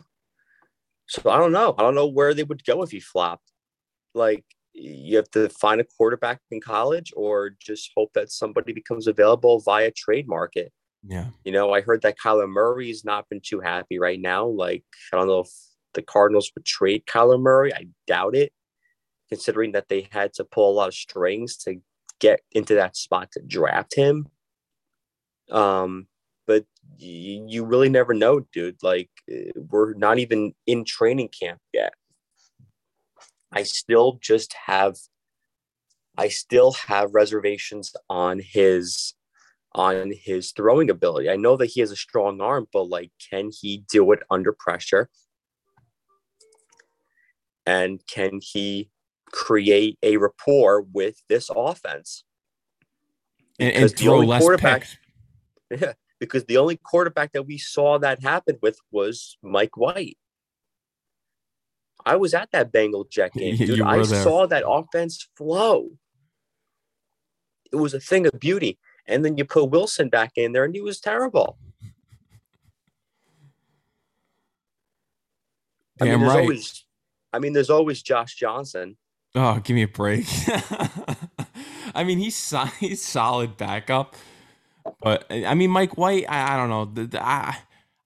So 1.07 1.29
I 1.29 1.37
don't 1.37 1.53
know. 1.53 1.73
I 1.77 1.81
don't 1.81 1.95
know 1.95 2.07
where 2.07 2.33
they 2.33 2.43
would 2.43 2.65
go 2.65 2.83
if 2.83 2.91
he 2.91 2.99
flopped. 2.99 3.51
Like 4.13 4.43
you 4.73 5.15
have 5.17 5.29
to 5.31 5.49
find 5.49 5.81
a 5.81 5.85
quarterback 5.97 6.39
in 6.51 6.61
college 6.61 7.11
or 7.15 7.51
just 7.59 7.91
hope 7.95 8.13
that 8.13 8.31
somebody 8.31 8.73
becomes 8.73 9.07
available 9.07 9.59
via 9.59 9.91
trade 9.91 10.27
market. 10.27 10.71
Yeah. 11.07 11.27
You 11.43 11.51
know, 11.51 11.73
I 11.73 11.81
heard 11.81 12.01
that 12.01 12.17
Kyler 12.23 12.49
Murray's 12.49 13.05
not 13.05 13.29
been 13.29 13.41
too 13.41 13.59
happy 13.61 13.99
right 13.99 14.19
now. 14.19 14.45
Like, 14.45 14.83
I 15.13 15.17
don't 15.17 15.27
know 15.27 15.41
if 15.41 15.49
the 15.93 16.01
Cardinals 16.01 16.51
would 16.55 16.65
trade 16.65 17.05
Kyler 17.05 17.39
Murray. 17.39 17.73
I 17.73 17.87
doubt 18.05 18.35
it, 18.35 18.51
considering 19.29 19.71
that 19.73 19.87
they 19.89 20.07
had 20.11 20.33
to 20.33 20.43
pull 20.43 20.71
a 20.71 20.75
lot 20.75 20.89
of 20.89 20.93
strings 20.93 21.57
to 21.57 21.75
get 22.19 22.41
into 22.51 22.75
that 22.75 22.97
spot 22.97 23.29
to 23.33 23.41
draft 23.41 23.95
him. 23.95 24.27
Um, 25.49 26.07
but 26.45 26.65
you, 26.97 27.45
you 27.47 27.65
really 27.65 27.89
never 27.89 28.13
know, 28.13 28.41
dude. 28.51 28.83
Like, 28.83 29.09
eh, 29.31 29.51
we're 29.55 29.93
not 29.93 30.19
even 30.19 30.53
in 30.67 30.83
training 30.83 31.29
camp 31.29 31.59
yet. 31.73 31.93
I 33.51 33.63
still 33.63 34.19
just 34.21 34.53
have, 34.67 34.95
I 36.17 36.27
still 36.29 36.73
have 36.73 37.13
reservations 37.13 37.93
on 38.09 38.39
his 38.39 39.13
on 39.75 40.11
his 40.23 40.51
throwing 40.51 40.89
ability. 40.89 41.29
I 41.29 41.35
know 41.35 41.55
that 41.57 41.67
he 41.67 41.79
has 41.81 41.91
a 41.91 41.95
strong 41.95 42.41
arm, 42.41 42.67
but 42.73 42.89
like, 42.89 43.11
can 43.29 43.51
he 43.51 43.83
do 43.91 44.11
it 44.13 44.19
under 44.31 44.51
pressure? 44.51 45.09
And 47.67 48.01
can 48.07 48.39
he 48.41 48.89
create 49.31 49.99
a 50.01 50.17
rapport 50.17 50.81
with 50.81 51.21
this 51.29 51.51
offense? 51.55 52.23
And, 53.59 53.69
Because 53.73 53.91
and 53.91 53.99
the 53.99 54.03
throw 54.03 54.13
only 54.15 54.27
less 54.27 54.41
quarterback- 54.41 54.81
picks. 54.81 54.97
Yeah, 55.81 55.93
because 56.19 56.45
the 56.45 56.57
only 56.57 56.77
quarterback 56.77 57.31
that 57.33 57.45
we 57.45 57.59
saw 57.59 57.99
that 57.99 58.23
happen 58.23 58.57
with 58.59 58.79
was 58.91 59.37
Mike 59.43 59.77
White. 59.77 60.17
I 62.09 62.15
was 62.15 62.33
at 62.33 62.49
that 62.51 62.71
Bengal 62.71 63.03
Jet 63.05 63.31
game, 63.37 63.55
dude. 63.55 63.81
I 63.81 63.97
there. 63.97 64.23
saw 64.23 64.47
that 64.47 64.63
offense 64.67 65.27
flow. 65.37 65.89
It 67.71 67.75
was 67.75 67.93
a 67.93 67.99
thing 67.99 68.25
of 68.25 68.39
beauty. 68.39 68.79
And 69.05 69.23
then 69.23 69.37
you 69.37 69.45
put 69.45 69.65
Wilson 69.65 70.09
back 70.09 70.33
in 70.35 70.51
there, 70.51 70.65
and 70.65 70.73
he 70.73 70.81
was 70.81 70.99
terrible. 70.99 71.57
I 76.01 76.05
mean, 76.05 76.19
there's 76.19 76.33
right. 76.33 76.39
always, 76.41 76.85
I 77.33 77.39
mean, 77.39 77.53
there's 77.53 77.69
always 77.69 78.01
Josh 78.01 78.35
Johnson. 78.35 78.97
Oh, 79.35 79.59
give 79.63 79.75
me 79.75 79.83
a 79.83 79.87
break. 79.87 80.25
I 81.93 82.03
mean, 82.03 82.17
he's 82.17 82.55
he's 82.79 83.03
solid 83.03 83.57
backup, 83.57 84.15
but 85.01 85.25
I 85.29 85.53
mean, 85.53 85.69
Mike 85.69 85.97
White. 85.97 86.25
I, 86.29 86.53
I 86.53 86.57
don't 86.57 86.69
know. 86.69 86.85
The, 86.85 87.05
the- 87.07 87.23
I 87.23 87.57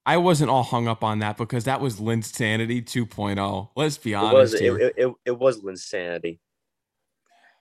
I 0.06 0.18
wasn't 0.18 0.50
all 0.50 0.64
hung 0.64 0.88
up 0.88 1.04
on 1.04 1.20
that 1.20 1.38
because 1.38 1.64
that 1.64 1.80
was 1.80 1.96
Linsanity 2.00 2.84
2.0. 2.84 3.70
Let's 3.76 3.98
be 3.98 4.12
It 4.12 4.16
honest 4.16 4.34
was, 4.34 4.54
it, 4.56 4.62
here. 4.62 4.78
it, 4.78 4.94
it, 4.98 5.14
it 5.26 5.40
was 5.40 5.64
insanity. 5.64 6.40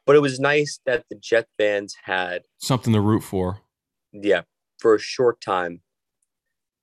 But 0.04 0.16
it 0.16 0.20
was 0.20 0.40
nice 0.40 0.80
that 0.84 1.04
the 1.08 1.14
Jet 1.14 1.46
fans 1.56 1.94
had 2.04 2.42
Something 2.58 2.92
to 2.94 3.00
root 3.00 3.22
for. 3.22 3.60
yeah, 4.12 4.42
for 4.78 4.96
a 4.96 4.98
short 4.98 5.40
time. 5.40 5.82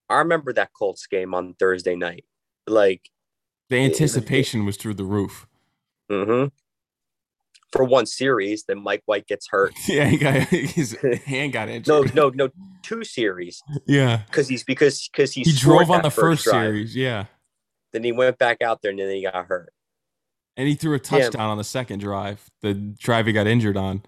I 0.09 0.19
remember 0.19 0.53
that 0.53 0.71
Colts 0.73 1.05
game 1.05 1.33
on 1.33 1.53
Thursday 1.55 1.95
night. 1.95 2.23
Like 2.65 3.09
The 3.69 3.77
anticipation 3.77 4.65
was 4.65 4.77
through 4.77 4.93
the 4.93 5.03
roof. 5.03 5.45
Mm-hmm. 6.09 6.47
For 7.73 7.83
one 7.83 8.05
series, 8.05 8.63
then 8.63 8.81
Mike 8.81 9.03
White 9.05 9.27
gets 9.27 9.47
hurt. 9.49 9.73
Yeah, 9.87 10.05
he 10.05 10.17
got 10.17 10.35
his 10.47 10.93
hand 11.25 11.51
got 11.53 11.67
injured. 11.67 12.15
No, 12.15 12.29
no, 12.29 12.45
no, 12.47 12.49
two 12.81 13.03
series. 13.03 13.61
Yeah, 13.85 14.21
because 14.27 14.47
he's 14.47 14.63
because 14.63 15.09
because 15.11 15.33
he, 15.33 15.41
he 15.41 15.51
drove 15.53 15.89
on 15.91 16.01
the 16.01 16.11
first, 16.11 16.43
first 16.43 16.55
series. 16.55 16.95
Yeah, 16.95 17.25
then 17.93 18.03
he 18.03 18.11
went 18.11 18.37
back 18.37 18.61
out 18.61 18.81
there 18.81 18.91
and 18.91 18.99
then 18.99 19.09
he 19.11 19.23
got 19.23 19.45
hurt. 19.45 19.73
and 20.57 20.67
he 20.67 20.75
threw 20.75 20.93
a 20.95 20.99
touchdown 20.99 21.49
on 21.49 21.57
the 21.57 21.63
second 21.63 21.99
drive, 21.99 22.49
the 22.61 22.73
drive 22.73 23.25
he 23.27 23.33
got 23.33 23.47
injured 23.47 23.77
on. 23.77 24.03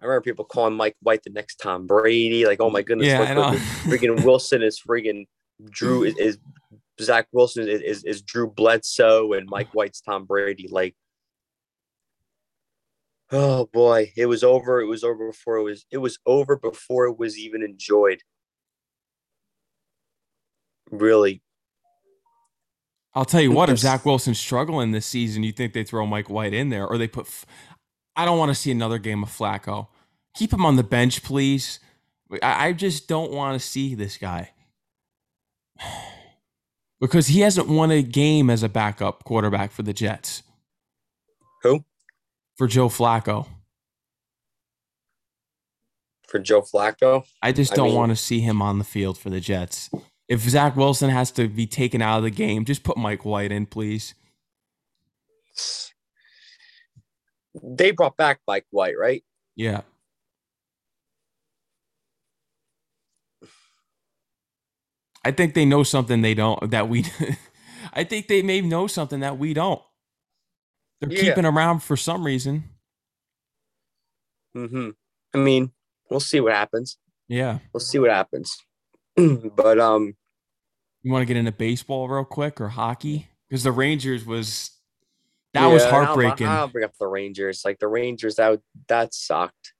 I 0.00 0.04
remember 0.04 0.22
people 0.22 0.44
calling 0.44 0.74
Mike 0.74 0.96
White 1.02 1.24
the 1.24 1.30
next 1.30 1.56
Tom 1.56 1.86
Brady. 1.86 2.46
Like, 2.46 2.60
oh 2.60 2.70
my 2.70 2.82
goodness, 2.82 3.08
Yeah, 3.08 3.18
look, 3.20 3.28
I 3.28 3.34
look, 3.34 3.52
know. 3.52 3.58
freaking 3.84 4.24
Wilson 4.24 4.62
is 4.62 4.80
freaking 4.80 5.26
Drew 5.70 6.04
is, 6.04 6.16
is 6.18 6.38
Zach 7.00 7.26
Wilson 7.32 7.68
is, 7.68 7.80
is 7.80 8.04
is 8.04 8.22
Drew 8.22 8.48
Bledsoe 8.48 9.32
and 9.32 9.48
Mike 9.48 9.74
White's 9.74 10.00
Tom 10.00 10.24
Brady. 10.24 10.68
Like, 10.70 10.94
oh 13.32 13.66
boy, 13.72 14.12
it 14.16 14.26
was 14.26 14.42
over. 14.44 14.80
It 14.80 14.86
was 14.86 15.04
over 15.04 15.28
before 15.28 15.56
it 15.56 15.62
was. 15.62 15.86
It 15.90 15.98
was 15.98 16.18
over 16.26 16.56
before 16.56 17.06
it 17.06 17.18
was 17.18 17.38
even 17.38 17.62
enjoyed. 17.62 18.22
Really, 20.90 21.42
I'll 23.14 23.24
tell 23.24 23.40
you 23.40 23.50
what, 23.50 23.68
if 23.68 23.78
Zach 23.78 24.06
Wilson's 24.06 24.38
struggling 24.38 24.92
this 24.92 25.06
season, 25.06 25.42
you 25.42 25.50
think 25.50 25.72
they 25.72 25.82
throw 25.82 26.06
Mike 26.06 26.30
White 26.30 26.54
in 26.54 26.68
there 26.68 26.86
or 26.86 26.98
they 26.98 27.08
put. 27.08 27.28
I 28.14 28.24
don't 28.24 28.38
want 28.38 28.50
to 28.50 28.54
see 28.54 28.70
another 28.70 28.98
game 28.98 29.22
of 29.24 29.28
Flacco. 29.28 29.88
Keep 30.34 30.52
him 30.52 30.64
on 30.64 30.76
the 30.76 30.84
bench, 30.84 31.22
please. 31.24 31.80
I, 32.42 32.68
I 32.68 32.72
just 32.72 33.08
don't 33.08 33.32
want 33.32 33.60
to 33.60 33.66
see 33.66 33.96
this 33.96 34.18
guy 34.18 34.52
because 37.00 37.26
he 37.28 37.40
hasn't 37.40 37.68
won 37.68 37.90
a 37.90 38.02
game 38.02 38.50
as 38.50 38.62
a 38.62 38.68
backup 38.68 39.24
quarterback 39.24 39.72
for 39.72 39.82
the 39.82 39.92
Jets. 39.92 40.42
who 41.62 41.84
For 42.58 42.66
Joe 42.66 42.88
Flacco, 42.88 43.46
for 46.28 46.38
Joe 46.38 46.60
Flacco? 46.62 47.24
I 47.42 47.52
just 47.52 47.72
don't 47.74 47.88
mean- 47.88 47.96
want 47.96 48.10
to 48.10 48.16
see 48.16 48.40
him 48.40 48.60
on 48.60 48.78
the 48.78 48.84
field 48.84 49.16
for 49.16 49.30
the 49.30 49.40
Jets. 49.40 49.90
If 50.28 50.40
Zach 50.40 50.76
Wilson 50.76 51.08
has 51.08 51.30
to 51.32 51.48
be 51.48 51.66
taken 51.66 52.02
out 52.02 52.18
of 52.18 52.24
the 52.24 52.30
game, 52.30 52.66
just 52.66 52.82
put 52.82 52.98
Mike 52.98 53.24
White 53.24 53.50
in, 53.50 53.64
please. 53.64 54.14
They 57.62 57.92
brought 57.92 58.16
back 58.16 58.40
Mike 58.46 58.66
White, 58.70 58.98
right? 58.98 59.24
Yeah. 59.56 59.80
I 65.24 65.30
think 65.30 65.54
they 65.54 65.64
know 65.64 65.82
something 65.82 66.22
they 66.22 66.34
don't 66.34 66.70
that 66.70 66.88
we 66.88 67.04
I 67.92 68.04
think 68.04 68.28
they 68.28 68.42
may 68.42 68.60
know 68.60 68.86
something 68.86 69.20
that 69.20 69.38
we 69.38 69.54
don't. 69.54 69.82
They're 71.00 71.12
Yeah. 71.12 71.20
keeping 71.22 71.44
around 71.44 71.80
for 71.80 71.96
some 71.96 72.24
reason. 72.24 72.64
Mm-hmm. 74.56 74.90
I 75.34 75.38
mean, 75.38 75.72
we'll 76.10 76.20
see 76.20 76.40
what 76.40 76.52
happens. 76.52 76.98
Yeah. 77.28 77.58
We'll 77.72 77.80
see 77.80 77.98
what 77.98 78.10
happens. 78.10 78.58
but 79.16 79.78
um, 79.78 80.16
You 81.02 81.12
want 81.12 81.22
to 81.22 81.26
get 81.26 81.36
into 81.36 81.52
baseball 81.52 82.08
real 82.08 82.24
quick 82.24 82.60
or 82.60 82.68
hockey? 82.68 83.28
Because 83.48 83.62
the 83.62 83.72
Rangers 83.72 84.24
was 84.24 84.70
that 85.54 85.66
was 85.66 85.82
yeah, 85.82 85.88
I'll- 85.90 86.04
heartbreaking. 86.06 86.46
I'll, 86.46 86.68
bring 86.68 86.84
up 86.84 86.92
the 86.98 87.06
Rangers. 87.06 87.62
Like 87.64 87.78
the 87.78 87.88
Rangers, 87.88 88.36
that 88.36 88.60
that 88.88 89.14
sucked. 89.14 89.74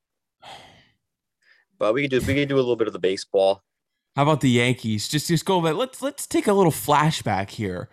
But 1.79 1.95
we 1.95 2.03
could 2.03 2.11
do 2.11 2.27
we 2.27 2.35
could 2.35 2.49
do 2.49 2.57
a 2.57 2.59
little 2.59 2.77
bit 2.77 2.87
of 2.87 2.93
the 2.93 2.99
baseball. 2.99 3.63
How 4.17 4.23
about 4.23 4.41
the 4.41 4.51
Yankees? 4.51 5.07
Just 5.09 5.29
just 5.29 5.45
go 5.45 5.61
back. 5.61 5.75
Let's 5.75 6.03
let's 6.03 6.27
take 6.27 6.47
a 6.47 6.53
little 6.53 6.73
flashback 6.73 7.51
here. 7.51 7.89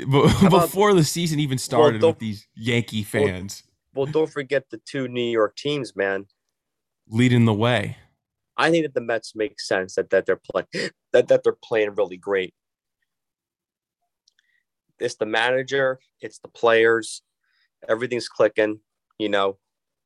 About- 0.00 0.50
Before 0.50 0.94
the 0.94 1.04
season 1.04 1.38
even 1.40 1.58
started 1.58 2.00
don't- 2.00 2.10
with 2.12 2.18
these 2.18 2.46
Yankee 2.54 3.06
Well- 3.12 3.24
fans 3.26 3.62
Well, 3.94 4.06
don't 4.06 4.30
forget 4.30 4.70
the 4.70 4.78
two 4.78 5.06
New 5.08 5.30
York 5.30 5.56
teams, 5.56 5.94
man. 5.94 6.26
leading 7.08 7.44
the 7.44 7.52
way. 7.54 7.98
I 8.56 8.70
think 8.70 8.84
that 8.84 8.94
the 8.94 9.00
Mets 9.02 9.34
make 9.34 9.60
sense 9.60 9.94
that 9.96 10.10
that 10.10 10.24
they're 10.26 10.36
playing 10.50 10.66
that 11.12 11.28
that 11.28 11.42
they're 11.42 11.52
playing 11.62 11.94
really 11.94 12.16
great. 12.16 12.54
It's 14.98 15.16
the 15.16 15.26
manager, 15.26 15.98
it's 16.20 16.38
the 16.38 16.48
players, 16.48 17.22
everything's 17.88 18.28
clicking. 18.28 18.80
You 19.18 19.28
know, 19.28 19.58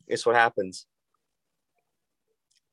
it's 0.07 0.25
what 0.27 0.35
happens. 0.37 0.87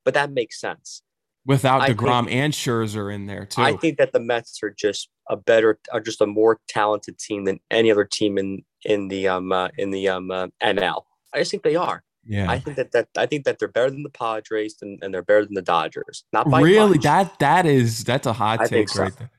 But 0.03 0.13
that 0.15 0.31
makes 0.31 0.59
sense. 0.59 1.03
Without 1.45 1.81
DeGrom 1.81 2.31
and 2.31 2.53
Scherzer 2.53 3.13
in 3.13 3.25
there 3.25 3.45
too. 3.45 3.61
I 3.61 3.75
think 3.75 3.97
that 3.97 4.13
the 4.13 4.19
Mets 4.19 4.63
are 4.63 4.69
just 4.69 5.09
a 5.29 5.35
better, 5.35 5.77
are 5.91 5.99
just 5.99 6.21
a 6.21 6.25
more 6.25 6.59
talented 6.69 7.19
team 7.19 7.43
than 7.43 7.59
any 7.69 7.91
other 7.91 8.05
team 8.05 8.37
in 8.37 8.63
in 8.85 9.09
the 9.09 9.27
um 9.27 9.51
uh, 9.51 9.69
in 9.77 9.91
the 9.91 10.07
um 10.07 10.31
uh, 10.31 10.47
NL. 10.61 11.03
I 11.33 11.39
just 11.39 11.51
think 11.51 11.63
they 11.63 11.75
are. 11.75 12.03
yeah. 12.25 12.49
I 12.49 12.59
think 12.59 12.77
that 12.77 12.91
that 12.93 13.09
I 13.17 13.25
think 13.25 13.43
that 13.45 13.59
they're 13.59 13.67
better 13.67 13.91
than 13.91 14.03
the 14.03 14.09
Padres 14.09 14.77
and, 14.81 14.99
and 15.01 15.13
they're 15.13 15.21
better 15.23 15.45
than 15.45 15.55
the 15.55 15.61
Dodgers. 15.61 16.23
Not 16.31 16.49
by 16.49 16.61
really 16.61 16.91
much. 16.91 17.03
that 17.03 17.39
that 17.39 17.65
is 17.65 18.03
that's 18.03 18.27
a 18.27 18.33
hot 18.33 18.61
I 18.61 18.67
take 18.67 18.87
so. 18.89 19.03
right 19.03 19.17
there. 19.17 19.29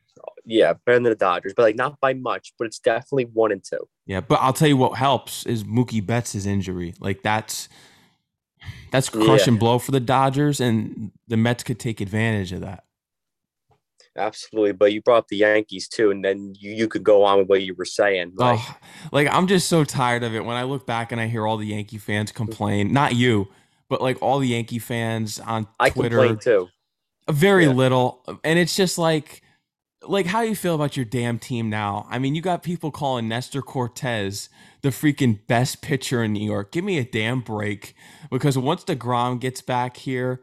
yeah, 0.44 0.74
better 0.84 0.98
than 0.98 1.04
the 1.04 1.14
Dodgers, 1.14 1.54
but 1.56 1.62
like 1.62 1.76
not 1.76 1.98
by 2.00 2.12
much. 2.12 2.52
But 2.58 2.66
it's 2.66 2.78
definitely 2.78 3.26
one 3.32 3.50
and 3.52 3.64
two. 3.64 3.88
Yeah, 4.06 4.20
but 4.20 4.36
I'll 4.36 4.52
tell 4.52 4.68
you 4.68 4.76
what 4.76 4.98
helps 4.98 5.46
is 5.46 5.64
Mookie 5.64 6.04
Betts' 6.04 6.44
injury. 6.44 6.94
Like 7.00 7.22
that's 7.22 7.68
that's 8.90 9.10
Yeah. 9.14 9.24
crushing 9.24 9.56
blow 9.56 9.78
for 9.78 9.90
the 9.92 10.00
Dodgers, 10.00 10.60
and 10.60 11.10
the 11.28 11.36
Mets 11.36 11.62
could 11.62 11.78
take 11.78 12.00
advantage 12.00 12.52
of 12.52 12.60
that. 12.60 12.84
Absolutely. 14.16 14.72
But 14.72 14.92
you 14.92 15.02
brought 15.02 15.18
up 15.18 15.28
the 15.28 15.38
Yankees 15.38 15.88
too, 15.88 16.10
and 16.10 16.24
then 16.24 16.54
you, 16.58 16.72
you 16.72 16.86
could 16.88 17.02
go 17.02 17.24
on 17.24 17.38
with 17.38 17.48
what 17.48 17.62
you 17.62 17.74
were 17.74 17.84
saying. 17.84 18.32
Like, 18.36 18.60
oh, 18.60 18.76
like 19.10 19.28
I'm 19.32 19.46
just 19.48 19.68
so 19.68 19.82
tired 19.82 20.22
of 20.22 20.34
it. 20.34 20.44
When 20.44 20.56
I 20.56 20.62
look 20.62 20.86
back 20.86 21.10
and 21.10 21.20
I 21.20 21.26
hear 21.26 21.46
all 21.46 21.56
the 21.56 21.66
Yankee 21.66 21.98
fans 21.98 22.30
mm-hmm. 22.30 22.36
complain, 22.36 22.92
not 22.92 23.16
you, 23.16 23.48
but 23.88 24.00
like 24.00 24.22
all 24.22 24.38
the 24.38 24.48
Yankee 24.48 24.78
fans 24.78 25.40
on 25.40 25.66
I 25.80 25.90
Twitter, 25.90 26.18
complain 26.18 26.38
too. 26.38 26.68
very 27.28 27.64
Yeah. 27.64 27.72
little, 27.72 28.22
and 28.44 28.56
it's 28.58 28.76
just 28.76 28.98
like, 28.98 29.42
like 30.06 30.26
how 30.26 30.42
you 30.42 30.54
feel 30.54 30.76
about 30.76 30.96
your 30.96 31.06
damn 31.06 31.38
team 31.40 31.68
now. 31.68 32.06
I 32.08 32.20
mean, 32.20 32.36
you 32.36 32.42
got 32.42 32.62
people 32.62 32.92
calling 32.92 33.26
Nestor 33.26 33.62
Cortes 33.62 34.48
the 34.84 34.90
freaking 34.90 35.38
best 35.46 35.80
pitcher 35.80 36.22
in 36.22 36.34
New 36.34 36.44
York. 36.44 36.70
Give 36.70 36.84
me 36.84 36.98
a 36.98 37.04
damn 37.04 37.40
break, 37.40 37.94
because 38.30 38.56
once 38.58 38.84
Degrom 38.84 39.40
gets 39.40 39.62
back 39.62 39.96
here, 39.96 40.42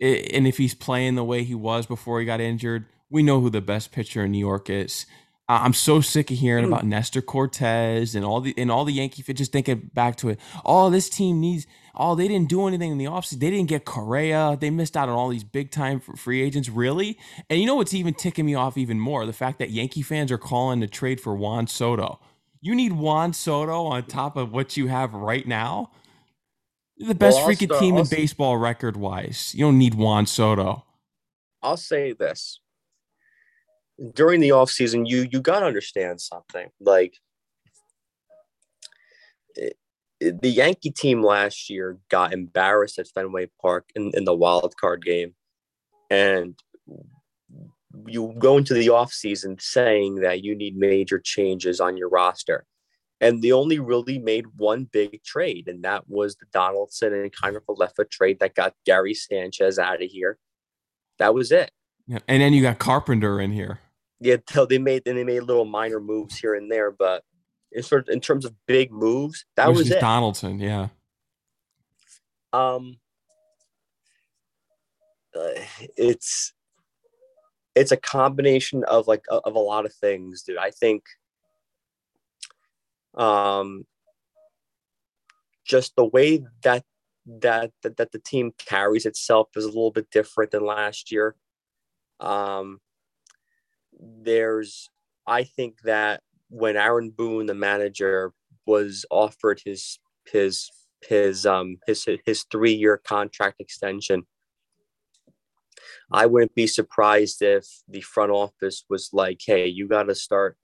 i- 0.00 0.24
and 0.32 0.46
if 0.46 0.56
he's 0.56 0.72
playing 0.74 1.16
the 1.16 1.24
way 1.24 1.42
he 1.42 1.54
was 1.54 1.84
before 1.84 2.20
he 2.20 2.26
got 2.26 2.40
injured, 2.40 2.86
we 3.10 3.24
know 3.24 3.40
who 3.40 3.50
the 3.50 3.60
best 3.60 3.90
pitcher 3.90 4.24
in 4.24 4.30
New 4.30 4.38
York 4.38 4.70
is. 4.70 5.04
I'm 5.48 5.74
so 5.74 6.00
sick 6.00 6.30
of 6.30 6.38
hearing 6.38 6.64
Mm. 6.64 6.68
about 6.68 6.86
Nestor 6.86 7.22
Cortes 7.22 8.14
and 8.14 8.24
all 8.24 8.40
the 8.40 8.54
and 8.56 8.70
all 8.70 8.84
the 8.84 8.92
Yankee 8.92 9.22
fans 9.22 9.38
just 9.38 9.52
thinking 9.52 9.90
back 9.94 10.16
to 10.16 10.28
it. 10.28 10.40
Oh, 10.64 10.88
this 10.90 11.08
team 11.08 11.40
needs. 11.40 11.66
Oh, 11.94 12.14
they 12.16 12.28
didn't 12.28 12.48
do 12.48 12.66
anything 12.66 12.92
in 12.92 12.98
the 12.98 13.04
offseason. 13.06 13.38
They 13.40 13.50
didn't 13.50 13.68
get 13.68 13.84
Correa. 13.84 14.56
They 14.60 14.70
missed 14.70 14.96
out 14.96 15.08
on 15.08 15.14
all 15.16 15.28
these 15.28 15.44
big 15.44 15.70
time 15.70 16.00
free 16.00 16.42
agents. 16.42 16.68
Really? 16.68 17.16
And 17.48 17.60
you 17.60 17.66
know 17.66 17.76
what's 17.76 17.94
even 17.94 18.14
ticking 18.14 18.44
me 18.46 18.54
off 18.54 18.76
even 18.76 18.98
more? 19.00 19.24
The 19.26 19.32
fact 19.32 19.58
that 19.60 19.70
Yankee 19.70 20.02
fans 20.02 20.30
are 20.32 20.38
calling 20.38 20.80
to 20.82 20.86
trade 20.88 21.20
for 21.20 21.34
Juan 21.36 21.66
Soto. 21.68 22.18
You 22.60 22.74
need 22.74 22.92
Juan 22.92 23.32
Soto 23.32 23.84
on 23.86 24.04
top 24.04 24.36
of 24.36 24.52
what 24.52 24.76
you 24.76 24.86
have 24.88 25.14
right 25.14 25.46
now. 25.46 25.90
You're 26.96 27.08
the 27.08 27.14
best 27.14 27.36
Well, 27.38 27.48
freaking 27.48 27.66
start- 27.66 27.80
team 27.80 27.94
I'll 27.96 28.00
in 28.02 28.06
baseball 28.08 28.56
record 28.56 28.96
wise. 28.96 29.54
You 29.54 29.66
don't 29.66 29.78
need 29.78 29.94
Juan 29.94 30.26
Soto. 30.26 30.84
I'll 31.62 31.76
say 31.76 32.12
this. 32.12 32.60
During 34.14 34.40
the 34.40 34.50
offseason, 34.50 35.08
you 35.08 35.26
you 35.30 35.40
gotta 35.40 35.66
understand 35.66 36.20
something. 36.20 36.70
Like 36.80 37.18
it- 39.54 39.78
it- 40.20 40.40
the 40.42 40.48
Yankee 40.50 40.90
team 40.90 41.22
last 41.22 41.68
year 41.70 41.98
got 42.08 42.32
embarrassed 42.32 42.98
at 42.98 43.08
Fenway 43.08 43.50
Park 43.60 43.90
in, 43.94 44.10
in 44.14 44.24
the 44.24 44.34
wild 44.34 44.76
card 44.76 45.04
game. 45.04 45.34
And 46.10 46.58
you 48.06 48.34
go 48.38 48.56
into 48.58 48.74
the 48.74 48.88
offseason 48.88 49.60
saying 49.60 50.16
that 50.16 50.42
you 50.42 50.54
need 50.54 50.76
major 50.76 51.18
changes 51.18 51.80
on 51.80 51.96
your 51.96 52.08
roster. 52.08 52.64
And 53.20 53.42
they 53.42 53.50
only 53.50 53.78
really 53.78 54.18
made 54.18 54.44
one 54.58 54.84
big 54.84 55.22
trade, 55.24 55.68
and 55.68 55.82
that 55.84 56.06
was 56.06 56.36
the 56.36 56.44
Donaldson 56.52 57.14
and 57.14 57.32
Kiner-Falefa 57.32 58.10
trade 58.10 58.40
that 58.40 58.54
got 58.54 58.74
Gary 58.84 59.14
Sanchez 59.14 59.78
out 59.78 60.02
of 60.02 60.10
here. 60.10 60.38
That 61.18 61.32
was 61.32 61.50
it. 61.50 61.70
Yeah. 62.06 62.18
And 62.28 62.42
then 62.42 62.52
you 62.52 62.60
got 62.60 62.78
Carpenter 62.78 63.40
in 63.40 63.52
here. 63.52 63.80
yeah, 64.20 64.36
till 64.46 64.66
they 64.66 64.78
made 64.78 65.02
and 65.06 65.18
they 65.18 65.24
made 65.24 65.40
little 65.40 65.64
minor 65.64 66.00
moves 66.00 66.38
here 66.38 66.54
and 66.54 66.70
there, 66.70 66.90
but 66.90 67.22
in 67.72 67.82
sort 67.82 68.08
in 68.08 68.20
terms 68.20 68.44
of 68.44 68.54
big 68.66 68.92
moves, 68.92 69.44
that 69.56 69.68
which 69.68 69.78
was 69.78 69.90
it. 69.90 70.00
Donaldson. 70.00 70.58
Yeah. 70.58 70.88
Um, 72.52 72.98
uh, 75.34 75.50
it's 75.96 76.54
it's 77.76 77.92
a 77.92 77.96
combination 77.96 78.82
of 78.84 79.06
like 79.06 79.24
of 79.30 79.54
a 79.54 79.60
lot 79.60 79.84
of 79.84 79.92
things, 79.92 80.42
dude. 80.42 80.56
I 80.56 80.70
think, 80.70 81.04
um, 83.14 83.84
just 85.64 85.94
the 85.94 86.06
way 86.06 86.42
that 86.64 86.84
that 87.26 87.72
that, 87.82 87.98
that 87.98 88.12
the 88.12 88.18
team 88.18 88.52
carries 88.58 89.04
itself 89.04 89.48
is 89.56 89.64
a 89.64 89.68
little 89.68 89.90
bit 89.90 90.10
different 90.10 90.52
than 90.52 90.64
last 90.64 91.12
year. 91.12 91.36
Um, 92.18 92.80
there's 94.00 94.88
I 95.26 95.44
think 95.44 95.82
that 95.82 96.22
when 96.48 96.76
Aaron 96.76 97.10
Boone, 97.10 97.46
the 97.46 97.54
manager, 97.54 98.32
was 98.64 99.04
offered 99.10 99.60
his 99.64 99.98
his 100.32 100.70
his 101.06 101.44
um 101.44 101.76
his 101.86 102.06
his 102.24 102.44
three 102.50 102.72
year 102.72 102.96
contract 102.96 103.60
extension, 103.60 104.26
I 106.12 106.26
wouldn't 106.26 106.54
be 106.54 106.66
surprised 106.66 107.42
if 107.42 107.66
the 107.88 108.00
front 108.00 108.30
office 108.30 108.84
was 108.88 109.10
like, 109.12 109.40
"Hey, 109.44 109.66
you 109.66 109.88
got 109.88 110.04
to 110.04 110.14
start. 110.14 110.56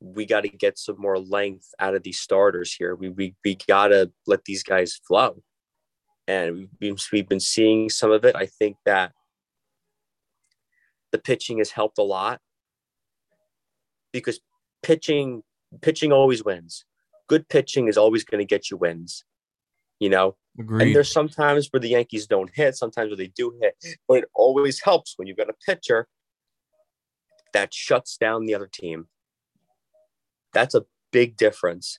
We 0.00 0.26
got 0.26 0.42
to 0.42 0.48
get 0.48 0.78
some 0.78 0.96
more 0.98 1.18
length 1.18 1.68
out 1.78 1.94
of 1.94 2.02
these 2.02 2.20
starters 2.20 2.74
here. 2.74 2.94
We 2.94 3.08
we 3.08 3.34
we 3.44 3.56
got 3.66 3.88
to 3.88 4.12
let 4.26 4.44
these 4.44 4.62
guys 4.62 5.00
flow." 5.06 5.42
And 6.28 6.68
we've 6.80 6.98
we've 7.12 7.28
been 7.28 7.40
seeing 7.40 7.88
some 7.88 8.10
of 8.10 8.24
it. 8.24 8.36
I 8.36 8.46
think 8.46 8.76
that 8.84 9.12
the 11.12 11.18
pitching 11.18 11.58
has 11.58 11.70
helped 11.70 11.98
a 11.98 12.02
lot 12.02 12.40
because 14.12 14.40
pitching 14.82 15.42
pitching 15.80 16.12
always 16.12 16.44
wins. 16.44 16.84
Good 17.28 17.48
pitching 17.48 17.88
is 17.88 17.96
always 17.96 18.24
going 18.24 18.40
to 18.40 18.44
get 18.44 18.70
you 18.70 18.76
wins. 18.76 19.24
You 20.00 20.10
know, 20.10 20.36
Agreed. 20.58 20.86
and 20.86 20.94
there's 20.94 21.10
sometimes 21.12 21.68
where 21.70 21.80
the 21.80 21.88
Yankees 21.88 22.26
don't 22.26 22.50
hit, 22.52 22.76
sometimes 22.76 23.10
where 23.10 23.16
they 23.16 23.28
do 23.28 23.56
hit, 23.60 23.76
but 24.08 24.18
it 24.18 24.24
always 24.34 24.80
helps 24.82 25.14
when 25.16 25.26
you've 25.28 25.36
got 25.36 25.48
a 25.50 25.54
pitcher 25.66 26.08
that 27.52 27.72
shuts 27.72 28.16
down 28.16 28.46
the 28.46 28.54
other 28.54 28.68
team. 28.72 29.06
That's 30.52 30.74
a 30.74 30.84
big 31.12 31.36
difference. 31.36 31.98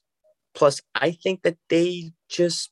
Plus, 0.54 0.82
I 0.94 1.12
think 1.12 1.44
that 1.44 1.58
they 1.70 2.12
just 2.30 2.72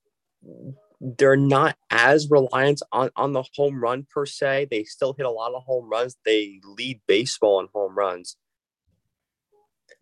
they're 1.01 1.35
not 1.35 1.75
as 1.89 2.29
reliant 2.29 2.81
on, 2.93 3.09
on 3.17 3.33
the 3.33 3.43
home 3.55 3.81
run 3.81 4.07
per 4.09 4.25
se. 4.25 4.67
They 4.71 4.85
still 4.85 5.13
hit 5.13 5.25
a 5.25 5.31
lot 5.31 5.53
of 5.53 5.63
home 5.63 5.89
runs. 5.89 6.15
They 6.23 6.61
lead 6.63 7.01
baseball 7.07 7.59
in 7.59 7.67
home 7.73 7.95
runs. 7.95 8.37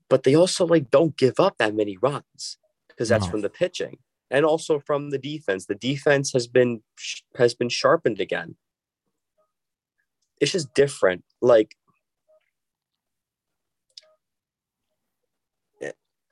But 0.10 0.24
they 0.24 0.36
also 0.36 0.66
like 0.68 0.92
don't 0.92 1.18
give 1.18 1.40
up 1.40 1.58
that 1.58 1.74
many 1.74 1.98
runs 1.98 2.58
because 2.88 3.10
that's 3.10 3.26
No. 3.26 3.32
from 3.32 3.42
the 3.42 3.50
pitching 3.50 3.98
and 4.32 4.46
also 4.46 4.80
from 4.80 5.10
the 5.10 5.18
defense. 5.20 5.66
The 5.66 5.76
defense 5.76 6.32
has 6.34 6.48
been 6.48 6.82
has 7.38 7.54
been 7.54 7.70
sharpened 7.70 8.20
again. 8.20 8.56
It's 10.40 10.54
just 10.54 10.74
different. 10.74 11.24
Like 11.42 11.76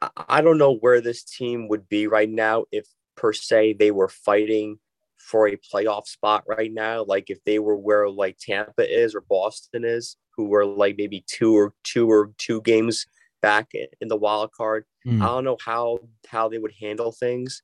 I- 0.02 0.10
I 0.30 0.42
don't 0.42 0.58
know 0.58 0.76
where 0.76 1.02
this 1.02 1.24
team 1.24 1.68
would 1.68 1.90
be 1.90 2.08
right 2.08 2.30
now 2.30 2.66
if 2.72 2.88
per 3.16 3.34
se 3.34 3.74
they 3.74 3.92
were 3.92 4.08
fighting 4.08 4.80
for 5.18 5.48
a 5.48 5.58
playoff 5.58 6.08
spot 6.08 6.44
right 6.48 6.72
now. 6.72 7.04
Like 7.04 7.30
if 7.30 7.44
they 7.44 7.60
were 7.60 7.76
where 7.76 8.10
like 8.10 8.38
Tampa 8.40 8.90
is 8.90 9.14
or 9.14 9.22
Boston 9.22 9.84
is, 9.84 10.16
who 10.38 10.46
were 10.46 10.66
like 10.66 10.96
maybe 10.98 11.26
two 11.28 11.54
or 11.54 11.74
two 11.84 12.10
or 12.10 12.32
two 12.38 12.62
games 12.62 13.06
back 13.42 13.72
in 13.74 14.08
the 14.08 14.16
wild 14.16 14.52
card. 14.54 14.86
Hmm. 15.04 15.22
I 15.22 15.26
don't 15.28 15.44
know 15.44 15.58
how 15.64 16.00
how 16.28 16.48
they 16.48 16.58
would 16.60 16.74
handle 16.80 17.12
things. 17.12 17.62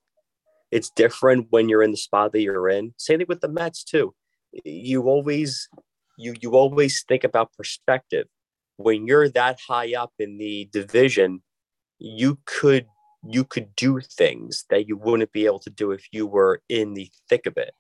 It's 0.71 0.89
different 0.89 1.47
when 1.49 1.69
you're 1.69 1.83
in 1.83 1.91
the 1.91 1.97
spot 1.97 2.31
that 2.33 2.41
you're 2.41 2.69
in. 2.69 2.93
Same 2.97 3.19
thing 3.19 3.27
with 3.29 3.41
the 3.41 3.47
Mets 3.47 3.83
too. 3.83 4.13
You 4.63 5.03
always 5.03 5.69
you 6.17 6.35
you 6.41 6.55
always 6.55 7.03
think 7.07 7.23
about 7.23 7.53
perspective. 7.53 8.27
When 8.77 9.07
you're 9.07 9.29
that 9.29 9.59
high 9.67 9.93
up 9.95 10.13
in 10.19 10.37
the 10.37 10.69
division, 10.71 11.41
you 11.99 12.39
could 12.45 12.87
you 13.27 13.43
could 13.43 13.75
do 13.75 13.99
things 14.01 14.65
that 14.69 14.87
you 14.87 14.97
wouldn't 14.97 15.31
be 15.31 15.45
able 15.45 15.59
to 15.59 15.69
do 15.69 15.91
if 15.91 16.07
you 16.11 16.27
were 16.27 16.61
in 16.69 16.93
the 16.93 17.09
thick 17.29 17.45
of 17.45 17.57
it. 17.57 17.73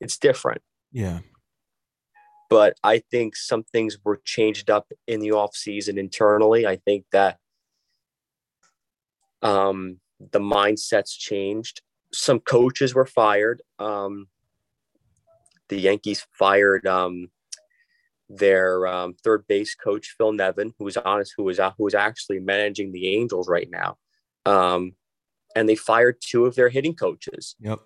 It's 0.00 0.18
different 0.18 0.62
yeah. 0.92 1.20
but 2.48 2.76
I 2.82 3.02
think 3.10 3.36
some 3.36 3.64
things 3.64 3.98
were 4.04 4.20
changed 4.24 4.70
up 4.70 4.90
in 5.06 5.20
the 5.20 5.28
offseason 5.28 5.98
internally. 5.98 6.66
I 6.66 6.76
think 6.76 7.04
that 7.12 7.38
um, 9.42 10.00
the 10.20 10.40
mindsets 10.40 11.16
changed. 11.16 11.82
Some 12.12 12.40
coaches 12.40 12.94
were 12.94 13.06
fired. 13.06 13.62
Um, 13.78 14.28
the 15.68 15.78
Yankees 15.78 16.26
fired 16.32 16.86
um, 16.86 17.30
their 18.28 18.86
um, 18.86 19.14
third 19.22 19.46
base 19.46 19.74
coach 19.74 20.14
Phil 20.16 20.32
Nevin, 20.32 20.72
who 20.78 20.84
was 20.84 20.96
honest, 20.96 21.34
who 21.36 21.44
was 21.44 21.58
who 21.58 21.84
was 21.84 21.94
actually 21.94 22.40
managing 22.40 22.92
the 22.92 23.08
Angels 23.08 23.48
right 23.48 23.68
now, 23.70 23.96
um, 24.46 24.92
and 25.54 25.68
they 25.68 25.76
fired 25.76 26.16
two 26.20 26.46
of 26.46 26.54
their 26.54 26.68
hitting 26.68 26.94
coaches 26.94 27.54
Yep. 27.60 27.80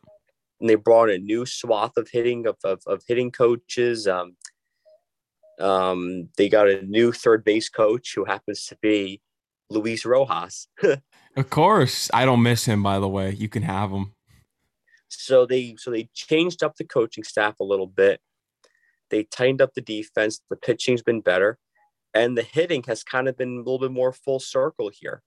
and 0.61 0.68
they 0.70 0.74
brought 0.74 1.11
in 1.11 1.20
a 1.20 1.24
new 1.24 1.47
swath 1.47 1.97
of 1.97 2.09
hitting 2.11 2.47
of, 2.47 2.57
of, 2.64 2.80
of 2.87 3.03
hitting 3.07 3.30
coaches. 3.30 4.07
Um, 4.07 4.37
um, 5.61 6.28
they 6.37 6.49
got 6.49 6.68
a 6.68 6.83
new 6.83 7.12
third 7.12 7.45
base 7.45 7.68
coach 7.68 8.12
who 8.14 8.24
happens 8.24 8.66
to 8.66 8.76
be 8.80 9.20
Luis 9.70 10.05
Rojas. 10.05 10.68
Of 11.37 11.49
course. 11.51 12.11
I 12.12 12.24
don't 12.24 12.43
miss 12.43 12.66
him, 12.66 12.83
by 12.83 12.99
the 12.99 13.09
way. 13.09 13.30
You 13.30 13.49
can 13.49 13.62
have 13.62 13.91
him. 13.91 14.14
so 15.09 15.47
they 15.47 15.76
so 15.78 15.91
they 15.91 16.09
changed 16.14 16.62
up 16.62 16.76
the 16.76 16.85
coaching 16.85 17.24
staff 17.24 17.61
a 17.61 17.64
little 17.64 17.87
bit. 17.87 18.20
They 19.11 19.24
tightened 19.24 19.62
up 19.62 19.74
the 19.74 19.80
defense. 19.80 20.41
The 20.51 20.57
pitching's 20.57 21.03
been 21.03 21.20
better, 21.20 21.59
and 22.14 22.37
the 22.37 22.43
hitting 22.43 22.83
has 22.87 23.05
kind 23.05 23.28
of 23.28 23.37
been 23.37 23.55
a 23.55 23.59
little 23.59 23.78
bit 23.78 23.93
more 23.93 24.12
full 24.12 24.41
circle 24.41 24.91
here. 24.93 25.22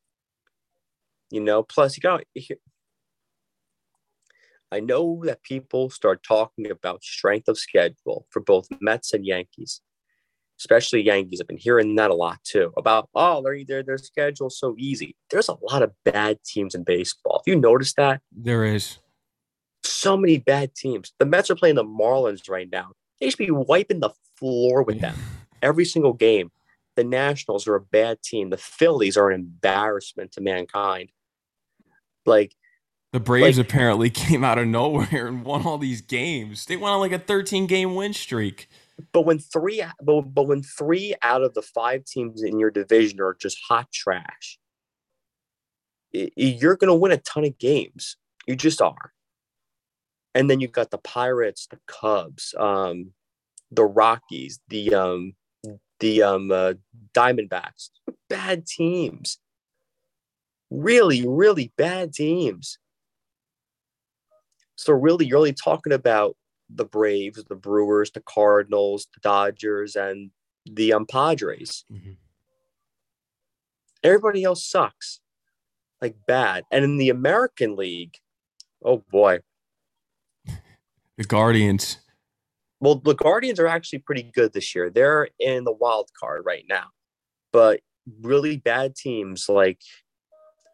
You 1.31 1.41
know, 1.41 1.63
plus 1.63 1.97
you 1.97 2.01
got. 2.01 2.23
I 4.71 4.79
know 4.79 5.21
that 5.25 5.43
people 5.43 5.89
start 5.89 6.23
talking 6.23 6.69
about 6.69 7.03
strength 7.03 7.47
of 7.47 7.57
schedule 7.57 8.25
for 8.29 8.41
both 8.41 8.67
Mets 8.81 9.13
and 9.13 9.25
Yankees, 9.25 9.81
especially 10.59 11.01
Yankees. 11.01 11.41
I've 11.41 11.47
been 11.47 11.57
hearing 11.57 11.95
that 11.95 12.11
a 12.11 12.15
lot 12.15 12.43
too 12.43 12.71
about 12.77 13.09
oh 13.15 13.41
their 13.43 13.63
their 13.65 13.83
their 13.83 13.97
schedule's 13.97 14.57
so 14.59 14.75
easy. 14.77 15.15
There's 15.29 15.49
a 15.49 15.57
lot 15.61 15.81
of 15.83 15.91
bad 16.03 16.39
teams 16.43 16.75
in 16.75 16.83
baseball. 16.83 17.41
If 17.45 17.51
you 17.51 17.59
notice 17.59 17.93
that, 17.95 18.21
There 18.31 18.63
is. 18.63 18.99
so 19.83 20.15
many 20.17 20.37
bad 20.39 20.75
teams. 20.75 21.13
The 21.19 21.25
Mets 21.25 21.49
are 21.49 21.55
playing 21.55 21.75
the 21.75 21.83
Marlins 21.83 22.49
right 22.49 22.69
now. 22.71 22.91
They 23.19 23.29
should 23.29 23.37
be 23.39 23.51
wiping 23.51 23.99
the 24.01 24.11
floor 24.37 24.83
with 24.83 24.99
them 25.01 25.15
every 25.61 25.85
single 25.85 26.13
game. 26.13 26.51
The 26.95 27.03
Nationals 27.03 27.67
are 27.67 27.75
a 27.75 27.81
bad 27.81 28.21
team. 28.21 28.49
The 28.49 28.57
Phillies 28.57 29.17
are 29.17 29.29
an 29.29 29.39
embarrassment 29.41 30.31
to 30.33 30.41
mankind. 30.41 31.09
Like 32.25 32.55
The 33.13 33.19
Braves 33.19 33.57
Like- 33.57 33.67
apparently 33.67 34.09
came 34.25 34.43
out 34.43 34.57
of 34.57 34.67
nowhere 34.67 35.27
and 35.27 35.43
won 35.43 35.65
all 35.65 35.77
these 35.77 36.01
games. 36.01 36.65
They 36.65 36.77
went 36.77 36.93
on 36.93 36.99
like 36.99 37.11
a 37.11 37.19
13 37.19 37.67
game 37.67 37.95
win 37.95 38.13
streak. 38.13 38.67
But 39.11 39.21
when 39.21 39.39
three, 39.39 39.83
but, 40.01 40.21
but 40.21 40.47
when 40.47 40.63
three 40.63 41.15
out 41.21 41.43
of 41.43 41.53
the 41.53 41.61
five 41.61 42.05
teams 42.05 42.43
in 42.43 42.59
your 42.59 42.71
division 42.71 43.19
are 43.19 43.33
just 43.33 43.57
hot 43.67 43.91
trash, 43.91 44.57
you're 46.11 46.77
going 46.77 46.89
to 46.89 46.95
win 46.95 47.11
a 47.11 47.17
ton 47.17 47.43
of 47.45 47.57
games. 47.57 48.17
You 48.47 48.55
just 48.55 48.81
are. 48.81 49.11
And 50.33 50.49
then 50.49 50.59
you've 50.59 50.71
got 50.71 50.91
the 50.91 50.97
Pirates, 50.97 51.67
the 51.67 51.79
Cubs, 51.87 52.53
um, 52.57 53.11
the 53.71 53.85
Rockies, 53.85 54.59
the 54.69 54.93
um, 54.93 55.33
the 55.99 56.23
um, 56.23 56.51
uh, 56.51 56.73
Diamondbacks. 57.13 57.89
Bad 58.29 58.65
teams. 58.65 59.39
Really, 60.69 61.25
really 61.25 61.71
bad 61.77 62.13
teams. 62.13 62.77
So 64.75 64.93
really, 64.93 65.25
you're 65.25 65.37
only 65.37 65.53
talking 65.53 65.93
about 65.93 66.35
the 66.69 66.85
Braves, 66.85 67.43
the 67.45 67.55
Brewers, 67.55 68.11
the 68.11 68.21
Cardinals, 68.21 69.07
the 69.13 69.19
Dodgers, 69.21 69.95
and 69.95 70.31
the 70.65 70.93
um, 70.93 71.05
Padres. 71.05 71.85
Mhm. 71.91 72.17
Everybody 74.03 74.43
else 74.43 74.65
sucks, 74.65 75.19
like 76.01 76.15
bad. 76.27 76.63
And 76.71 76.83
in 76.83 76.97
the 76.97 77.09
American 77.09 77.75
League, 77.75 78.17
oh 78.83 79.03
boy. 79.11 79.39
The 81.17 81.23
Guardians. 81.23 81.99
Well, 82.81 82.95
the 82.95 83.15
Guardians 83.15 83.57
are 83.57 83.67
actually 83.67 83.99
pretty 83.99 84.23
good 84.23 84.51
this 84.51 84.75
year. 84.75 84.89
They're 84.89 85.29
in 85.39 85.63
the 85.63 85.71
wild 85.71 86.09
card 86.19 86.43
right 86.45 86.65
now, 86.67 86.87
but 87.53 87.79
really 88.21 88.57
bad 88.57 88.95
teams 88.97 89.47
like, 89.47 89.79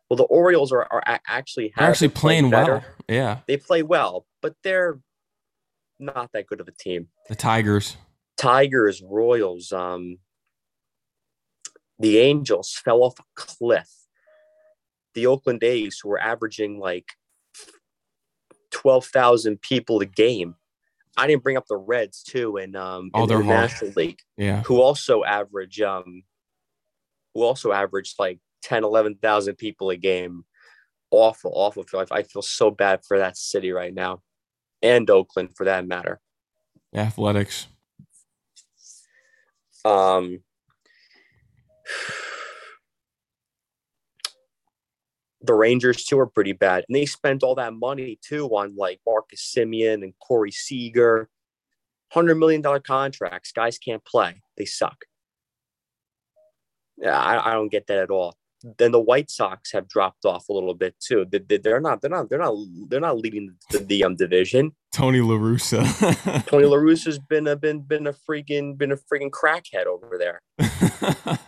well, 0.10 0.18
the 0.18 0.24
Orioles 0.24 0.72
are, 0.72 0.88
are 0.92 1.04
actually 1.28 1.74
actually 1.78 2.10
playing 2.10 2.50
well. 2.50 2.84
Yeah. 3.08 3.40
They 3.48 3.58
play 3.58 3.84
well, 3.84 4.26
but 4.42 4.56
they're 4.64 5.00
not 6.02 6.32
that 6.34 6.48
good 6.48 6.60
of 6.60 6.68
a 6.68 6.72
team. 6.72 7.08
The 7.30 7.36
Tigers. 7.36 7.96
Tigers, 8.38 9.02
Royals, 9.08 9.72
um, 9.72 10.18
the 12.00 12.18
Angels 12.18 12.74
fell 12.84 13.04
off 13.04 13.20
a 13.20 13.24
cliff. 13.36 13.90
The 15.14 15.28
Oakland 15.28 15.64
A's, 15.64 16.00
who 16.02 16.10
were 16.10 16.20
averaging 16.20 16.80
like 16.80 17.06
12,000 18.72 19.62
people 19.62 20.00
a 20.00 20.06
game. 20.06 20.56
I 21.18 21.28
didn't 21.28 21.44
bring 21.44 21.58
up 21.58 21.66
the 21.68 21.78
Reds 21.78 22.24
too 22.24 22.58
in, 22.58 22.76
um, 22.76 23.12
Oh, 23.14 23.24
in 23.24 23.30
the. 23.30 23.44
National 23.44 23.92
League, 23.96 24.20
Yeah. 24.38 24.64
who 24.64 24.82
also 24.82 25.24
average, 25.24 25.82
um, 25.82 26.24
who 27.36 27.44
also 27.44 27.72
averaged 27.74 28.16
like 28.18 28.40
10, 28.64 28.84
11,000 28.84 29.56
people 29.56 29.90
a 29.90 29.98
game. 29.98 30.46
Awful, 31.12 31.52
awful. 31.54 31.84
I 32.10 32.24
feel 32.24 32.42
so 32.42 32.72
bad 32.72 33.02
for 33.06 33.20
that 33.20 33.38
city 33.38 33.72
right 33.72 33.94
now 33.94 34.22
and 34.82 35.10
Oakland 35.10 35.56
for 35.56 35.66
that 35.66 35.88
matter. 35.88 36.20
Athletics. 36.94 37.68
Um, 39.84 40.40
the 45.42 45.54
Rangers 45.54 46.04
too 46.04 46.20
are 46.20 46.28
pretty 46.28 46.54
bad, 46.54 46.86
and 46.88 46.96
they 46.96 47.06
spent 47.06 47.44
all 47.44 47.56
that 47.56 47.74
money 47.74 48.20
too 48.22 48.48
on 48.50 48.76
like 48.76 49.00
Marcus 49.06 49.54
Semien 49.56 50.04
and 50.04 50.14
Corey 50.20 50.52
Seager, 50.52 51.30
hundred 52.12 52.36
million 52.36 52.62
dollar 52.62 52.80
contracts. 52.80 53.52
Guys 53.52 53.78
can't 53.78 54.04
play; 54.06 54.42
they 54.58 54.66
suck. 54.66 55.06
Yeah, 56.98 57.18
I, 57.20 57.52
I 57.52 57.54
don't 57.54 57.72
get 57.72 57.88
that 57.88 57.98
at 57.98 58.12
all. 58.12 58.36
Then 58.78 58.92
the 58.92 59.00
White 59.00 59.32
Sox 59.32 59.72
have 59.72 59.88
dropped 59.88 60.26
off 60.26 60.50
a 60.50 60.54
little 60.54 60.74
bit 60.74 60.96
too. 61.00 61.26
They, 61.32 61.58
they're 61.58 61.80
not. 61.80 62.02
They're 62.02 62.12
not. 62.12 62.30
They're 62.30 62.40
not. 62.40 62.56
They're 62.90 63.00
not 63.00 63.18
leading 63.18 63.56
the, 63.72 63.80
the 63.80 64.04
um 64.04 64.16
division. 64.16 64.74
Tony 64.92 65.22
La 65.22 65.36
Russa. 65.36 66.46
Tony 66.48 66.66
La 66.66 66.78
Russa's 66.78 67.18
been 67.18 67.48
a 67.48 67.56
been 67.56 67.82
been 67.82 68.08
a 68.08 68.14
freaking 68.14 68.78
been 68.78 68.92
a 68.92 68.98
freaking 68.98 69.32
crackhead 69.32 69.86
over 69.86 70.18
there. 70.18 70.42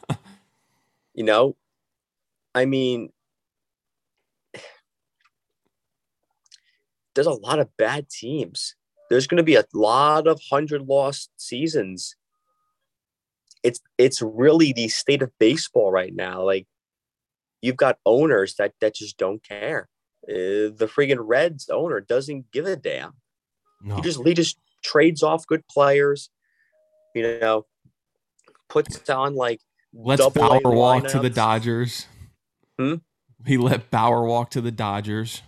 you 1.14 1.24
know, 1.24 1.56
I 2.56 2.66
mean, 2.66 3.10
there's 7.16 7.28
a 7.28 7.32
lot 7.32 7.60
of 7.60 7.76
bad 7.78 8.10
teams. 8.10 8.76
There's 9.10 9.28
going 9.28 9.38
to 9.38 9.44
be 9.44 9.56
a 9.56 9.66
lot 9.74 10.28
of 10.28 10.42
hundred 10.50 10.84
lost 10.84 11.30
seasons. 11.38 12.16
It's 13.62 13.80
it's 13.98 14.22
really 14.22 14.74
the 14.74 14.88
state 14.88 15.22
of 15.22 15.32
baseball 15.40 15.92
right 15.92 16.14
now. 16.14 16.44
Like 16.44 16.68
you've 17.64 17.78
got 17.78 17.98
owners 18.06 18.56
that 18.56 18.74
that 18.82 18.94
just 18.94 19.18
don't 19.18 19.42
care. 19.44 19.90
Uh, 20.30 20.70
the 20.76 20.90
friggin' 20.94 21.18
Reds 21.20 21.70
owner 21.70 22.00
doesn't 22.00 22.52
give 22.52 22.68
a 22.68 22.76
damn. 22.76 23.14
No. 23.82 23.96
He 23.96 24.02
just 24.02 24.24
he 24.24 24.34
just 24.36 24.58
trades 24.84 25.24
off 25.24 25.48
good 25.48 25.68
players. 25.68 26.30
You 27.16 27.40
know, 27.40 27.66
puts 28.70 29.10
on 29.10 29.36
like 29.36 29.62
let's 29.94 30.28
Bauer 30.30 30.62
walk 30.64 31.08
to 31.08 31.20
the 31.20 31.30
Dodgers. 31.30 32.06
Hmm? 32.78 32.96
He 33.46 33.58
let 33.58 33.90
Bauer 33.90 34.24
walk 34.26 34.52
to 34.52 34.62
the 34.62 34.72
Dodgers. 34.72 35.42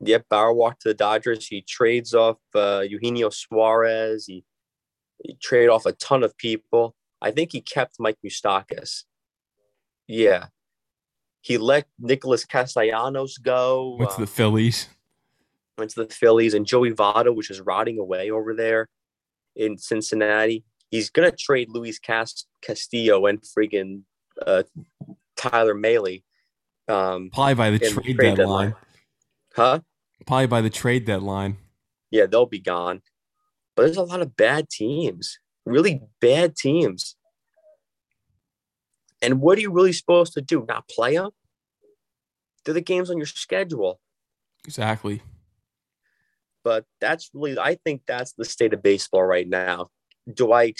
Yep, 0.00 0.26
Bauer 0.28 0.52
walked 0.52 0.82
to 0.82 0.88
the 0.88 0.94
Dodgers. 0.94 1.46
He 1.46 1.62
trades 1.62 2.14
off 2.14 2.38
uh, 2.54 2.80
Eugenio 2.88 3.30
Suarez. 3.30 4.26
He 4.26 4.44
he 5.22 5.36
traded 5.40 5.70
off 5.70 5.86
a 5.86 5.92
ton 5.92 6.22
of 6.24 6.36
people. 6.36 6.96
I 7.20 7.30
think 7.30 7.52
he 7.52 7.60
kept 7.60 8.00
Mike 8.00 8.18
Moustakas. 8.24 9.04
Yeah, 10.08 10.46
he 11.42 11.58
let 11.58 11.84
Nicholas 11.98 12.44
Castellanos 12.44 13.36
go. 13.36 13.96
Went 13.98 14.12
to 14.12 14.16
the 14.18 14.22
uh, 14.22 14.26
Phillies. 14.26 14.88
Went 15.76 15.90
to 15.90 16.04
the 16.04 16.12
Phillies 16.14 16.54
and 16.54 16.64
Joey 16.64 16.92
Votto, 16.92 17.34
which 17.34 17.50
is 17.50 17.60
rotting 17.60 17.98
away 17.98 18.30
over 18.30 18.54
there 18.54 18.88
in 19.54 19.76
Cincinnati. 19.76 20.64
He's 20.90 21.10
gonna 21.10 21.32
trade 21.32 21.68
Luis 21.70 21.98
Cast- 21.98 22.46
Castillo 22.62 23.26
and 23.26 23.42
friggin' 23.42 24.02
uh, 24.46 24.62
Tyler 25.36 25.74
Mahle. 25.74 26.22
Um, 26.88 27.30
Probably 27.32 27.54
by 27.54 27.70
the 27.70 27.78
trade, 27.78 28.16
trade 28.16 28.36
deadline. 28.36 28.36
deadline. 28.36 28.74
Huh? 29.54 29.80
Probably 30.26 30.46
by 30.46 30.60
the 30.60 30.70
trade 30.70 31.04
deadline. 31.04 31.56
Yeah, 32.10 32.26
they'll 32.26 32.46
be 32.46 32.60
gone. 32.60 33.02
But 33.74 33.84
there's 33.84 33.96
a 33.96 34.02
lot 34.02 34.20
of 34.20 34.36
bad 34.36 34.68
teams, 34.68 35.38
really 35.64 36.02
bad 36.20 36.56
teams. 36.56 37.16
And 39.22 39.40
what 39.40 39.56
are 39.56 39.60
you 39.60 39.70
really 39.70 39.92
supposed 39.92 40.34
to 40.34 40.42
do? 40.42 40.66
Not 40.68 40.88
play 40.88 41.16
them? 41.16 41.30
Do 42.64 42.72
the 42.72 42.80
games 42.80 43.08
on 43.08 43.16
your 43.16 43.26
schedule. 43.26 44.00
Exactly. 44.66 45.22
But 46.64 46.84
that's 47.00 47.30
really, 47.32 47.58
I 47.58 47.76
think 47.76 48.02
that's 48.06 48.32
the 48.32 48.44
state 48.44 48.74
of 48.74 48.82
baseball 48.82 49.24
right 49.24 49.48
now. 49.48 49.90
Do 50.32 50.52
I? 50.52 50.74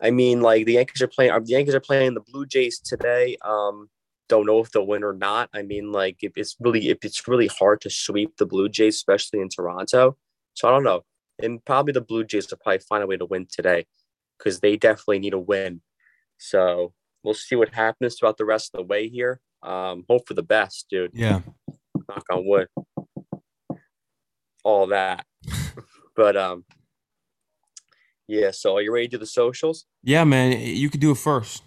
I 0.00 0.10
mean, 0.10 0.40
like 0.40 0.66
the 0.66 0.74
Yankees 0.74 1.02
are 1.02 1.08
playing. 1.08 1.32
The 1.44 1.50
Yankees 1.50 1.74
are 1.74 1.80
playing 1.80 2.14
the 2.14 2.20
Blue 2.20 2.46
Jays 2.46 2.78
today. 2.78 3.36
Um, 3.44 3.88
don't 4.28 4.46
know 4.46 4.60
if 4.60 4.70
they'll 4.70 4.86
win 4.86 5.02
or 5.02 5.14
not. 5.14 5.48
I 5.52 5.62
mean, 5.62 5.90
like 5.90 6.18
if 6.22 6.32
it's 6.36 6.56
really 6.60 6.88
if 6.88 6.98
it's 7.02 7.26
really 7.26 7.48
hard 7.48 7.80
to 7.82 7.90
sweep 7.90 8.36
the 8.36 8.46
Blue 8.46 8.68
Jays, 8.68 8.96
especially 8.96 9.40
in 9.40 9.48
Toronto. 9.48 10.16
So 10.54 10.68
I 10.68 10.70
don't 10.70 10.84
know. 10.84 11.02
And 11.40 11.64
probably 11.64 11.92
the 11.92 12.00
Blue 12.00 12.24
Jays 12.24 12.50
will 12.50 12.58
probably 12.58 12.80
find 12.80 13.02
a 13.02 13.06
way 13.06 13.16
to 13.16 13.26
win 13.26 13.46
today 13.50 13.86
because 14.38 14.60
they 14.60 14.76
definitely 14.76 15.20
need 15.20 15.34
a 15.34 15.38
win. 15.38 15.80
So 16.36 16.92
we'll 17.22 17.34
see 17.34 17.56
what 17.56 17.74
happens 17.74 18.16
throughout 18.16 18.38
the 18.38 18.44
rest 18.44 18.70
of 18.74 18.78
the 18.78 18.86
way 18.86 19.08
here. 19.08 19.40
Um, 19.62 20.04
hope 20.08 20.26
for 20.26 20.34
the 20.34 20.42
best, 20.42 20.86
dude. 20.90 21.10
Yeah. 21.14 21.40
Knock 22.08 22.24
on 22.30 22.46
wood. 22.46 22.68
All 24.64 24.86
that. 24.88 25.24
but 26.16 26.36
um 26.36 26.64
yeah, 28.28 28.50
so 28.50 28.76
are 28.76 28.82
you 28.82 28.92
ready 28.92 29.08
to 29.08 29.12
do 29.12 29.18
the 29.18 29.26
socials? 29.26 29.86
Yeah, 30.02 30.24
man. 30.24 30.60
You 30.60 30.90
could 30.90 31.00
do 31.00 31.12
it 31.12 31.18
first. 31.18 31.62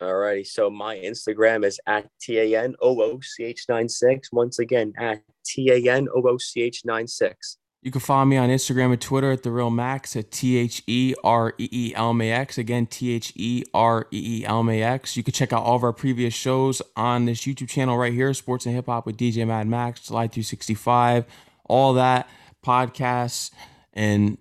All 0.00 0.14
righty. 0.14 0.44
So 0.44 0.70
my 0.70 0.96
Instagram 0.96 1.64
is 1.64 1.78
at 1.86 2.08
T 2.20 2.38
A 2.38 2.62
N 2.62 2.74
O 2.80 3.00
O 3.00 3.20
C 3.20 3.44
H 3.44 3.66
96. 3.68 4.32
Once 4.32 4.58
again, 4.58 4.92
at 4.98 5.20
T 5.44 5.70
A 5.70 5.92
N 5.92 6.08
O 6.14 6.22
O 6.26 6.38
C 6.38 6.62
H 6.62 6.82
96. 6.84 7.58
You 7.84 7.90
can 7.90 8.00
follow 8.00 8.24
me 8.24 8.38
on 8.38 8.48
Instagram 8.48 8.92
and 8.92 9.00
Twitter 9.00 9.30
at 9.30 9.42
the 9.42 9.50
Real 9.50 9.68
Max 9.68 10.16
at 10.16 10.30
T 10.30 10.56
H 10.56 10.82
E 10.86 11.14
R 11.22 11.52
E 11.58 11.68
E 11.70 11.92
L 11.94 12.10
M 12.10 12.22
A 12.22 12.32
X. 12.32 12.56
Again, 12.56 12.86
T 12.86 13.12
H 13.12 13.30
E 13.36 13.62
R 13.74 14.06
E 14.10 14.40
E 14.40 14.46
L 14.46 14.60
M 14.60 14.70
A 14.70 14.82
X. 14.82 15.18
You 15.18 15.22
can 15.22 15.34
check 15.34 15.52
out 15.52 15.62
all 15.62 15.76
of 15.76 15.84
our 15.84 15.92
previous 15.92 16.32
shows 16.32 16.80
on 16.96 17.26
this 17.26 17.42
YouTube 17.42 17.68
channel 17.68 17.98
right 17.98 18.14
here, 18.14 18.32
Sports 18.32 18.64
and 18.64 18.74
Hip 18.74 18.86
Hop 18.86 19.04
with 19.04 19.18
DJ 19.18 19.46
Mad 19.46 19.66
Max, 19.68 20.04
Slide 20.04 20.32
365, 20.32 21.26
all 21.66 21.92
that, 21.92 22.26
podcasts, 22.64 23.50
and 23.92 24.38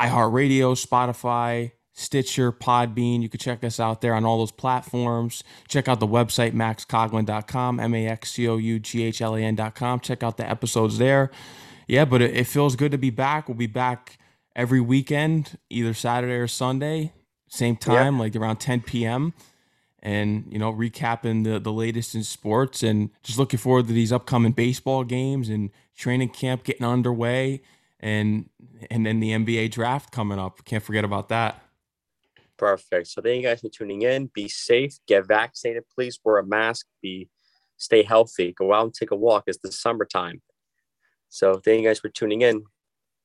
iHeartRadio, 0.00 0.82
Spotify, 0.82 1.72
Stitcher, 1.92 2.52
Podbean. 2.52 3.20
You 3.20 3.28
can 3.28 3.38
check 3.38 3.64
us 3.64 3.78
out 3.78 4.00
there 4.00 4.14
on 4.14 4.24
all 4.24 4.38
those 4.38 4.50
platforms. 4.50 5.44
Check 5.68 5.88
out 5.88 6.00
the 6.00 6.06
website, 6.06 6.54
maxcoughlan.com, 6.54 7.80
M 7.80 7.94
A 7.94 8.06
X 8.06 8.32
C 8.32 8.48
O 8.48 8.56
U 8.56 8.78
G 8.78 9.02
H 9.02 9.20
L 9.20 9.34
A 9.34 9.42
N.com. 9.42 10.00
Check 10.00 10.22
out 10.22 10.38
the 10.38 10.48
episodes 10.48 10.96
there. 10.96 11.30
Yeah, 11.86 12.04
but 12.04 12.22
it, 12.22 12.36
it, 12.36 12.46
feels 12.46 12.76
good 12.76 12.92
to 12.92 12.98
be 12.98 13.10
back. 13.10 13.48
We'll 13.48 13.56
be 13.56 13.66
back 13.66 14.18
every 14.54 14.80
weekend, 14.80 15.58
either 15.70 15.94
Saturday 15.94 16.34
or 16.34 16.48
Sunday, 16.48 17.12
same 17.48 17.76
time, 17.76 18.18
like 18.18 18.34
around 18.34 18.56
10 18.56 18.82
p.m. 18.82 19.34
And, 20.02 20.46
you 20.50 20.58
know, 20.58 20.72
recapping 20.72 21.44
the, 21.44 21.58
the 21.58 21.72
latest 21.72 22.14
in 22.14 22.22
sports 22.22 22.82
and 22.82 23.10
just 23.22 23.38
looking 23.38 23.58
forward 23.58 23.86
to 23.88 23.92
these 23.92 24.12
upcoming 24.12 24.52
baseball 24.52 25.04
games 25.04 25.48
and 25.48 25.70
training 25.96 26.30
camp 26.30 26.64
getting 26.64 26.86
underway 26.86 27.62
and 28.00 28.48
and 28.90 29.06
then 29.06 29.20
the 29.20 29.30
NBA 29.30 29.70
draft 29.70 30.12
coming 30.12 30.38
up. 30.38 30.64
Can't 30.64 30.82
forget 30.82 31.04
about 31.04 31.28
that. 31.30 31.62
Perfect. 32.56 33.08
So 33.08 33.22
thank 33.22 33.42
you 33.42 33.48
guys 33.48 33.60
for 33.60 33.68
tuning 33.68 34.02
in. 34.02 34.30
Be 34.32 34.48
safe. 34.48 34.98
Get 35.06 35.26
vaccinated, 35.26 35.84
please. 35.94 36.18
Wear 36.24 36.38
a 36.38 36.46
mask. 36.46 36.86
Be 37.02 37.28
stay 37.76 38.02
healthy. 38.02 38.52
Go 38.52 38.72
out 38.72 38.84
and 38.84 38.94
take 38.94 39.10
a 39.10 39.16
walk. 39.16 39.44
It's 39.46 39.58
the 39.58 39.72
summertime. 39.72 40.40
So 41.28 41.60
thank 41.64 41.82
you 41.82 41.88
guys 41.88 42.00
for 42.00 42.08
tuning 42.08 42.42
in. 42.42 42.64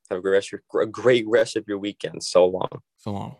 Have 0.09 0.19
a 0.19 0.21
great 0.21 0.33
rest 0.33 0.53
of 0.53 0.59
your, 0.73 0.81
a 0.81 0.87
great 0.87 1.25
rest 1.27 1.55
of 1.55 1.65
your 1.67 1.77
weekend. 1.77 2.23
So 2.23 2.45
long. 2.45 2.69
So 2.97 3.11
long. 3.11 3.35